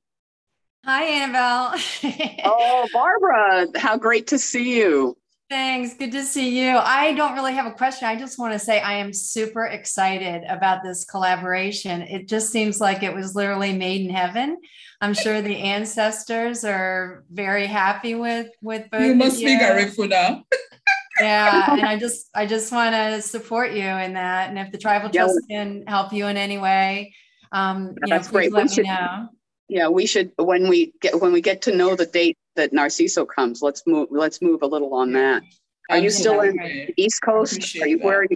Hi, 0.83 1.05
Anabel. 1.05 2.41
oh, 2.43 2.87
Barbara, 2.91 3.67
how 3.79 3.97
great 3.97 4.25
to 4.27 4.39
see 4.39 4.79
you. 4.79 5.15
Thanks. 5.49 5.93
Good 5.93 6.11
to 6.11 6.23
see 6.23 6.59
you. 6.59 6.77
I 6.77 7.13
don't 7.13 7.33
really 7.33 7.53
have 7.53 7.67
a 7.67 7.71
question. 7.71 8.07
I 8.07 8.17
just 8.17 8.37
want 8.37 8.51
to 8.51 8.59
say 8.59 8.81
I 8.81 8.93
am 8.95 9.13
super 9.13 9.65
excited 9.65 10.43
about 10.49 10.83
this 10.83 11.05
collaboration. 11.05 12.01
It 12.01 12.27
just 12.27 12.51
seems 12.51 12.81
like 12.81 13.01
it 13.01 13.13
was 13.13 13.33
literally 13.33 13.71
made 13.71 14.01
in 14.01 14.09
heaven. 14.09 14.57
I'm 14.99 15.13
sure 15.13 15.41
the 15.41 15.55
ancestors 15.55 16.65
are 16.65 17.23
very 17.31 17.65
happy 17.65 18.15
with 18.15 18.49
with 18.61 18.89
both. 18.91 19.01
You 19.01 19.15
must 19.15 19.39
be 19.39 19.57
grateful 19.57 20.07
now. 20.07 20.43
yeah, 21.21 21.71
and 21.71 21.85
I 21.85 21.97
just 21.97 22.29
I 22.35 22.45
just 22.45 22.71
want 22.73 22.93
to 22.93 23.21
support 23.21 23.71
you 23.71 23.85
in 23.85 24.13
that. 24.13 24.49
And 24.49 24.59
if 24.59 24.73
the 24.73 24.77
tribal 24.77 25.09
trust 25.09 25.39
yeah. 25.47 25.63
can 25.63 25.87
help 25.87 26.11
you 26.11 26.27
in 26.27 26.35
any 26.35 26.57
way, 26.57 27.13
um, 27.53 27.89
you 27.89 27.95
That's 28.07 28.27
know, 28.27 28.31
please 28.31 28.31
great. 28.31 28.51
let 28.51 28.63
we 28.63 28.69
me 28.69 28.75
should, 28.75 28.85
know. 28.85 29.29
Yeah, 29.69 29.87
we 29.87 30.05
should 30.07 30.31
when 30.37 30.67
we 30.67 30.93
get 30.99 31.21
when 31.21 31.31
we 31.31 31.39
get 31.39 31.61
to 31.63 31.75
know 31.75 31.95
the 31.95 32.05
date 32.05 32.37
that 32.57 32.73
Narciso 32.73 33.25
comes. 33.27 33.61
Let's 33.61 33.83
move. 33.87 34.09
Let's 34.11 34.41
move 34.41 34.61
a 34.61 34.67
little 34.67 34.93
on 34.93 35.13
that. 35.13 35.43
Are 35.89 35.97
you 35.97 36.09
still 36.09 36.41
in 36.41 36.57
the 36.57 36.93
East 36.97 37.21
Coast? 37.21 37.75
Are 37.81 37.87
you 37.87 37.99
where? 37.99 38.19
Are 38.19 38.23
you? 38.23 38.35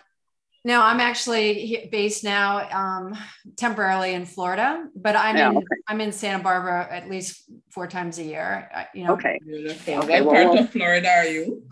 No, 0.64 0.82
I'm 0.82 1.00
actually 1.00 1.90
based 1.92 2.24
now 2.24 2.70
um, 2.70 3.18
temporarily 3.58 4.14
in 4.14 4.26
Florida, 4.26 4.88
but 4.96 5.16
I'm 5.16 5.36
yeah, 5.36 5.50
in 5.50 5.58
okay. 5.58 5.66
I'm 5.88 6.02
in 6.02 6.12
Santa 6.12 6.42
Barbara 6.42 6.88
at 6.90 7.10
least 7.10 7.50
four 7.70 7.88
times 7.88 8.20
a 8.20 8.24
year. 8.24 8.70
You 8.94 9.06
know. 9.06 9.14
Okay. 9.14 9.40
Beautiful. 9.44 9.96
Okay. 9.96 10.22
What 10.22 10.34
well, 10.34 10.48
part 10.50 10.60
of 10.60 10.70
Florida 10.70 11.10
are 11.10 11.26
you? 11.26 11.64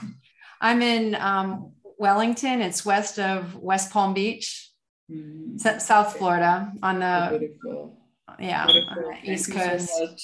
I'm 0.60 0.82
in 0.82 1.16
um, 1.16 1.72
Wellington. 1.97 2.62
It's 2.62 2.84
west 2.84 3.20
of 3.20 3.56
West 3.56 3.91
Palm 3.91 4.14
Beach, 4.14 4.72
mm-hmm. 5.10 5.58
South 5.78 6.18
Florida, 6.18 6.72
on 6.82 7.00
the 7.00 7.38
Beautiful. 7.38 7.95
yeah 8.39 8.66
on 8.66 9.14
the 9.24 9.32
East 9.32 9.52
Coast. 9.52 9.88
So 9.88 10.16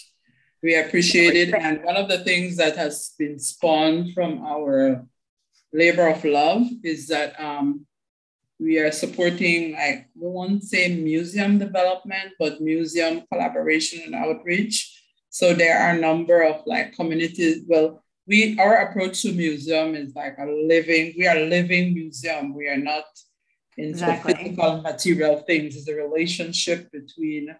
we 0.65 0.75
appreciate 0.75 1.35
it. 1.35 1.53
And 1.53 1.83
one 1.83 1.95
of 1.95 2.09
the 2.09 2.23
things 2.23 2.57
that 2.57 2.75
has 2.75 3.13
been 3.19 3.37
spawned 3.37 4.13
from 4.15 4.43
our 4.43 5.05
labor 5.71 6.07
of 6.07 6.25
love 6.25 6.63
is 6.83 7.07
that 7.09 7.39
um, 7.39 7.85
we 8.59 8.79
are 8.79 8.91
supporting, 8.91 9.75
I 9.75 10.07
won't 10.15 10.63
say 10.63 10.95
museum 10.95 11.59
development, 11.59 12.33
but 12.39 12.61
museum 12.61 13.21
collaboration 13.31 14.01
and 14.05 14.15
outreach. 14.15 14.75
So 15.29 15.53
there 15.53 15.77
are 15.77 15.91
a 15.91 15.99
number 15.99 16.41
of 16.41 16.63
like 16.65 16.95
communities. 16.95 17.63
Well, 17.67 18.03
we 18.25 18.57
our 18.57 18.89
approach 18.89 19.21
to 19.21 19.33
museum 19.33 19.93
is 19.93 20.15
like 20.15 20.35
a 20.39 20.49
living, 20.49 21.13
we 21.15 21.27
are 21.27 21.41
living 21.41 21.93
museum. 21.93 22.55
We 22.55 22.67
are 22.69 22.83
not 22.91 23.05
into 23.77 23.91
exactly. 23.91 24.33
physical 24.33 24.81
material 24.81 25.43
things. 25.45 25.75
It's 25.75 25.87
a 25.89 25.93
relationship 25.93 26.91
between 26.91 27.55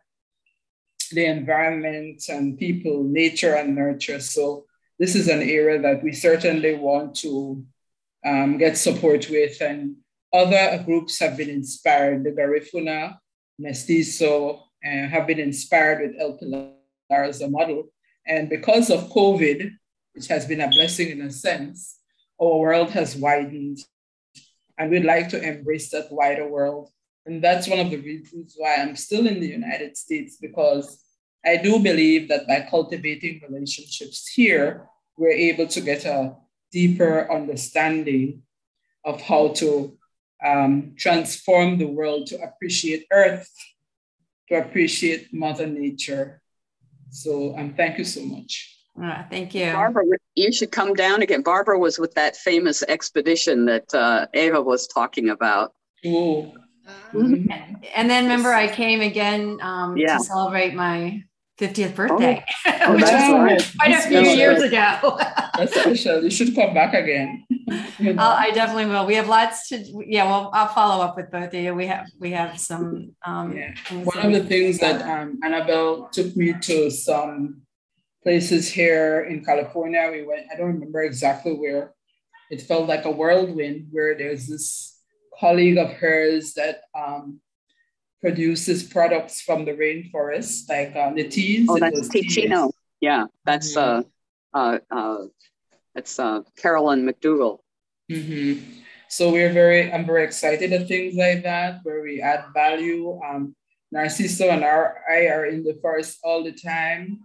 the 1.12 1.26
environment 1.26 2.24
and 2.30 2.58
people, 2.58 3.04
nature 3.04 3.56
and 3.56 3.76
nurture. 3.76 4.20
So 4.20 4.66
this 5.00 5.16
is 5.16 5.28
an 5.28 5.42
area 5.42 5.82
that 5.82 6.04
we 6.04 6.12
certainly 6.12 6.76
want 6.76 7.16
to 7.18 7.64
um, 8.26 8.58
get 8.58 8.78
support 8.78 9.30
with. 9.30 9.62
And 9.62 9.98
other 10.34 10.84
groups 10.84 11.20
have 11.20 11.38
been 11.38 11.50
inspired. 11.50 12.24
The 12.24 12.32
Garifuna, 12.32 13.18
Mestizo 13.60 14.64
uh, 14.86 15.08
have 15.08 15.28
been 15.28 15.40
inspired 15.40 16.02
with 16.02 16.20
El 16.20 16.38
Pilar 16.38 17.24
as 17.24 17.42
a 17.42 17.50
model. 17.50 17.86
And 18.28 18.50
because 18.50 18.90
of 18.90 19.10
COVID, 19.10 19.72
which 20.14 20.28
has 20.28 20.46
been 20.46 20.62
a 20.62 20.70
blessing 20.70 21.10
in 21.10 21.22
a 21.22 21.32
sense, 21.32 22.00
our 22.42 22.58
world 22.58 22.92
has 22.92 23.16
widened. 23.16 23.80
And 24.78 24.92
we'd 24.92 25.06
like 25.06 25.30
to 25.30 25.42
embrace 25.42 25.90
that 25.92 26.12
wider 26.12 26.48
world. 26.48 26.90
And 27.26 27.44
that's 27.44 27.68
one 27.68 27.80
of 27.80 27.90
the 27.90 27.98
reasons 27.98 28.56
why 28.58 28.76
I'm 28.76 28.96
still 28.96 29.26
in 29.26 29.40
the 29.40 29.48
United 29.48 29.98
States, 29.98 30.38
because 30.38 31.04
I 31.44 31.58
do 31.58 31.80
believe 31.80 32.28
that 32.30 32.48
by 32.48 32.68
cultivating 32.70 33.42
relationships 33.48 34.28
here, 34.28 34.88
we're 35.18 35.30
able 35.30 35.68
to 35.68 35.82
get 35.82 36.06
a 36.06 36.36
deeper 36.72 37.32
understanding 37.32 38.44
of 39.04 39.22
how 39.22 39.50
to 39.50 39.98
um, 40.44 40.94
transform 40.98 41.78
the 41.78 41.88
world 41.88 42.28
to 42.28 42.42
appreciate 42.42 43.06
Earth, 43.12 43.50
to 44.50 44.56
appreciate 44.56 45.34
Mother 45.34 45.66
Nature. 45.66 46.42
So 47.10 47.58
um, 47.58 47.74
thank 47.76 47.98
you 47.98 48.04
so 48.04 48.22
much. 48.22 48.72
Uh, 49.02 49.24
thank 49.30 49.54
you. 49.54 49.72
Barbara, 49.72 50.04
you 50.36 50.52
should 50.52 50.72
come 50.72 50.94
down 50.94 51.22
again. 51.22 51.42
Barbara 51.42 51.78
was 51.78 52.00
with 52.00 52.14
that 52.16 52.36
famous 52.36 52.84
expedition 52.84 53.66
that 53.66 53.94
uh, 53.94 54.28
Eva 54.34 54.62
was 54.62 54.88
talking 54.88 55.30
about. 55.30 55.74
Oh. 56.06 56.54
Mm-hmm. 57.16 57.76
And 57.96 58.10
then 58.10 58.24
remember, 58.24 58.52
I 58.52 58.68
came 58.68 59.00
again 59.00 59.60
um, 59.62 59.96
yeah. 59.96 60.18
to 60.18 60.24
celebrate 60.24 60.74
my 60.74 61.24
50th 61.60 61.96
birthday. 61.96 62.44
Oh, 62.66 62.72
oh 62.82 62.98
that's 62.98 63.32
right. 63.32 63.74
Quite 63.80 63.92
a 63.92 64.02
few 64.02 64.22
years 64.22 64.62
ago. 64.62 65.18
that's 65.58 65.74
special. 65.80 66.24
You 66.24 66.30
should 66.30 66.54
come 66.56 66.74
back 66.74 66.94
again. 66.94 67.46
I 68.00 68.52
definitely 68.54 68.88
will. 68.88 69.06
We 69.06 69.16
have 69.16 69.30
lots 69.30 69.70
to. 69.70 70.04
Yeah, 70.06 70.26
well, 70.26 70.50
I'll 70.54 70.68
follow 70.68 71.04
up 71.04 71.16
with 71.16 71.32
both 71.32 71.54
of 71.54 71.60
you. 71.60 71.74
We 71.74 71.88
have 71.88 72.08
we 72.20 72.32
have 72.32 72.60
some. 72.60 73.16
Um, 73.26 73.56
yeah. 73.56 73.74
One 74.04 74.26
of 74.26 74.34
the 74.34 74.44
things 74.44 74.80
that 74.80 75.02
um, 75.04 75.40
Anabel 75.44 76.12
took 76.12 76.36
me 76.36 76.54
to 76.62 76.90
some 76.92 77.62
places 78.24 78.68
here 78.68 79.22
in 79.22 79.44
California. 79.46 80.10
We 80.12 80.24
went. 80.26 80.48
I 80.52 80.58
don't 80.58 80.74
remember 80.74 81.04
exactly 81.04 81.54
where. 81.54 81.94
It 82.52 82.62
felt 82.62 82.88
like 82.88 83.06
a 83.06 83.12
whirlwind 83.12 83.88
where 83.90 84.16
there's 84.16 84.46
this 84.46 84.95
colleague 85.46 85.78
of 85.78 85.92
hers 86.02 86.54
that 86.54 86.78
um, 86.98 87.40
produces 88.20 88.82
products 88.82 89.42
from 89.46 89.60
the 89.66 89.76
rainforest, 89.84 90.66
like 90.74 90.96
uh, 90.96 91.14
the 91.14 91.28
teas. 91.30 91.68
Oh, 91.70 91.78
that's 91.78 92.10
Ticino. 92.10 92.72
Yeah, 93.00 93.26
that's 93.46 93.78
mm-hmm. 93.78 94.10
uh, 94.58 94.60
uh, 94.60 94.80
uh, 94.90 95.24
that's 95.94 96.18
uh, 96.18 96.42
Carolyn 96.58 97.06
McDougall. 97.06 97.60
Mm-hmm. 98.10 98.82
So 99.08 99.32
we're 99.32 99.54
very, 99.54 99.94
I'm 99.94 100.06
very 100.06 100.24
excited 100.24 100.74
at 100.74 100.88
things 100.88 101.14
like 101.14 101.44
that 101.44 101.82
where 101.84 102.02
we 102.02 102.22
add 102.22 102.46
value. 102.54 103.22
Um, 103.22 103.56
Narciso 103.94 104.50
and 104.50 104.64
our, 104.64 104.98
I 105.08 105.28
are 105.30 105.46
in 105.46 105.64
the 105.64 105.78
forest 105.82 106.18
all 106.24 106.44
the 106.44 106.58
time. 106.58 107.22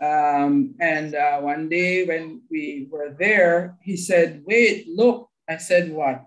Um, 0.00 0.74
and 0.80 1.14
uh, 1.14 1.38
one 1.40 1.68
day 1.68 2.06
when 2.06 2.42
we 2.50 2.86
were 2.90 3.16
there, 3.18 3.76
he 3.82 3.96
said, 3.96 4.42
"Wait, 4.46 4.86
look." 4.88 5.30
I 5.48 5.58
said, 5.58 5.90
"What?" 5.90 6.24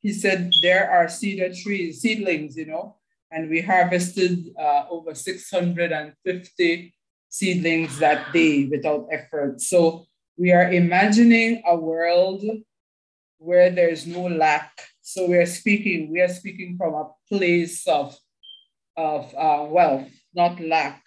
He 0.00 0.12
said, 0.12 0.52
"There 0.62 0.90
are 0.90 1.08
cedar 1.08 1.52
trees, 1.54 2.00
seedlings, 2.00 2.56
you 2.56 2.66
know." 2.66 2.98
and 3.30 3.50
we 3.50 3.60
harvested 3.60 4.54
uh, 4.58 4.84
over 4.90 5.14
650 5.14 6.94
seedlings 7.28 7.98
that 7.98 8.32
day 8.32 8.66
without 8.66 9.06
effort. 9.10 9.60
So 9.60 10.06
we 10.36 10.52
are 10.52 10.72
imagining 10.72 11.62
a 11.66 11.76
world 11.76 12.42
where 13.38 13.70
there's 13.70 14.06
no 14.06 14.26
lack. 14.26 14.72
So 15.02 15.26
we 15.26 15.36
are 15.36 15.46
speaking, 15.46 16.10
we 16.10 16.20
are 16.20 16.28
speaking 16.28 16.76
from 16.76 16.94
a 16.94 17.10
place 17.28 17.86
of, 17.86 18.16
of 18.96 19.32
uh, 19.36 19.66
wealth, 19.68 20.08
not 20.34 20.60
lack. 20.60 21.06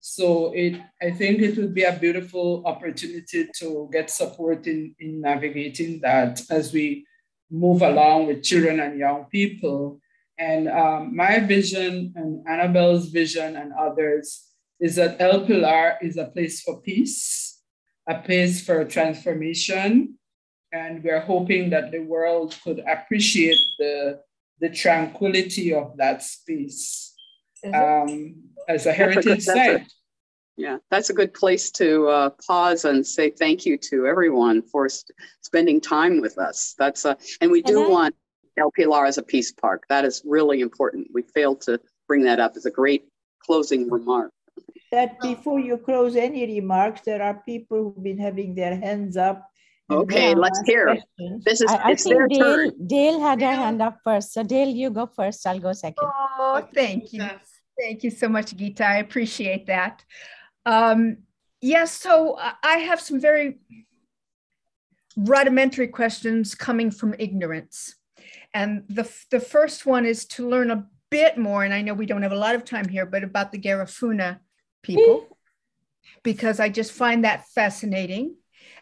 So 0.00 0.52
it, 0.54 0.80
I 1.00 1.10
think 1.10 1.40
it 1.40 1.56
would 1.56 1.74
be 1.74 1.84
a 1.84 1.96
beautiful 1.96 2.62
opportunity 2.66 3.48
to 3.58 3.88
get 3.92 4.10
support 4.10 4.66
in, 4.66 4.94
in 4.98 5.20
navigating 5.20 6.00
that 6.00 6.40
as 6.50 6.72
we 6.72 7.06
move 7.50 7.82
along 7.82 8.26
with 8.26 8.42
children 8.42 8.80
and 8.80 8.98
young 8.98 9.24
people 9.26 10.00
and 10.40 10.68
um, 10.68 11.14
my 11.14 11.38
vision 11.40 12.14
and 12.16 12.42
Anabel's 12.46 13.10
vision 13.10 13.56
and 13.56 13.72
others 13.78 14.46
is 14.80 14.96
that 14.96 15.20
El 15.20 15.44
Pilar 15.44 15.98
is 16.00 16.16
a 16.16 16.24
place 16.24 16.62
for 16.62 16.80
peace, 16.80 17.60
a 18.08 18.18
place 18.22 18.64
for 18.64 18.82
transformation. 18.86 20.16
And 20.72 21.04
we're 21.04 21.20
hoping 21.20 21.68
that 21.70 21.92
the 21.92 21.98
world 21.98 22.56
could 22.64 22.82
appreciate 22.88 23.58
the, 23.78 24.20
the 24.60 24.70
tranquility 24.70 25.74
of 25.74 25.94
that 25.98 26.22
space 26.22 27.12
um, 27.74 28.36
as 28.66 28.86
a 28.86 28.92
heritage 28.92 29.42
site. 29.42 29.92
Yeah, 30.60 30.76
that's 30.90 31.08
a 31.08 31.14
good 31.14 31.32
place 31.32 31.70
to 31.72 32.06
uh, 32.08 32.30
pause 32.46 32.84
and 32.84 33.06
say 33.06 33.30
thank 33.30 33.64
you 33.64 33.78
to 33.88 34.06
everyone 34.06 34.60
for 34.60 34.88
spending 35.40 35.80
time 35.80 36.20
with 36.20 36.36
us. 36.36 36.74
That's 36.78 37.06
uh, 37.06 37.14
and 37.40 37.50
we 37.50 37.62
do 37.62 37.88
want 37.88 38.14
El 38.58 38.70
Pilar 38.70 39.06
as 39.06 39.16
a 39.16 39.22
peace 39.22 39.52
park. 39.52 39.84
That 39.88 40.04
is 40.04 40.20
really 40.22 40.60
important. 40.60 41.08
We 41.14 41.22
failed 41.22 41.62
to 41.62 41.80
bring 42.06 42.24
that 42.24 42.40
up 42.40 42.52
as 42.56 42.66
a 42.66 42.70
great 42.70 43.04
closing 43.42 43.88
remark. 43.88 44.32
That 44.92 45.18
before 45.20 45.60
you 45.60 45.78
close 45.78 46.14
any 46.14 46.44
remarks, 46.44 47.00
there 47.06 47.22
are 47.22 47.42
people 47.46 47.78
who've 47.94 48.04
been 48.04 48.18
having 48.18 48.54
their 48.54 48.76
hands 48.76 49.16
up. 49.16 49.48
Okay, 49.90 50.34
let's 50.34 50.60
hear. 50.66 50.84
Questions. 50.84 51.44
This 51.44 51.60
is 51.62 51.70
I, 51.70 51.92
I 51.92 51.94
think 51.94 52.32
Dale, 52.34 52.70
Dale 52.86 53.20
had 53.20 53.40
her 53.40 53.54
hand 53.62 53.80
up 53.80 53.96
first. 54.04 54.34
So 54.34 54.42
Dale, 54.42 54.68
you 54.68 54.90
go 54.90 55.06
first. 55.06 55.46
I'll 55.46 55.58
go 55.58 55.72
second. 55.72 56.06
Oh, 56.06 56.68
thank 56.74 57.14
you. 57.14 57.26
Thank 57.80 58.04
you 58.04 58.10
so 58.10 58.28
much, 58.28 58.54
Gita. 58.54 58.84
I 58.86 58.96
appreciate 58.98 59.66
that. 59.66 60.04
Um, 60.66 61.18
yes, 61.60 61.92
so 61.92 62.38
I 62.38 62.78
have 62.78 63.00
some 63.00 63.20
very 63.20 63.58
rudimentary 65.16 65.88
questions 65.88 66.54
coming 66.54 66.90
from 66.90 67.14
ignorance. 67.18 67.96
And 68.52 68.84
the, 68.88 69.10
the 69.30 69.40
first 69.40 69.86
one 69.86 70.06
is 70.06 70.24
to 70.26 70.48
learn 70.48 70.70
a 70.70 70.86
bit 71.10 71.38
more, 71.38 71.64
and 71.64 71.74
I 71.74 71.82
know 71.82 71.94
we 71.94 72.06
don't 72.06 72.22
have 72.22 72.32
a 72.32 72.36
lot 72.36 72.54
of 72.54 72.64
time 72.64 72.88
here, 72.88 73.06
but 73.06 73.24
about 73.24 73.52
the 73.52 73.58
Garifuna 73.58 74.38
people, 74.82 75.36
because 76.22 76.60
I 76.60 76.68
just 76.68 76.92
find 76.92 77.24
that 77.24 77.48
fascinating. 77.48 78.36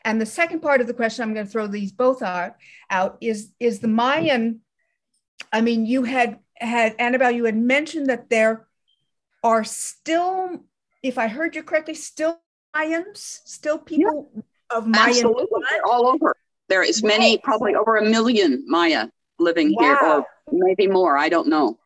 And 0.04 0.20
the 0.20 0.26
second 0.26 0.60
part 0.60 0.80
of 0.80 0.86
the 0.86 0.94
question, 0.94 1.22
I'm 1.22 1.34
going 1.34 1.46
to 1.46 1.52
throw 1.52 1.66
these 1.66 1.92
both 1.92 2.22
out, 2.22 2.56
out 2.90 3.18
is, 3.20 3.52
is 3.58 3.80
the 3.80 3.88
Mayan. 3.88 4.60
I 5.52 5.60
mean, 5.60 5.86
you 5.86 6.04
had 6.04 6.38
had 6.56 6.98
Anabel, 6.98 7.34
you 7.34 7.44
had 7.44 7.56
mentioned 7.56 8.08
that 8.08 8.28
there 8.30 8.66
are 9.42 9.64
still, 9.64 10.64
if 11.02 11.18
I 11.18 11.28
heard 11.28 11.54
you 11.54 11.62
correctly, 11.62 11.94
still 11.94 12.40
Mayans, 12.74 13.40
still 13.44 13.78
people 13.78 14.30
yeah. 14.34 14.76
of 14.76 14.86
Mayan 14.86 15.08
Absolutely. 15.08 15.46
all 15.84 16.06
over. 16.06 16.36
There 16.68 16.82
is 16.82 17.02
many, 17.02 17.32
right. 17.32 17.42
probably 17.42 17.74
over 17.74 17.96
a 17.96 18.04
million 18.04 18.64
Maya 18.66 19.08
living 19.38 19.74
wow. 19.74 19.82
here, 19.82 19.96
or 19.96 20.26
maybe 20.52 20.86
more. 20.86 21.16
I 21.16 21.28
don't 21.28 21.48
know. 21.48 21.78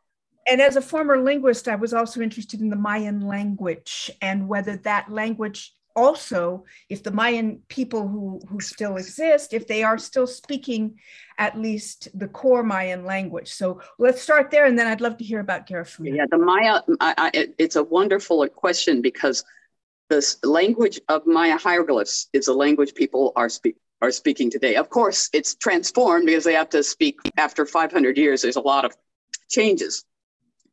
And 0.48 0.60
as 0.60 0.74
a 0.74 0.82
former 0.82 1.18
linguist, 1.18 1.68
I 1.68 1.76
was 1.76 1.94
also 1.94 2.20
interested 2.20 2.60
in 2.60 2.68
the 2.68 2.76
Mayan 2.76 3.20
language 3.20 4.10
and 4.20 4.48
whether 4.48 4.76
that 4.78 5.10
language 5.10 5.72
also, 5.94 6.64
if 6.88 7.02
the 7.02 7.10
Mayan 7.10 7.62
people 7.68 8.08
who, 8.08 8.40
who 8.48 8.60
still 8.60 8.96
exist, 8.96 9.52
if 9.52 9.66
they 9.66 9.82
are 9.82 9.98
still 9.98 10.26
speaking 10.26 10.98
at 11.38 11.58
least 11.58 12.08
the 12.18 12.28
core 12.28 12.62
Mayan 12.62 13.04
language. 13.04 13.48
So 13.52 13.80
let's 13.98 14.22
start 14.22 14.50
there, 14.50 14.66
and 14.66 14.78
then 14.78 14.86
I'd 14.86 15.00
love 15.00 15.16
to 15.18 15.24
hear 15.24 15.40
about 15.40 15.66
Garifuna. 15.66 16.16
Yeah, 16.16 16.26
the 16.30 16.38
Maya, 16.38 16.80
I, 17.00 17.14
I, 17.18 17.48
it's 17.58 17.76
a 17.76 17.82
wonderful 17.82 18.46
question 18.48 19.02
because 19.02 19.44
the 20.08 20.36
language 20.42 21.00
of 21.08 21.26
Maya 21.26 21.56
hieroglyphs 21.56 22.28
is 22.32 22.48
a 22.48 22.52
language 22.52 22.94
people 22.94 23.32
are 23.36 23.48
speak, 23.48 23.76
are 24.02 24.10
speaking 24.10 24.50
today. 24.50 24.76
Of 24.76 24.90
course, 24.90 25.30
it's 25.32 25.54
transformed 25.54 26.26
because 26.26 26.44
they 26.44 26.54
have 26.54 26.70
to 26.70 26.82
speak 26.82 27.18
after 27.38 27.64
500 27.64 28.18
years. 28.18 28.42
There's 28.42 28.56
a 28.56 28.60
lot 28.60 28.84
of 28.84 28.94
changes. 29.48 30.04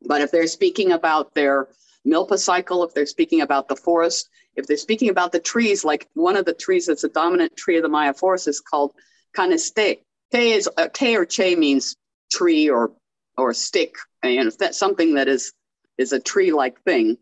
But 0.01 0.21
if 0.21 0.31
they're 0.31 0.47
speaking 0.47 0.91
about 0.91 1.35
their 1.35 1.67
milpa 2.05 2.37
cycle, 2.37 2.83
if 2.83 2.93
they're 2.93 3.05
speaking 3.05 3.41
about 3.41 3.67
the 3.67 3.75
forest, 3.75 4.29
if 4.55 4.67
they're 4.67 4.77
speaking 4.77 5.09
about 5.09 5.31
the 5.31 5.39
trees, 5.39 5.83
like 5.85 6.07
one 6.13 6.35
of 6.35 6.45
the 6.45 6.53
trees 6.53 6.87
that's 6.87 7.03
a 7.03 7.09
dominant 7.09 7.55
tree 7.55 7.77
of 7.77 7.83
the 7.83 7.89
Maya 7.89 8.13
forest 8.13 8.47
is 8.47 8.59
called 8.59 8.93
caneste. 9.35 9.99
Te 10.31 10.51
is 10.51 10.69
uh, 10.77 10.87
te 10.93 11.15
or 11.15 11.25
che 11.25 11.55
means 11.55 11.95
tree 12.31 12.69
or 12.69 12.91
or 13.37 13.53
stick, 13.53 13.95
and 14.21 14.47
if 14.47 14.57
that's 14.57 14.77
something 14.77 15.15
that 15.15 15.27
is 15.27 15.53
is 15.97 16.13
a 16.13 16.19
tree-like 16.19 16.81
thing. 16.83 17.17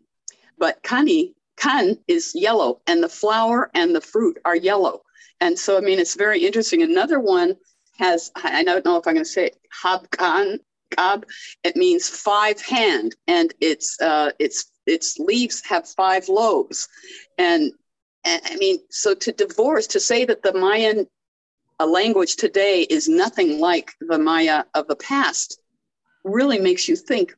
But 0.58 0.82
kani, 0.82 1.32
kan 1.56 1.98
is 2.06 2.32
yellow, 2.34 2.80
and 2.86 3.02
the 3.02 3.08
flower 3.08 3.70
and 3.74 3.94
the 3.94 4.00
fruit 4.00 4.38
are 4.44 4.56
yellow. 4.56 5.02
And 5.40 5.58
so, 5.58 5.76
I 5.76 5.80
mean, 5.80 5.98
it's 5.98 6.16
very 6.16 6.44
interesting. 6.44 6.82
Another 6.82 7.20
one 7.20 7.56
has, 7.98 8.30
I 8.34 8.64
don't 8.64 8.84
know 8.84 8.96
if 8.96 9.06
I'm 9.06 9.14
going 9.14 9.24
to 9.24 9.30
say 9.30 9.46
it, 9.46 9.58
Habkan, 9.82 10.58
Kab. 10.96 11.26
It 11.64 11.76
means 11.76 12.08
five 12.08 12.60
hand, 12.60 13.14
and 13.26 13.52
its 13.60 14.00
uh, 14.00 14.30
its 14.38 14.70
its 14.86 15.18
leaves 15.18 15.62
have 15.66 15.88
five 15.88 16.28
lobes, 16.28 16.88
and 17.36 17.72
I 18.24 18.56
mean, 18.56 18.80
so 18.90 19.14
to 19.14 19.32
divorce, 19.32 19.86
to 19.88 20.00
say 20.00 20.24
that 20.24 20.42
the 20.42 20.52
Mayan 20.52 21.06
a 21.78 21.86
language 21.86 22.36
today 22.36 22.82
is 22.82 23.08
nothing 23.08 23.60
like 23.60 23.92
the 24.00 24.18
Maya 24.18 24.64
of 24.74 24.88
the 24.88 24.96
past 24.96 25.60
really 26.24 26.58
makes 26.58 26.88
you 26.88 26.96
think 26.96 27.36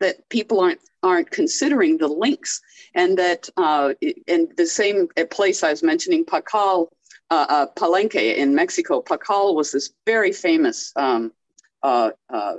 that 0.00 0.28
people 0.28 0.60
aren't 0.60 0.80
aren't 1.02 1.30
considering 1.30 1.98
the 1.98 2.06
links 2.06 2.60
and 2.94 3.18
that 3.18 3.48
uh, 3.56 3.92
in 4.28 4.48
the 4.56 4.66
same 4.66 5.08
place 5.30 5.64
I 5.64 5.70
was 5.70 5.82
mentioning 5.82 6.24
Pakal 6.24 6.88
uh, 7.30 7.46
uh, 7.48 7.66
Palenque 7.76 8.36
in 8.36 8.54
Mexico 8.54 9.02
Pakal 9.02 9.54
was 9.56 9.72
this 9.72 9.90
very 10.06 10.32
famous 10.32 10.92
um, 10.94 11.32
uh, 11.82 12.10
uh, 12.32 12.54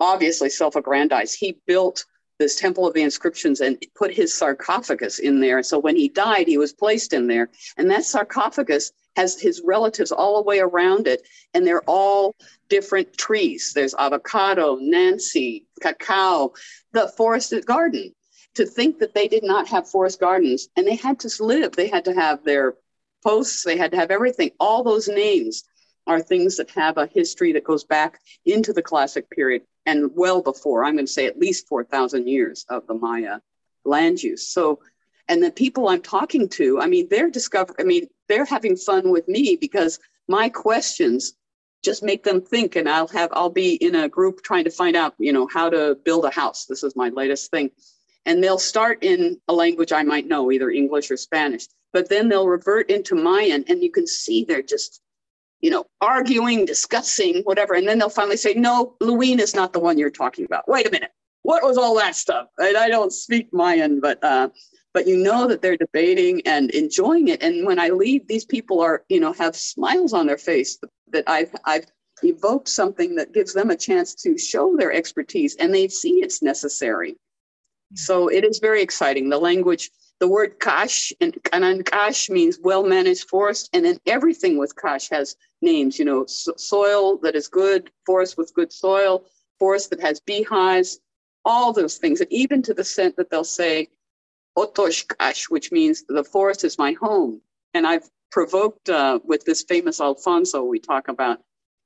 obviously 0.00 0.48
self-aggrandized 0.48 1.36
he 1.38 1.58
built 1.66 2.04
this 2.38 2.56
temple 2.56 2.86
of 2.86 2.94
the 2.94 3.02
inscriptions 3.02 3.60
and 3.60 3.82
put 3.94 4.12
his 4.12 4.32
sarcophagus 4.34 5.18
in 5.18 5.40
there 5.40 5.62
so 5.62 5.78
when 5.78 5.94
he 5.94 6.08
died 6.08 6.48
he 6.48 6.58
was 6.58 6.72
placed 6.72 7.12
in 7.12 7.26
there 7.26 7.50
and 7.76 7.90
that 7.90 8.04
sarcophagus 8.04 8.92
has 9.16 9.40
his 9.40 9.62
relatives 9.64 10.12
all 10.12 10.36
the 10.36 10.48
way 10.48 10.60
around 10.60 11.06
it, 11.06 11.26
and 11.54 11.66
they're 11.66 11.82
all 11.86 12.34
different 12.68 13.16
trees. 13.16 13.72
There's 13.74 13.94
avocado, 13.94 14.76
Nancy, 14.80 15.66
cacao, 15.80 16.52
the 16.92 17.08
forested 17.16 17.66
garden. 17.66 18.14
To 18.54 18.66
think 18.66 18.98
that 18.98 19.14
they 19.14 19.28
did 19.28 19.44
not 19.44 19.68
have 19.68 19.88
forest 19.88 20.18
gardens 20.18 20.68
and 20.76 20.84
they 20.84 20.96
had 20.96 21.20
to 21.20 21.30
live, 21.44 21.72
they 21.72 21.86
had 21.86 22.04
to 22.06 22.12
have 22.12 22.42
their 22.44 22.74
posts, 23.22 23.62
they 23.62 23.76
had 23.76 23.92
to 23.92 23.96
have 23.96 24.10
everything. 24.10 24.50
All 24.58 24.82
those 24.82 25.06
names 25.06 25.62
are 26.06 26.20
things 26.20 26.56
that 26.56 26.70
have 26.70 26.96
a 26.98 27.06
history 27.06 27.52
that 27.52 27.64
goes 27.64 27.84
back 27.84 28.20
into 28.44 28.72
the 28.72 28.82
classic 28.82 29.30
period 29.30 29.62
and 29.86 30.10
well 30.14 30.42
before, 30.42 30.84
I'm 30.84 30.94
going 30.94 31.06
to 31.06 31.12
say 31.12 31.26
at 31.26 31.38
least 31.38 31.68
4,000 31.68 32.28
years 32.28 32.66
of 32.68 32.86
the 32.86 32.94
Maya 32.94 33.38
land 33.84 34.22
use. 34.22 34.48
So 34.48 34.80
and 35.30 35.42
the 35.42 35.52
people 35.52 35.88
i'm 35.88 36.02
talking 36.02 36.48
to 36.48 36.80
i 36.80 36.86
mean 36.86 37.06
they're 37.08 37.30
discovering 37.30 37.76
i 37.78 37.84
mean 37.84 38.06
they're 38.28 38.44
having 38.44 38.76
fun 38.76 39.10
with 39.10 39.26
me 39.28 39.56
because 39.58 39.98
my 40.28 40.48
questions 40.48 41.34
just 41.82 42.02
make 42.02 42.24
them 42.24 42.42
think 42.42 42.76
and 42.76 42.88
i'll 42.88 43.08
have 43.08 43.30
i'll 43.32 43.48
be 43.48 43.74
in 43.76 43.94
a 43.94 44.08
group 44.08 44.42
trying 44.42 44.64
to 44.64 44.70
find 44.70 44.96
out 44.96 45.14
you 45.18 45.32
know 45.32 45.46
how 45.46 45.70
to 45.70 45.96
build 46.04 46.24
a 46.24 46.30
house 46.30 46.66
this 46.66 46.82
is 46.82 46.96
my 46.96 47.08
latest 47.10 47.50
thing 47.50 47.70
and 48.26 48.42
they'll 48.42 48.58
start 48.58 48.98
in 49.02 49.40
a 49.48 49.52
language 49.52 49.92
i 49.92 50.02
might 50.02 50.26
know 50.26 50.50
either 50.50 50.68
english 50.68 51.10
or 51.10 51.16
spanish 51.16 51.66
but 51.92 52.08
then 52.08 52.28
they'll 52.28 52.48
revert 52.48 52.90
into 52.90 53.14
mayan 53.14 53.64
and 53.68 53.82
you 53.82 53.90
can 53.90 54.06
see 54.06 54.44
they're 54.44 54.62
just 54.62 55.00
you 55.60 55.70
know 55.70 55.84
arguing 56.00 56.64
discussing 56.64 57.42
whatever 57.44 57.74
and 57.74 57.86
then 57.86 57.98
they'll 57.98 58.08
finally 58.08 58.36
say 58.36 58.54
no 58.54 58.94
Luwin 59.00 59.38
is 59.38 59.54
not 59.54 59.72
the 59.72 59.80
one 59.80 59.98
you're 59.98 60.10
talking 60.10 60.44
about. 60.44 60.68
Wait 60.68 60.86
a 60.86 60.90
minute. 60.90 61.12
What 61.42 61.62
was 61.62 61.78
all 61.78 61.96
that 61.96 62.16
stuff? 62.16 62.48
I, 62.58 62.74
I 62.76 62.88
don't 62.88 63.12
speak 63.12 63.52
mayan 63.52 64.00
but 64.00 64.22
uh, 64.22 64.48
but 64.92 65.06
you 65.06 65.16
know 65.16 65.46
that 65.46 65.62
they're 65.62 65.76
debating 65.76 66.42
and 66.46 66.70
enjoying 66.70 67.28
it. 67.28 67.42
And 67.42 67.66
when 67.66 67.78
i 67.78 67.88
leave 67.88 68.26
these 68.26 68.44
people 68.44 68.80
are 68.80 69.04
you 69.08 69.20
know 69.20 69.32
have 69.34 69.56
smiles 69.56 70.12
on 70.12 70.26
their 70.26 70.38
face 70.38 70.78
that 71.12 71.24
i've 71.28 71.54
i've 71.64 71.86
evoked 72.24 72.68
something 72.68 73.14
that 73.16 73.32
gives 73.32 73.54
them 73.54 73.70
a 73.70 73.76
chance 73.76 74.14
to 74.14 74.36
show 74.38 74.76
their 74.76 74.92
expertise 74.92 75.56
and 75.56 75.74
they 75.74 75.88
see 75.88 76.22
it's 76.22 76.42
necessary. 76.42 77.16
So 77.94 78.28
it 78.28 78.44
is 78.44 78.58
very 78.60 78.82
exciting. 78.82 79.28
The 79.28 79.38
language 79.38 79.90
the 80.20 80.28
word 80.28 80.60
kash 80.60 81.12
and 81.20 81.36
kash 81.86 82.30
means 82.30 82.58
well 82.62 82.84
managed 82.84 83.28
forest 83.28 83.70
and 83.72 83.84
then 83.84 83.98
everything 84.06 84.58
with 84.58 84.76
kash 84.76 85.08
has 85.08 85.36
names 85.62 85.98
you 85.98 86.04
know 86.04 86.24
so- 86.26 86.54
soil 86.56 87.16
that 87.18 87.34
is 87.34 87.48
good 87.48 87.90
forest 88.06 88.36
with 88.36 88.54
good 88.54 88.72
soil 88.72 89.24
forest 89.58 89.90
that 89.90 90.00
has 90.00 90.20
beehives 90.20 91.00
all 91.44 91.72
those 91.72 91.96
things 91.96 92.20
and 92.20 92.30
even 92.32 92.62
to 92.62 92.74
the 92.74 92.84
scent 92.84 93.16
that 93.16 93.30
they'll 93.30 93.44
say 93.44 93.88
Otoshkash, 94.58 95.50
which 95.50 95.72
means 95.72 96.04
the 96.08 96.24
forest 96.24 96.64
is 96.64 96.78
my 96.78 96.92
home. 96.92 97.40
And 97.74 97.86
I've 97.86 98.08
provoked 98.30 98.88
uh, 98.88 99.20
with 99.24 99.44
this 99.44 99.62
famous 99.62 100.00
Alfonso 100.00 100.62
we 100.62 100.78
talk 100.78 101.08
about. 101.08 101.40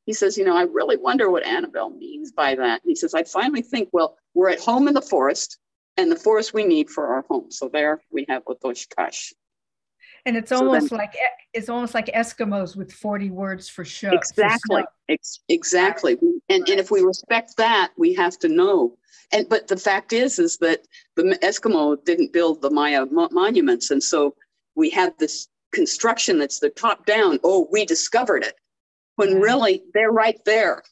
He 0.06 0.12
says, 0.12 0.36
You 0.36 0.44
know, 0.44 0.56
I 0.56 0.62
really 0.62 0.96
wonder 0.96 1.30
what 1.30 1.44
Anabel 1.44 1.96
means 1.96 2.32
by 2.32 2.54
that. 2.54 2.82
And 2.82 2.90
he 2.90 2.94
says, 2.94 3.14
I 3.14 3.24
finally 3.24 3.62
think, 3.62 3.88
well, 3.92 4.16
we're 4.34 4.50
at 4.50 4.60
home 4.60 4.88
in 4.88 4.94
the 4.94 5.02
forest, 5.02 5.58
and 5.96 6.10
the 6.10 6.16
forest 6.16 6.54
we 6.54 6.64
need 6.64 6.90
for 6.90 7.14
our 7.14 7.24
home. 7.28 7.50
So 7.50 7.68
there 7.68 8.00
we 8.10 8.26
have 8.28 8.44
Otoshkash. 8.44 9.32
And 10.26 10.36
it's 10.36 10.52
almost 10.52 10.88
so 10.88 10.96
then, 10.96 11.06
like 11.06 11.16
it's 11.52 11.68
almost 11.68 11.92
like 11.92 12.06
Eskimos 12.06 12.76
with 12.76 12.92
40 12.92 13.30
words 13.30 13.68
for 13.68 13.84
show. 13.84 14.10
Exactly. 14.10 14.82
For 14.82 14.88
Ex- 15.10 15.40
exactly. 15.50 16.16
And, 16.48 16.66
and 16.68 16.80
if 16.80 16.90
we 16.90 17.02
respect 17.02 17.58
that, 17.58 17.92
we 17.98 18.14
have 18.14 18.38
to 18.38 18.48
know 18.48 18.96
and 19.32 19.48
but 19.48 19.68
the 19.68 19.76
fact 19.76 20.12
is, 20.12 20.38
is 20.38 20.58
that 20.58 20.86
the 21.16 21.38
Eskimo 21.42 22.02
didn't 22.04 22.32
build 22.32 22.62
the 22.62 22.70
Maya 22.70 23.06
mo- 23.10 23.28
monuments, 23.32 23.90
and 23.90 24.02
so 24.02 24.36
we 24.74 24.90
have 24.90 25.12
this 25.18 25.48
construction 25.72 26.38
that's 26.38 26.60
the 26.60 26.70
top 26.70 27.04
down. 27.06 27.40
Oh, 27.42 27.68
we 27.70 27.84
discovered 27.84 28.44
it, 28.44 28.54
when 29.16 29.40
really 29.40 29.82
they're 29.92 30.12
right 30.12 30.38
there. 30.44 30.82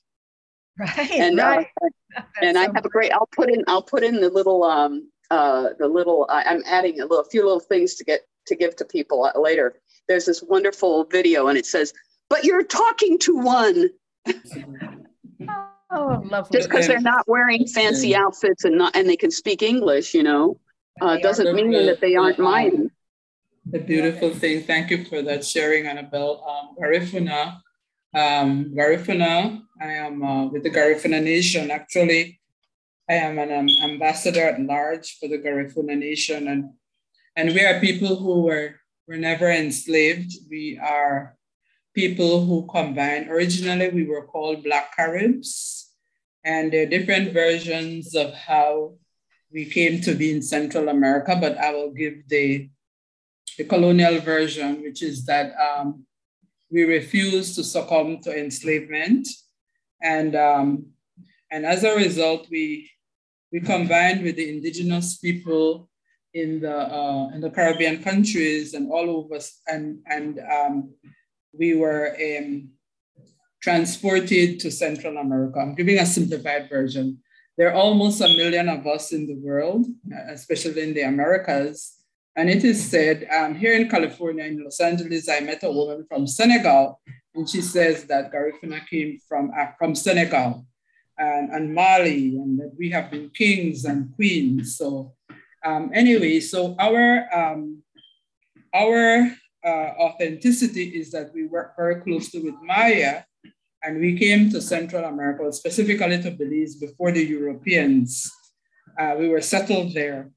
Right. 0.78 1.10
And 1.12 1.38
uh, 1.38 1.44
right. 1.44 1.66
Uh, 1.84 1.88
and 2.42 2.56
so 2.56 2.60
I 2.60 2.64
have 2.74 2.84
a 2.84 2.88
great. 2.88 3.12
I'll 3.12 3.28
put 3.34 3.50
in. 3.50 3.64
I'll 3.66 3.82
put 3.82 4.02
in 4.02 4.20
the 4.20 4.30
little. 4.30 4.64
Um. 4.64 5.10
Uh. 5.30 5.70
The 5.78 5.88
little. 5.88 6.26
I, 6.28 6.44
I'm 6.44 6.62
adding 6.66 7.00
a 7.00 7.04
little. 7.04 7.20
A 7.20 7.28
few 7.28 7.42
little 7.42 7.60
things 7.60 7.94
to 7.96 8.04
get 8.04 8.22
to 8.46 8.56
give 8.56 8.76
to 8.76 8.84
people 8.84 9.24
uh, 9.24 9.38
later. 9.38 9.74
There's 10.08 10.26
this 10.26 10.42
wonderful 10.42 11.04
video, 11.04 11.48
and 11.48 11.58
it 11.58 11.66
says, 11.66 11.92
"But 12.28 12.44
you're 12.44 12.64
talking 12.64 13.18
to 13.20 13.36
one." 13.36 13.90
Oh, 15.94 16.22
lovely. 16.24 16.58
Just 16.58 16.70
because 16.70 16.86
they're 16.86 17.00
not 17.00 17.28
wearing 17.28 17.66
fancy 17.66 18.16
outfits 18.16 18.64
and 18.64 18.78
not 18.78 18.96
and 18.96 19.06
they 19.06 19.16
can 19.16 19.30
speak 19.30 19.62
English, 19.62 20.14
you 20.14 20.22
know, 20.22 20.58
uh, 21.02 21.18
doesn't 21.18 21.54
mean 21.54 21.72
that 21.72 22.00
they 22.00 22.16
aren't 22.16 22.38
mine. 22.38 22.90
The 23.66 23.78
beautiful 23.78 24.30
thing. 24.30 24.62
Thank 24.62 24.90
you 24.90 25.04
for 25.04 25.20
that 25.22 25.44
sharing, 25.44 25.84
Anabel. 25.84 26.48
Um, 26.48 26.76
Garifuna, 26.80 27.60
um, 28.14 28.74
Garifuna. 28.76 29.62
I 29.80 29.92
am 29.92 30.22
uh, 30.22 30.46
with 30.46 30.62
the 30.62 30.70
Garifuna 30.70 31.22
Nation. 31.22 31.70
Actually, 31.70 32.40
I 33.08 33.14
am 33.14 33.38
an 33.38 33.52
um, 33.52 33.68
ambassador 33.82 34.42
at 34.42 34.60
large 34.60 35.18
for 35.18 35.28
the 35.28 35.38
Garifuna 35.38 35.96
Nation, 35.96 36.48
and 36.48 36.70
and 37.36 37.54
we 37.54 37.64
are 37.64 37.80
people 37.80 38.16
who 38.16 38.42
were 38.42 38.76
were 39.08 39.16
never 39.16 39.50
enslaved. 39.50 40.32
We 40.50 40.78
are 40.82 41.36
people 41.94 42.46
who 42.46 42.66
combine. 42.70 43.28
Originally, 43.28 43.90
we 43.90 44.04
were 44.04 44.26
called 44.26 44.64
Black 44.64 44.96
Caribs 44.96 45.82
and 46.44 46.72
there 46.72 46.82
are 46.82 46.90
different 46.90 47.32
versions 47.32 48.14
of 48.14 48.34
how 48.34 48.94
we 49.52 49.64
came 49.64 50.00
to 50.00 50.14
be 50.14 50.32
in 50.32 50.42
Central 50.42 50.88
America, 50.88 51.36
but 51.40 51.56
I 51.58 51.70
will 51.72 51.92
give 51.92 52.26
the, 52.28 52.68
the 53.58 53.64
colonial 53.64 54.18
version, 54.20 54.82
which 54.82 55.02
is 55.02 55.24
that 55.26 55.52
um, 55.56 56.04
we 56.72 56.84
refused 56.84 57.54
to 57.56 57.64
succumb 57.64 58.20
to 58.22 58.36
enslavement. 58.36 59.28
And, 60.02 60.34
um, 60.34 60.86
and 61.50 61.66
as 61.66 61.84
a 61.84 61.94
result, 61.94 62.48
we, 62.50 62.90
we 63.52 63.60
combined 63.60 64.22
with 64.22 64.36
the 64.36 64.48
indigenous 64.48 65.18
people 65.18 65.90
in 66.32 66.60
the, 66.60 66.74
uh, 66.74 67.28
in 67.34 67.42
the 67.42 67.50
Caribbean 67.50 68.02
countries 68.02 68.72
and 68.72 68.90
all 68.90 69.10
over, 69.10 69.38
and, 69.68 69.98
and 70.06 70.40
um, 70.40 70.94
we 71.52 71.74
were 71.74 72.16
um, 72.16 72.70
transported 73.62 74.58
to 74.60 74.70
Central 74.70 75.18
America. 75.18 75.60
I'm 75.60 75.74
giving 75.74 75.98
a 75.98 76.06
simplified 76.06 76.70
version. 76.70 77.18
There 77.58 77.68
are 77.68 77.74
almost 77.74 78.22
a 78.22 78.28
million 78.28 78.70
of 78.70 78.86
us 78.86 79.12
in 79.12 79.26
the 79.26 79.36
world, 79.36 79.86
especially 80.30 80.82
in 80.82 80.94
the 80.94 81.02
Americas. 81.02 82.01
And 82.34 82.48
it 82.48 82.64
is 82.64 82.90
said 82.90 83.28
um, 83.30 83.54
here 83.54 83.74
in 83.74 83.88
California, 83.88 84.44
in 84.44 84.64
Los 84.64 84.80
Angeles, 84.80 85.28
I 85.28 85.40
met 85.40 85.62
a 85.62 85.70
woman 85.70 86.06
from 86.08 86.26
Senegal, 86.26 87.00
and 87.34 87.48
she 87.48 87.60
says 87.60 88.04
that 88.04 88.32
Garifuna 88.32 88.86
came 88.88 89.18
from, 89.28 89.50
uh, 89.56 89.66
from 89.78 89.94
Senegal 89.94 90.66
and, 91.18 91.50
and 91.50 91.74
Mali, 91.74 92.36
and 92.36 92.58
that 92.58 92.72
we 92.78 92.90
have 92.90 93.10
been 93.10 93.30
kings 93.30 93.84
and 93.84 94.14
queens. 94.14 94.76
So, 94.76 95.12
um, 95.64 95.90
anyway, 95.94 96.40
so 96.40 96.74
our, 96.78 97.28
um, 97.34 97.82
our 98.74 99.30
uh, 99.64 99.90
authenticity 100.00 100.84
is 100.84 101.10
that 101.10 101.32
we 101.34 101.46
work 101.46 101.74
very 101.76 102.00
closely 102.00 102.42
with 102.42 102.54
Maya 102.62 103.22
and 103.82 104.00
we 104.00 104.16
came 104.16 104.50
to 104.50 104.60
Central 104.60 105.04
America, 105.04 105.52
specifically 105.52 106.22
to 106.22 106.30
Belize, 106.30 106.76
before 106.76 107.10
the 107.10 107.24
Europeans. 107.24 108.30
Uh, 108.98 109.16
we 109.18 109.28
were 109.28 109.40
settled 109.40 109.92
there. 109.92 110.30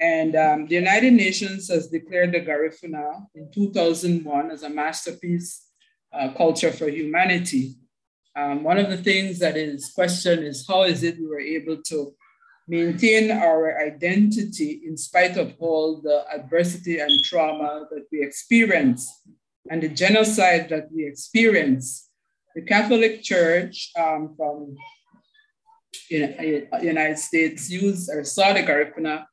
And 0.00 0.34
um, 0.34 0.66
the 0.66 0.76
United 0.76 1.12
Nations 1.12 1.68
has 1.68 1.88
declared 1.88 2.32
the 2.32 2.40
Garifuna 2.40 3.26
in 3.34 3.50
2001 3.52 4.50
as 4.50 4.62
a 4.62 4.70
masterpiece 4.70 5.66
uh, 6.12 6.32
culture 6.32 6.72
for 6.72 6.88
humanity. 6.88 7.74
Um, 8.34 8.64
one 8.64 8.78
of 8.78 8.88
the 8.88 8.96
things 8.96 9.38
that 9.40 9.56
is 9.58 9.92
questioned 9.94 10.44
is 10.44 10.66
how 10.66 10.84
is 10.84 11.02
it 11.02 11.18
we 11.18 11.26
were 11.26 11.40
able 11.40 11.82
to 11.82 12.14
maintain 12.66 13.30
our 13.30 13.78
identity 13.78 14.80
in 14.86 14.96
spite 14.96 15.36
of 15.36 15.54
all 15.58 16.00
the 16.00 16.24
adversity 16.32 17.00
and 17.00 17.22
trauma 17.24 17.86
that 17.90 18.06
we 18.10 18.22
experience 18.22 19.22
and 19.68 19.82
the 19.82 19.88
genocide 19.88 20.68
that 20.70 20.88
we 20.92 21.06
experience 21.06 22.08
the 22.54 22.62
Catholic 22.62 23.22
Church 23.22 23.90
um, 23.98 24.34
from 24.36 24.76
uh, 26.12 26.78
United 26.80 27.18
States 27.18 27.70
used 27.70 28.08
or 28.10 28.24
saw 28.24 28.52
the 28.52 28.62
Garifuna 28.62 29.24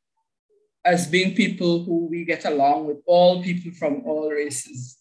as 0.88 1.06
being 1.06 1.36
people 1.36 1.84
who 1.84 2.08
we 2.08 2.24
get 2.24 2.46
along 2.46 2.88
with 2.88 3.00
all 3.06 3.44
people 3.44 3.72
from 3.74 4.04
all 4.06 4.32
races. 4.32 4.98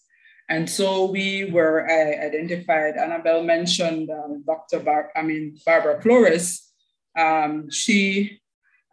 And 0.48 0.68
so 0.68 1.04
we 1.04 1.44
were 1.44 1.88
uh, 1.88 2.26
identified. 2.26 2.94
Anabel 2.96 3.44
mentioned 3.44 4.10
um, 4.10 4.42
Dr. 4.44 4.80
Bar- 4.80 5.12
I 5.14 5.22
mean 5.22 5.56
Barbara 5.64 6.02
Flores. 6.02 6.72
Um, 7.16 7.70
she 7.70 8.40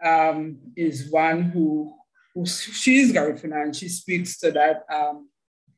um, 0.06 0.58
is 0.76 1.10
one 1.10 1.42
who, 1.42 1.96
who 2.34 2.46
she's 2.46 3.12
Garifuna 3.12 3.64
and 3.64 3.76
she 3.76 3.90
speaks 3.90 4.38
to 4.40 4.52
that 4.52 4.84
um, 4.92 5.30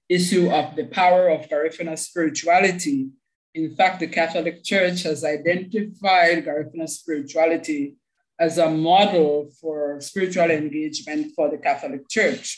issue 0.10 0.50
of 0.52 0.76
the 0.76 0.86
power 0.86 1.30
of 1.30 1.48
Garifuna 1.48 1.98
spirituality. 1.98 3.10
In 3.54 3.74
fact, 3.74 4.02
the 4.02 4.08
Catholic 4.08 4.64
Church 4.66 5.04
has 5.04 5.24
identified 5.24 6.46
Garifuna 6.46 6.90
spirituality 6.90 7.96
as 8.40 8.58
a 8.58 8.70
model 8.70 9.50
for 9.62 10.00
spiritual 10.02 10.52
engagement 10.52 11.32
for 11.36 11.50
the 11.50 11.58
Catholic 11.58 12.08
Church. 12.10 12.58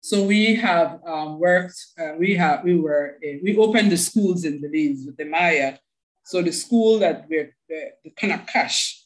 So 0.00 0.24
we 0.24 0.56
have 0.56 1.00
um, 1.06 1.38
worked, 1.38 1.80
uh, 2.00 2.14
we 2.18 2.34
have, 2.34 2.64
we 2.64 2.76
were, 2.76 3.18
uh, 3.24 3.38
we 3.42 3.56
opened 3.56 3.92
the 3.92 3.96
schools 3.96 4.44
in 4.44 4.60
Belize 4.60 5.04
with 5.06 5.16
the 5.16 5.24
Maya. 5.24 5.78
So 6.24 6.42
the 6.42 6.52
school 6.52 6.98
that 6.98 7.26
we're, 7.28 7.54
the, 7.68 7.90
the 8.04 8.10
Kanakash 8.10 9.02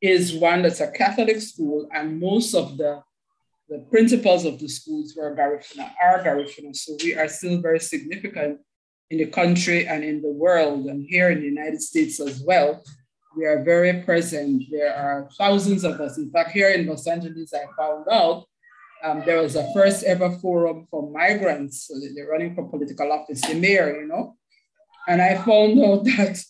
is 0.00 0.34
one 0.34 0.62
that's 0.62 0.80
a 0.80 0.90
Catholic 0.90 1.40
school 1.40 1.88
and 1.92 2.20
most 2.20 2.54
of 2.54 2.76
the, 2.76 3.02
the 3.68 3.84
principals 3.90 4.44
of 4.44 4.60
the 4.60 4.68
schools 4.68 5.14
were 5.16 5.34
Garifuna, 5.34 5.90
are 6.00 6.22
Garifuna. 6.22 6.76
So 6.76 6.96
we 7.02 7.16
are 7.16 7.28
still 7.28 7.60
very 7.60 7.80
significant 7.80 8.60
in 9.10 9.18
the 9.18 9.26
country 9.26 9.88
and 9.88 10.04
in 10.04 10.22
the 10.22 10.30
world 10.30 10.86
and 10.86 11.04
here 11.08 11.30
in 11.30 11.40
the 11.40 11.46
United 11.46 11.82
States 11.82 12.20
as 12.20 12.40
well. 12.46 12.84
We 13.36 13.44
are 13.44 13.62
very 13.62 14.02
present. 14.02 14.62
There 14.70 14.94
are 14.94 15.28
thousands 15.36 15.84
of 15.84 16.00
us. 16.00 16.16
In 16.16 16.30
fact, 16.30 16.52
here 16.52 16.70
in 16.70 16.86
Los 16.86 17.06
Angeles, 17.06 17.52
I 17.52 17.66
found 17.76 18.06
out 18.10 18.46
um, 19.04 19.22
there 19.26 19.42
was 19.42 19.56
a 19.56 19.70
first 19.74 20.04
ever 20.04 20.30
forum 20.38 20.86
for 20.90 21.10
migrants. 21.10 21.86
So 21.86 21.94
they're 22.14 22.28
running 22.28 22.54
for 22.54 22.66
political 22.68 23.12
office, 23.12 23.42
the 23.42 23.54
mayor, 23.54 24.00
you 24.00 24.08
know. 24.08 24.36
And 25.06 25.20
I 25.20 25.36
found 25.36 25.78
out 25.84 26.04
that 26.16 26.42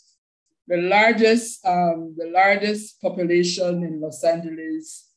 the 0.69 0.77
largest, 0.77 1.67
um, 1.67 2.15
the 2.17 2.31
largest 2.31 3.01
population 3.03 3.83
in 3.83 4.01
Los 4.01 4.23
Angeles, 4.23 5.09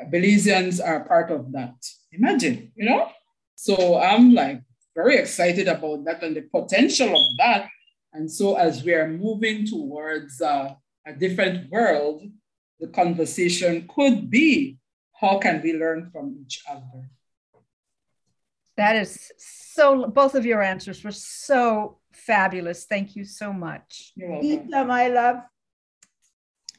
uh, 0.00 0.04
Belizeans 0.10 0.80
are 0.84 1.04
part 1.04 1.32
of 1.32 1.50
that. 1.52 1.74
Imagine, 2.12 2.70
you 2.76 2.88
know? 2.88 3.10
So 3.56 3.98
I'm 3.98 4.32
like 4.32 4.60
very 4.94 5.16
excited 5.16 5.66
about 5.66 6.04
that 6.04 6.22
and 6.22 6.36
the 6.36 6.42
potential 6.42 7.08
of 7.08 7.36
that. 7.38 7.68
And 8.12 8.30
so 8.30 8.54
as 8.54 8.84
we 8.84 8.94
are 8.94 9.08
moving 9.08 9.66
towards 9.66 10.40
uh, 10.40 10.74
a 11.06 11.12
different 11.12 11.70
world, 11.70 12.22
the 12.80 12.88
conversation 12.88 13.88
could 13.88 14.30
be 14.30 14.78
how 15.20 15.38
can 15.38 15.62
we 15.62 15.72
learn 15.72 16.10
from 16.10 16.36
each 16.42 16.62
other? 16.68 17.08
That 18.76 18.96
is 18.96 19.30
so, 19.38 20.06
both 20.08 20.34
of 20.34 20.44
your 20.44 20.60
answers 20.62 21.04
were 21.04 21.12
so 21.12 21.98
fabulous. 22.12 22.84
Thank 22.84 23.14
you 23.16 23.24
so 23.24 23.52
much. 23.52 24.12
Ita, 24.18 24.84
my 24.84 25.08
love. 25.08 25.36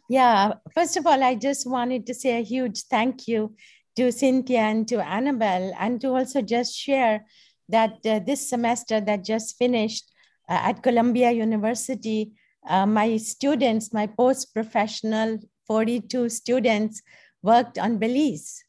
Yeah, 0.09 0.53
first 0.73 0.97
of 0.97 1.07
all, 1.07 1.23
I 1.23 1.36
just 1.36 1.67
wanted 1.67 2.05
to 2.07 2.13
say 2.13 2.39
a 2.39 2.43
huge 2.43 2.84
thank 2.84 3.28
you 3.28 3.55
to 3.95 4.11
Cynthia 4.11 4.59
and 4.59 4.88
to 4.89 4.97
Anabel, 4.97 5.73
and 5.80 5.99
to 6.01 6.09
also 6.09 6.41
just 6.41 6.76
share 6.76 7.26
that 7.69 8.05
uh, 8.05 8.19
this 8.19 8.49
semester 8.49 8.99
that 9.01 9.23
just 9.23 9.57
finished 9.57 10.11
uh, 10.49 10.59
at 10.69 10.84
Columbia 10.84 11.32
University, 11.32 12.34
uh, 12.68 12.86
my 12.86 13.18
students, 13.18 13.93
my 13.93 14.07
post 14.07 14.53
professional 14.53 15.39
42 15.68 16.30
students, 16.30 17.01
worked 17.41 17.78
on 17.78 17.97
Belize. 17.97 18.63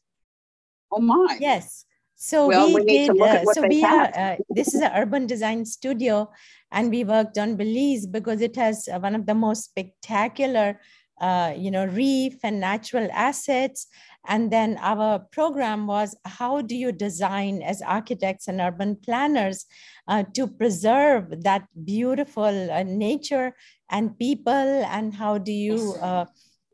Oh 0.91 0.99
my. 0.99 1.37
Yes. 1.39 1.85
So 2.15 2.47
well, 2.47 2.67
we, 2.67 2.75
we 2.75 2.85
did. 2.85 3.21
Uh, 3.21 3.43
so 3.53 3.67
we 3.67 3.81
have. 3.81 4.15
Uh, 4.15 4.35
this 4.49 4.73
is 4.73 4.81
an 4.81 4.91
urban 4.95 5.27
design 5.27 5.65
studio, 5.65 6.31
and 6.71 6.89
we 6.89 7.03
worked 7.03 7.37
on 7.37 7.55
Belize 7.55 8.07
because 8.07 8.41
it 8.41 8.55
has 8.55 8.87
uh, 8.87 8.99
one 8.99 9.13
of 9.13 9.25
the 9.27 9.35
most 9.35 9.65
spectacular, 9.65 10.79
uh, 11.21 11.53
you 11.55 11.69
know, 11.69 11.85
reef 11.85 12.39
and 12.43 12.59
natural 12.59 13.07
assets. 13.11 13.87
And 14.27 14.51
then 14.51 14.77
our 14.81 15.19
program 15.31 15.87
was 15.87 16.15
how 16.25 16.61
do 16.61 16.75
you 16.75 16.91
design 16.91 17.61
as 17.61 17.81
architects 17.81 18.47
and 18.47 18.59
urban 18.59 18.97
planners 18.97 19.65
uh, 20.07 20.23
to 20.33 20.47
preserve 20.47 21.43
that 21.43 21.67
beautiful 21.85 22.71
uh, 22.71 22.83
nature 22.83 23.55
and 23.89 24.17
people, 24.19 24.51
and 24.51 25.13
how 25.13 25.37
do 25.37 25.51
you 25.51 25.95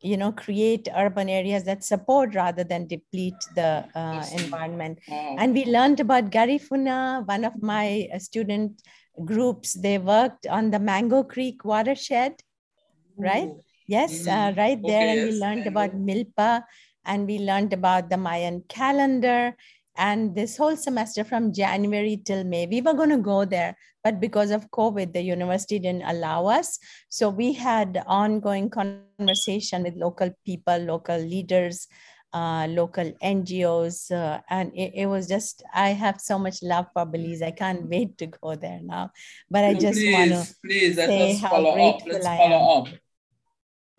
you 0.01 0.17
know 0.17 0.33
create 0.33 0.89
urban 0.97 1.29
areas 1.29 1.63
that 1.63 1.81
support 1.81 2.35
rather 2.35 2.63
than 2.65 2.87
deplete 2.87 3.41
the 3.55 3.85
uh, 3.95 4.25
environment? 4.33 4.99
And 5.09 5.53
we 5.53 5.65
learned 5.65 5.99
about 5.99 6.31
garifuna 6.31 7.25
one 7.27 7.45
of 7.45 7.61
my 7.61 8.07
uh, 8.13 8.19
student 8.19 8.81
groups. 9.23 9.73
They 9.73 9.99
worked 9.99 10.47
on 10.47 10.71
the 10.71 10.79
mango 10.79 11.23
creek 11.23 11.63
watershed 11.63 12.41
right? 13.17 13.51
Yes 13.87 14.27
uh, 14.27 14.31
mm-hmm. 14.31 14.59
right 14.59 14.79
there 14.81 15.09
okay, 15.09 15.19
and 15.19 15.29
we 15.29 15.39
learned 15.39 15.67
about 15.67 15.91
milpa 15.95 16.63
and 17.05 17.27
we 17.27 17.39
learned 17.39 17.73
about 17.73 18.09
the 18.09 18.17
mayan 18.17 18.63
calendar 18.69 19.55
and 19.95 20.35
this 20.35 20.57
whole 20.57 20.75
semester 20.75 21.23
from 21.23 21.53
January 21.53 22.21
till 22.23 22.43
May, 22.43 22.65
we 22.65 22.81
were 22.81 22.93
going 22.93 23.09
to 23.11 23.17
go 23.17 23.45
there, 23.45 23.77
but 24.03 24.19
because 24.19 24.49
of 24.49 24.71
COVID, 24.71 25.13
the 25.13 25.21
university 25.21 25.77
didn't 25.77 26.03
allow 26.03 26.47
us. 26.47 26.79
So 27.09 27.29
we 27.29 27.53
had 27.53 28.03
ongoing 28.07 28.69
conversation 28.71 29.83
with 29.83 29.95
local 29.95 30.31
people, 30.45 30.77
local 30.77 31.17
leaders, 31.19 31.87
uh, 32.33 32.65
local 32.67 33.11
NGOs, 33.23 34.11
uh, 34.11 34.41
and 34.49 34.71
it, 34.73 34.93
it, 34.95 35.05
was 35.05 35.27
just 35.27 35.61
I 35.71 35.89
have 35.89 36.19
so 36.19 36.39
much 36.39 36.63
love 36.63 36.87
for 36.91 37.05
Belize. 37.05 37.43
I 37.43 37.51
can't 37.51 37.87
wait 37.87 38.17
to 38.17 38.25
go 38.25 38.55
there 38.55 38.79
now. 38.81 39.11
But 39.51 39.65
I 39.65 39.73
just 39.75 40.01
want 40.03 40.31
to 40.31 40.55
please 40.65 40.95
say 40.95 41.35
how 41.35 41.61
grateful 41.75 42.13
let's 42.13 42.25
follow. 42.25 42.79
Up. 42.79 42.87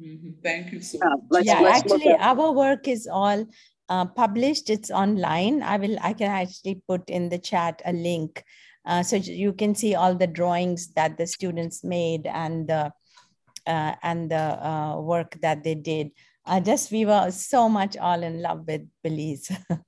Mm-hmm. 0.00 0.42
Thank 0.42 0.72
you 0.72 0.80
so 0.80 0.98
much. 1.30 1.44
yeah, 1.44 1.62
actually, 1.62 2.14
our 2.18 2.50
work 2.52 2.88
is 2.88 3.06
all 3.06 3.46
uh, 3.88 4.04
published. 4.06 4.70
It's 4.70 4.90
online. 4.90 5.62
I 5.62 5.76
will. 5.76 5.96
I 6.02 6.12
can 6.12 6.30
actually 6.30 6.82
put 6.88 7.08
in 7.08 7.28
the 7.28 7.38
chat 7.38 7.80
a 7.84 7.92
link, 7.92 8.42
uh, 8.84 9.02
so 9.02 9.16
you 9.16 9.52
can 9.52 9.74
see 9.74 9.94
all 9.94 10.14
the 10.14 10.26
drawings 10.26 10.88
that 10.94 11.16
the 11.16 11.26
students 11.26 11.84
made 11.84 12.26
and 12.26 12.66
the 12.66 12.90
uh, 13.66 13.94
and 14.02 14.30
the 14.30 14.66
uh, 14.66 15.00
work 15.00 15.38
that 15.42 15.62
they 15.62 15.74
did. 15.74 16.10
Uh, 16.46 16.60
just 16.60 16.90
we 16.90 17.06
were 17.06 17.30
so 17.30 17.68
much 17.68 17.96
all 17.96 18.22
in 18.22 18.42
love 18.42 18.66
with 18.66 18.82
Belize. 19.02 19.50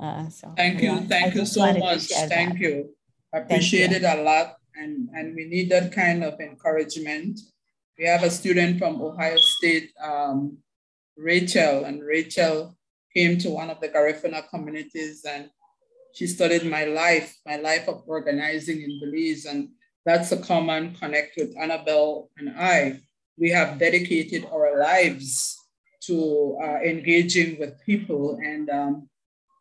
Uh, 0.00 0.28
so, 0.30 0.52
thank 0.56 0.80
you, 0.80 0.98
thank 1.02 1.34
you 1.34 1.44
so 1.44 1.60
much. 1.74 2.08
Thank 2.08 2.54
that. 2.54 2.58
you. 2.58 2.96
I 3.34 3.38
appreciate 3.38 3.92
it 3.92 4.02
a 4.02 4.22
lot, 4.22 4.56
and 4.74 5.10
and 5.12 5.36
we 5.36 5.44
need 5.44 5.70
that 5.70 5.92
kind 5.92 6.24
of 6.24 6.40
encouragement. 6.40 7.38
We 7.98 8.06
have 8.06 8.22
a 8.22 8.30
student 8.30 8.78
from 8.78 9.02
Ohio 9.02 9.36
State, 9.36 9.92
um, 10.02 10.58
Rachel, 11.16 11.84
and 11.84 12.02
Rachel 12.02 12.76
came 13.14 13.38
to 13.38 13.50
one 13.50 13.68
of 13.68 13.80
the 13.80 13.88
Garifuna 13.88 14.48
communities 14.48 15.24
and 15.28 15.50
she 16.14 16.26
studied 16.26 16.64
my 16.64 16.84
life, 16.84 17.36
my 17.46 17.56
life 17.56 17.88
of 17.88 18.02
organizing 18.06 18.82
in 18.82 19.00
Belize. 19.00 19.44
And 19.44 19.70
that's 20.04 20.32
a 20.32 20.36
common 20.36 20.94
connect 20.94 21.36
with 21.36 21.56
Anabel 21.56 22.28
and 22.38 22.50
I. 22.58 23.00
We 23.38 23.50
have 23.50 23.78
dedicated 23.78 24.46
our 24.52 24.78
lives 24.78 25.58
to 26.04 26.58
uh, 26.62 26.78
engaging 26.84 27.58
with 27.58 27.80
people. 27.84 28.38
And 28.42 28.68
um, 28.70 29.08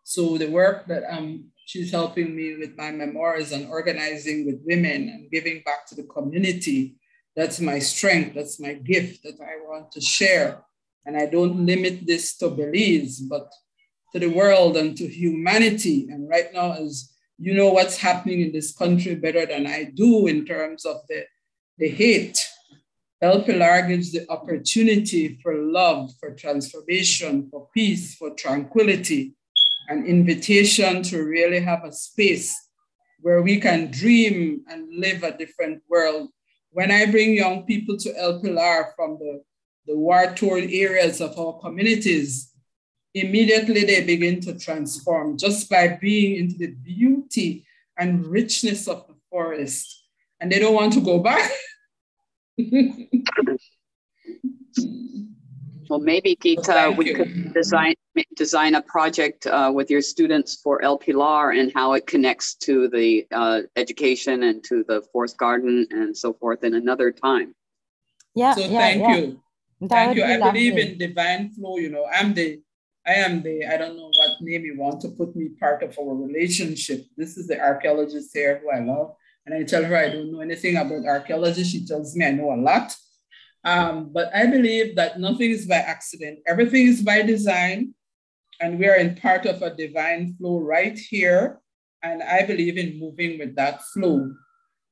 so 0.04 0.38
the 0.38 0.50
work 0.50 0.88
that 0.88 1.04
um, 1.10 1.52
she's 1.66 1.92
helping 1.92 2.36
me 2.36 2.58
with 2.58 2.76
my 2.78 2.92
memoirs 2.92 3.52
and 3.52 3.70
organizing 3.70 4.46
with 4.46 4.62
women 4.66 5.10
and 5.10 5.32
giving 5.32 5.62
back 5.64 5.88
to 5.88 5.96
the 5.96 6.04
community, 6.04 6.96
that's 7.36 7.60
my 7.60 7.80
strength, 7.80 8.36
that's 8.36 8.60
my 8.60 8.74
gift 8.74 9.24
that 9.24 9.40
I 9.42 9.56
want 9.68 9.92
to 9.94 10.02
share. 10.02 10.64
And 11.06 11.18
I 11.18 11.26
don't 11.26 11.66
limit 11.66 12.06
this 12.06 12.38
to 12.38 12.50
Belize, 12.50 13.20
but 13.20 13.52
to 14.14 14.20
the 14.20 14.30
world 14.30 14.78
and 14.78 14.96
to 14.98 15.08
humanity. 15.08 16.08
And 16.10 16.30
right 16.30 16.54
now, 16.54 16.74
as 16.74 17.12
you 17.44 17.56
know 17.56 17.72
what's 17.72 17.98
happening 17.98 18.42
in 18.42 18.52
this 18.52 18.72
country 18.72 19.16
better 19.16 19.48
than 19.48 19.66
I 19.66 19.86
do 19.96 20.28
in 20.28 20.46
terms 20.46 20.86
of 20.86 20.98
the, 21.10 21.26
the 21.80 21.90
hate. 21.90 22.48
El 23.20 23.42
Pilar 23.42 23.88
gives 23.88 24.12
the 24.12 24.30
opportunity 24.30 25.40
for 25.42 25.56
love, 25.56 26.12
for 26.20 26.36
transformation, 26.36 27.48
for 27.50 27.68
peace, 27.74 28.16
for 28.16 28.32
tranquility, 28.36 29.34
an 29.90 30.06
invitation 30.06 31.02
to 31.04 31.24
really 31.24 31.60
have 31.60 31.84
a 31.84 31.92
space 31.92 32.56
where 33.22 33.42
we 33.42 33.60
can 33.60 33.90
dream 33.90 34.62
and 34.70 34.88
live 35.00 35.24
a 35.24 35.36
different 35.36 35.82
world. 35.90 36.30
When 36.72 36.92
I 36.92 37.06
bring 37.06 37.36
young 37.36 37.64
people 37.64 37.98
to 37.98 38.18
El 38.18 38.42
Pilar 38.42 38.94
from 38.96 39.18
the 39.20 39.44
the 39.88 39.98
war-torn 39.98 40.70
areas 40.72 41.22
of 41.22 41.38
our 41.38 41.60
communities, 41.60 42.54
immediately 43.14 43.84
they 43.84 44.06
begin 44.06 44.40
to 44.42 44.58
transform 44.58 45.38
just 45.38 45.70
by 45.70 45.98
being 46.00 46.36
into 46.36 46.58
the 46.58 46.68
beauty 46.68 47.66
and 47.98 48.26
richness 48.26 48.88
of 48.88 49.06
the 49.08 49.16
forest. 49.30 50.06
And 50.40 50.52
they 50.52 50.60
don't 50.60 50.76
want 50.76 50.94
to 50.94 51.02
go 51.02 51.20
back. 51.20 51.52
Well, 55.92 56.00
maybe 56.00 56.38
Gita, 56.42 56.94
we 56.96 57.08
you. 57.08 57.16
could 57.16 57.54
design 57.54 57.96
design 58.38 58.76
a 58.76 58.82
project 58.82 59.46
uh, 59.46 59.74
with 59.76 59.92
your 59.92 60.02
students 60.02 60.56
for 60.64 60.82
El 60.82 60.98
Pilar 60.98 61.52
and 61.52 61.70
how 61.76 61.92
it 61.92 62.08
connects 62.08 62.56
to 62.68 62.88
the 62.88 63.28
uh, 63.34 63.64
education 63.76 64.44
and 64.44 64.64
to 64.70 64.86
the 64.88 65.02
forest 65.12 65.38
garden 65.38 65.86
and 65.92 66.16
so 66.16 66.32
forth 66.32 66.64
in 66.64 66.76
another 66.76 67.12
time. 67.12 67.54
Yeah. 68.36 68.54
So 68.54 68.62
yeah, 68.62 68.80
thank 68.80 69.02
yeah. 69.02 69.16
you. 69.18 69.42
That 69.82 69.90
thank 69.90 70.16
you. 70.16 70.24
I 70.24 70.38
lovely. 70.38 70.70
believe 70.72 70.78
in 70.78 70.98
divine 70.98 71.52
flow. 71.52 71.76
You 71.76 71.90
know, 71.90 72.08
I'm 72.10 72.34
the, 72.34 72.62
I 73.06 73.16
am 73.16 73.44
the, 73.44 73.66
I 73.66 73.76
don't 73.76 73.98
know 73.98 74.12
what 74.16 74.40
name 74.40 74.64
you 74.64 74.78
want 74.80 75.02
to 75.02 75.10
put 75.10 75.36
me 75.36 75.50
part 75.60 75.84
of 75.84 76.00
our 76.00 76.16
relationship. 76.16 77.04
This 77.18 77.36
is 77.36 77.48
the 77.48 77.60
archaeologist 77.60 78.30
here 78.34 78.62
who 78.64 78.72
I 78.72 78.80
love. 78.80 79.14
And 79.46 79.54
I 79.54 79.64
tell 79.64 79.84
her 79.84 79.98
I 79.98 80.08
don't 80.08 80.32
know 80.32 80.40
anything 80.40 80.78
about 80.78 81.04
archaeology. 81.06 81.66
She 81.66 81.86
tells 81.86 82.16
me 82.16 82.26
I 82.26 82.32
know 82.32 82.54
a 82.54 82.56
lot. 82.56 82.96
Um, 83.64 84.12
but 84.12 84.34
I 84.34 84.48
believe 84.48 84.96
that 84.96 85.20
nothing 85.20 85.52
is 85.52 85.66
by 85.66 85.76
accident. 85.76 86.40
Everything 86.48 86.88
is 86.88 87.02
by 87.02 87.22
design. 87.22 87.94
And 88.60 88.80
we 88.80 88.88
are 88.88 88.96
in 88.96 89.16
part 89.16 89.46
of 89.46 89.62
a 89.62 89.76
divine 89.76 90.34
flow 90.34 90.60
right 90.60 90.98
here. 90.98 91.60
And 92.04 92.24
I 92.24 92.46
believe 92.46 92.78
in 92.78 93.00
moving 93.00 93.38
with 93.38 93.56
that 93.56 93.84
flow 93.84 94.34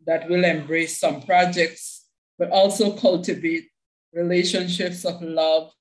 that 0.06 0.30
will 0.30 0.44
embrace 0.44 1.00
some 1.00 1.22
projects, 1.22 2.06
but 2.38 2.52
also 2.52 2.96
cultivate 2.96 3.66
relationships 4.14 5.06
of 5.06 5.22
love 5.22 5.72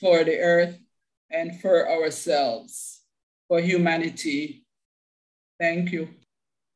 for 0.00 0.24
the 0.24 0.38
earth 0.38 0.78
and 1.30 1.60
for 1.60 1.88
ourselves, 1.88 3.00
for 3.48 3.60
humanity. 3.60 4.64
Thank 5.58 5.92
you. 5.92 6.08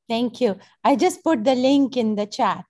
Thank 0.08 0.40
you. 0.40 0.58
I 0.84 0.96
just 0.96 1.22
put 1.22 1.44
the 1.44 1.54
link 1.54 1.96
in 1.96 2.14
the 2.14 2.26
chat. 2.26 2.64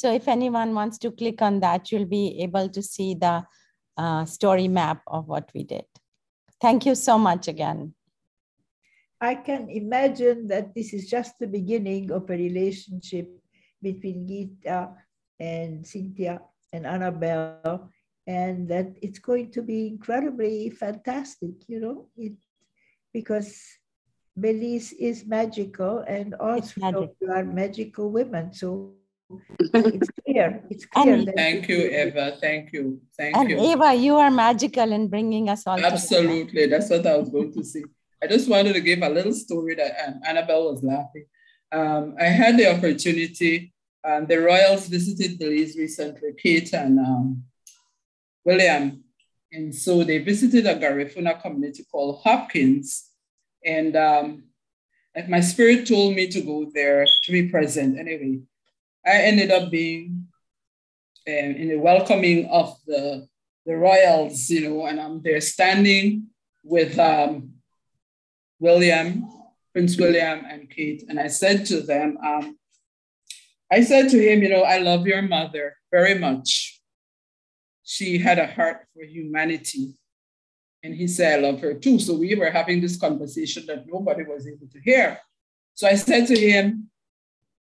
So 0.00 0.10
if 0.10 0.28
anyone 0.28 0.72
wants 0.72 0.96
to 1.04 1.10
click 1.12 1.42
on 1.42 1.60
that, 1.60 1.92
you'll 1.92 2.08
be 2.08 2.40
able 2.40 2.70
to 2.70 2.80
see 2.80 3.12
the 3.12 3.44
uh, 3.98 4.24
story 4.24 4.66
map 4.66 5.02
of 5.06 5.28
what 5.28 5.50
we 5.52 5.62
did. 5.62 5.84
Thank 6.58 6.86
you 6.86 6.94
so 6.94 7.18
much 7.18 7.48
again. 7.48 7.92
I 9.20 9.34
can 9.34 9.68
imagine 9.68 10.48
that 10.48 10.74
this 10.74 10.94
is 10.94 11.04
just 11.10 11.38
the 11.38 11.46
beginning 11.46 12.10
of 12.12 12.30
a 12.30 12.32
relationship 12.32 13.28
between 13.82 14.26
Gita 14.26 14.88
and 15.38 15.86
Cynthia 15.86 16.40
and 16.72 16.86
Anabel, 16.86 17.90
and 18.26 18.66
that 18.70 18.96
it's 19.02 19.18
going 19.18 19.52
to 19.52 19.60
be 19.60 19.86
incredibly 19.86 20.70
fantastic, 20.70 21.68
you 21.68 21.78
know, 21.78 22.08
it, 22.16 22.40
because 23.12 23.60
Belize 24.34 24.92
is 24.94 25.26
magical 25.26 25.98
and 26.08 26.32
also 26.40 26.80
magic. 26.80 27.10
you 27.20 27.30
are 27.30 27.44
magical 27.44 28.10
women. 28.10 28.54
So 28.54 28.94
it's 29.60 30.08
clear. 30.24 30.62
It's 30.70 30.86
clear. 30.86 31.14
And, 31.14 31.32
thank 31.36 31.68
you, 31.68 31.78
Eva. 31.78 32.36
Thank 32.40 32.72
you. 32.72 33.00
Thank 33.16 33.36
and 33.36 33.50
you. 33.50 33.60
Eva, 33.60 33.94
you 33.94 34.16
are 34.16 34.30
magical 34.30 34.90
in 34.92 35.08
bringing 35.08 35.48
us 35.48 35.66
all. 35.66 35.78
Absolutely. 35.78 36.66
That's 36.66 36.90
what 36.90 37.06
I 37.06 37.16
was 37.16 37.30
going 37.30 37.52
to 37.52 37.64
say. 37.64 37.84
I 38.22 38.26
just 38.26 38.48
wanted 38.48 38.74
to 38.74 38.80
give 38.80 39.02
a 39.02 39.08
little 39.08 39.32
story 39.32 39.74
that 39.76 39.92
um, 40.06 40.20
Anabel 40.26 40.72
was 40.72 40.82
laughing. 40.82 41.26
Um, 41.72 42.16
I 42.20 42.24
had 42.24 42.58
the 42.58 42.74
opportunity, 42.74 43.72
um, 44.04 44.26
the 44.26 44.38
Royals 44.38 44.88
visited 44.88 45.38
Belize 45.38 45.76
recently, 45.76 46.30
Kate 46.36 46.72
and 46.74 46.98
um, 46.98 47.44
William. 48.44 49.04
And 49.52 49.74
so 49.74 50.04
they 50.04 50.18
visited 50.18 50.66
a 50.66 50.74
Garifuna 50.74 51.40
community 51.40 51.84
called 51.90 52.20
Hopkins. 52.22 53.08
And 53.64 53.96
um, 53.96 54.44
my 55.28 55.40
spirit 55.40 55.86
told 55.86 56.14
me 56.14 56.28
to 56.28 56.40
go 56.40 56.70
there 56.74 57.06
to 57.24 57.32
be 57.32 57.48
present 57.48 57.98
anyway. 57.98 58.40
I 59.06 59.22
ended 59.22 59.50
up 59.50 59.70
being 59.70 60.26
um, 61.28 61.34
in 61.34 61.68
the 61.68 61.76
welcoming 61.76 62.46
of 62.50 62.76
the, 62.86 63.26
the 63.66 63.76
royals, 63.76 64.48
you 64.50 64.68
know, 64.68 64.86
and 64.86 65.00
I'm 65.00 65.22
there 65.22 65.40
standing 65.40 66.26
with 66.62 66.98
um, 66.98 67.54
William, 68.58 69.28
Prince 69.72 69.96
William, 69.96 70.44
and 70.48 70.68
Kate. 70.68 71.04
And 71.08 71.18
I 71.18 71.28
said 71.28 71.66
to 71.66 71.80
them, 71.80 72.18
um, 72.24 72.58
I 73.72 73.82
said 73.82 74.10
to 74.10 74.18
him, 74.18 74.42
you 74.42 74.48
know, 74.48 74.62
I 74.62 74.78
love 74.78 75.06
your 75.06 75.22
mother 75.22 75.76
very 75.90 76.18
much. 76.18 76.80
She 77.84 78.18
had 78.18 78.38
a 78.38 78.46
heart 78.46 78.86
for 78.94 79.04
humanity. 79.04 79.94
And 80.82 80.94
he 80.94 81.06
said, 81.06 81.38
I 81.38 81.42
love 81.48 81.60
her 81.60 81.74
too. 81.74 81.98
So 81.98 82.14
we 82.14 82.34
were 82.34 82.50
having 82.50 82.80
this 82.80 82.98
conversation 82.98 83.66
that 83.66 83.84
nobody 83.86 84.24
was 84.24 84.46
able 84.46 84.68
to 84.72 84.80
hear. 84.80 85.18
So 85.74 85.86
I 85.86 85.94
said 85.94 86.26
to 86.28 86.38
him, 86.38 86.89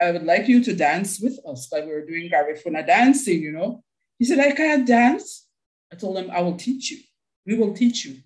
I 0.01 0.11
would 0.11 0.25
like 0.25 0.49
you 0.49 0.63
to 0.65 0.75
dance 0.75 1.21
with 1.21 1.39
us. 1.47 1.71
Like 1.73 1.85
we 1.85 1.93
were 1.93 2.07
doing 2.07 2.31
Garifuna 2.31 2.87
dancing, 2.87 3.41
you 3.41 3.53
know. 3.53 3.83
He 4.19 4.25
said, 4.25 4.39
I 4.39 4.53
can't 4.53 4.87
dance. 4.87 5.47
I 5.93 5.97
told 5.97 6.19
him, 6.19 6.31
I 6.31 6.41
will 6.41 6.57
teach 6.57 6.91
you. 6.91 6.99
We 7.47 7.57
will 7.57 7.75
teach 7.75 8.05
you. 8.05 8.19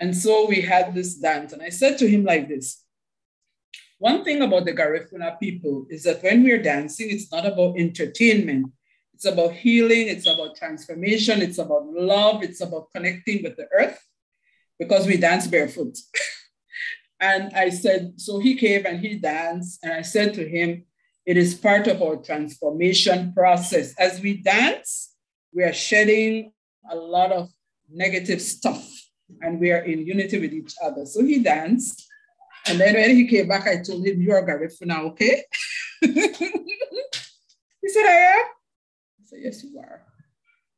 And 0.00 0.16
so 0.16 0.46
we 0.46 0.60
had 0.60 0.94
this 0.94 1.14
dance. 1.16 1.52
And 1.52 1.62
I 1.62 1.68
said 1.68 1.98
to 1.98 2.08
him 2.08 2.24
like 2.24 2.48
this 2.48 2.82
One 3.98 4.24
thing 4.24 4.42
about 4.42 4.64
the 4.64 4.72
Garifuna 4.72 5.38
people 5.38 5.86
is 5.88 6.02
that 6.04 6.22
when 6.22 6.42
we're 6.42 6.62
dancing, 6.62 7.10
it's 7.10 7.30
not 7.30 7.46
about 7.46 7.78
entertainment. 7.78 8.72
It's 9.14 9.26
about 9.26 9.52
healing, 9.52 10.08
it's 10.08 10.26
about 10.26 10.56
transformation, 10.56 11.40
it's 11.40 11.58
about 11.58 11.86
love, 11.86 12.42
it's 12.42 12.60
about 12.60 12.88
connecting 12.92 13.44
with 13.44 13.56
the 13.56 13.68
earth 13.72 14.04
because 14.78 15.06
we 15.06 15.16
dance 15.16 15.46
barefoot. 15.46 15.96
and 17.20 17.52
I 17.54 17.70
said, 17.70 18.14
so 18.16 18.40
he 18.40 18.56
came 18.56 18.84
and 18.86 18.98
he 18.98 19.14
danced. 19.14 19.84
And 19.84 19.92
I 19.92 20.02
said 20.02 20.34
to 20.34 20.48
him, 20.48 20.84
it 21.26 21.36
is 21.36 21.54
part 21.54 21.86
of 21.86 22.02
our 22.02 22.16
transformation 22.16 23.32
process. 23.32 23.94
As 23.98 24.20
we 24.20 24.38
dance, 24.38 25.14
we 25.52 25.62
are 25.62 25.72
shedding 25.72 26.52
a 26.90 26.96
lot 26.96 27.32
of 27.32 27.48
negative 27.90 28.42
stuff 28.42 28.86
and 29.40 29.58
we 29.58 29.72
are 29.72 29.78
in 29.78 30.06
unity 30.06 30.38
with 30.38 30.52
each 30.52 30.74
other. 30.82 31.06
So 31.06 31.24
he 31.24 31.38
danced. 31.42 32.06
And 32.66 32.78
then 32.78 32.94
when 32.94 33.16
he 33.16 33.26
came 33.26 33.48
back, 33.48 33.66
I 33.66 33.82
told 33.82 34.06
him, 34.06 34.20
You're 34.20 34.46
Garifuna, 34.46 35.00
okay? 35.10 35.44
he 36.00 36.10
said, 37.88 38.06
I 38.06 38.36
am. 38.36 38.44
I 38.44 39.24
said, 39.24 39.38
Yes, 39.42 39.64
you 39.64 39.78
are. 39.78 40.02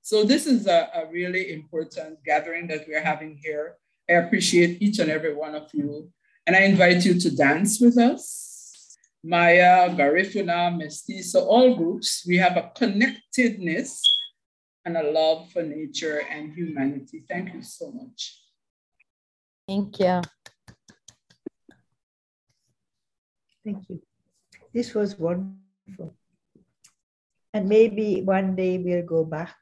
So 0.02 0.22
this 0.22 0.46
is 0.46 0.68
a, 0.68 0.88
a 0.94 1.06
really 1.10 1.52
important 1.52 2.22
gathering 2.24 2.68
that 2.68 2.86
we're 2.86 3.02
having 3.02 3.36
here. 3.42 3.74
I 4.08 4.14
appreciate 4.14 4.80
each 4.80 5.00
and 5.00 5.10
every 5.10 5.34
one 5.34 5.56
of 5.56 5.68
you. 5.72 6.12
And 6.46 6.54
I 6.54 6.60
invite 6.60 7.04
you 7.04 7.18
to 7.18 7.34
dance 7.34 7.80
with 7.80 7.98
us 7.98 8.45
Maya, 9.26 9.90
Garifuna, 9.90 10.70
Mestizo, 10.70 11.44
all 11.46 11.74
groups, 11.74 12.24
we 12.28 12.36
have 12.36 12.56
a 12.56 12.70
connectedness 12.76 14.00
and 14.84 14.96
a 14.96 15.02
love 15.02 15.50
for 15.50 15.64
nature 15.64 16.22
and 16.30 16.54
humanity. 16.54 17.24
Thank 17.28 17.52
you 17.52 17.62
so 17.62 17.90
much. 17.90 18.40
Thank 19.66 19.98
you. 19.98 20.20
Thank 23.64 23.88
you. 23.88 24.00
This 24.72 24.94
was 24.94 25.18
wonderful. 25.18 26.14
And 27.52 27.68
maybe 27.68 28.22
one 28.22 28.54
day 28.54 28.78
we'll 28.78 29.02
go 29.02 29.24
back 29.24 29.56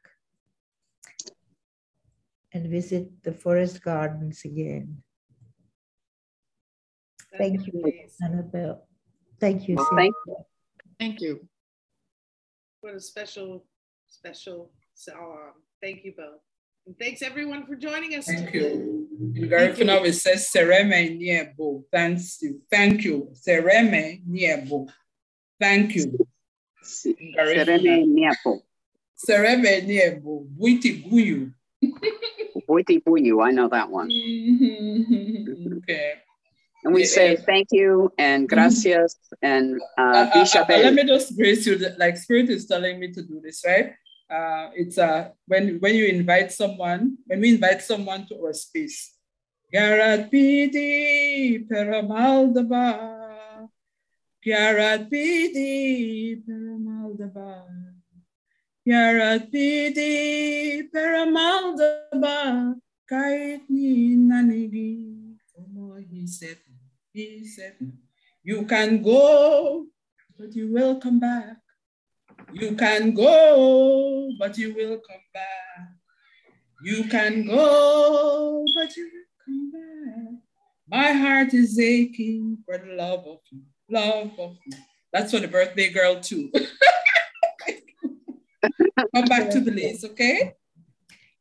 and 2.53 2.69
visit 2.69 3.09
the 3.23 3.33
forest 3.33 3.83
gardens 3.83 4.45
again. 4.45 5.03
Thank 7.39 7.67
you, 7.67 7.83
Anabel. 8.23 8.81
Thank 9.45 9.69
you. 9.69 9.77
Well, 9.77 9.89
thank 9.95 10.15
you. 10.27 10.37
Thank 10.99 11.21
you. 11.21 11.47
What 12.81 12.95
a 12.95 13.01
special, 13.01 13.67
special 14.09 14.71
um, 15.13 15.53
thank 15.83 16.03
you 16.03 16.15
both. 16.17 16.41
And 16.87 16.99
thanks 16.99 17.21
everyone 17.21 17.67
for 17.67 17.77
joining 17.77 18.15
us. 18.15 18.25
Thank 18.25 18.53
today. 18.53 18.73
you. 18.73 19.07
In 19.37 19.51
Garifuna, 19.51 20.03
it 20.03 20.15
says 20.15 20.49
Sereme 20.51 21.21
Niebo. 21.21 21.85
Thanks 21.93 22.41
you. 22.41 22.63
Thank 22.71 23.05
you. 23.05 23.35
Sereme 23.35 24.23
Niebo. 24.27 24.89
Thank 25.61 25.95
you. 25.95 26.27
Sereme 26.83 28.07
Niebo. 28.09 28.63
Sereme 29.15 29.85
Niebo. 29.85 30.47
Buiti 30.59 31.05
Buyu. 31.05 31.53
Buiti 32.67 32.99
Buyu. 33.05 33.45
I 33.45 33.51
know 33.51 33.69
that 33.69 33.91
one. 33.91 34.09
okay. 35.83 36.24
And 36.85 36.93
we 36.93 37.09
say 37.09 37.37
thank 37.37 37.73
you 37.73 38.13
and 38.19 38.45
mm-hmm. 38.45 38.55
gracias 38.55 39.17
and 39.41 39.81
uh, 39.97 40.29
uh, 40.37 40.37
uh, 40.37 40.61
uh, 40.61 40.65
let 40.69 40.93
me 40.93 41.05
just 41.05 41.35
grace 41.35 41.65
you. 41.65 41.81
Like 41.97 42.19
Spirit 42.19 42.51
is 42.51 42.67
telling 42.67 43.01
me 43.01 43.11
to 43.13 43.23
do 43.23 43.41
this, 43.41 43.65
right? 43.65 43.97
Uh, 44.29 44.69
it's 44.77 44.99
uh, 44.99 45.33
when 45.49 45.81
when 45.81 45.97
you 45.97 46.07
invite 46.07 46.53
someone, 46.53 47.17
when 47.25 47.41
we 47.41 47.57
invite 47.57 47.81
someone 47.81 48.29
to 48.29 48.37
our 48.37 48.53
space. 48.53 49.17
Garat 49.73 50.29
pidi 50.29 51.65
peramaldaba. 51.65 53.65
Garat 54.45 55.09
pidi 55.09 56.37
peramaldaba. 56.45 57.65
Garat 58.87 59.49
pidi 59.49 60.85
peramaldaba. 60.93 62.77
Kait 63.09 63.65
ni 63.73 64.17
nanigi. 64.17 65.33
Como 65.55 65.95
he 67.15 67.47
said 67.47 67.77
You 68.43 68.67
can 68.67 69.03
go, 69.03 69.87
but 70.37 70.55
you 70.55 70.73
will 70.73 71.01
come 71.01 71.21
back. 71.21 71.57
You 72.53 72.75
can 72.75 73.15
go, 73.15 74.31
but 74.39 74.59
you 74.59 74.75
will 74.75 74.99
come 74.99 75.23
back. 75.33 75.89
You 76.83 77.05
can 77.05 77.47
go, 77.47 78.65
but 78.75 78.97
you 78.97 79.11
will 79.13 79.45
come 79.45 79.71
back. 79.73 80.35
My 80.89 81.13
heart 81.13 81.55
is 81.55 81.79
aching 81.79 82.59
for 82.67 82.77
the 82.79 82.93
love 82.95 83.25
of 83.27 83.39
you, 83.51 83.63
love 83.89 84.33
of 84.39 84.59
you. 84.67 84.77
That's 85.13 85.31
for 85.33 85.41
the 85.41 85.49
birthday 85.49 85.91
girl 85.91 86.21
too. 86.21 86.51
come 89.15 89.25
back 89.27 89.51
to 89.51 89.61
the 89.61 89.71
Belize, 89.71 90.05
okay? 90.05 90.55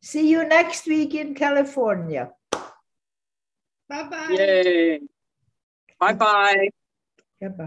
See 0.02 0.30
you 0.30 0.48
next 0.48 0.86
week 0.86 1.16
in 1.16 1.34
California. 1.34 2.32
Bye 3.90 4.04
bye. 4.10 4.28
Yay. 4.30 5.00
Bye 6.04 6.14
bye. 6.16 6.70
Goodbye. 7.42 7.58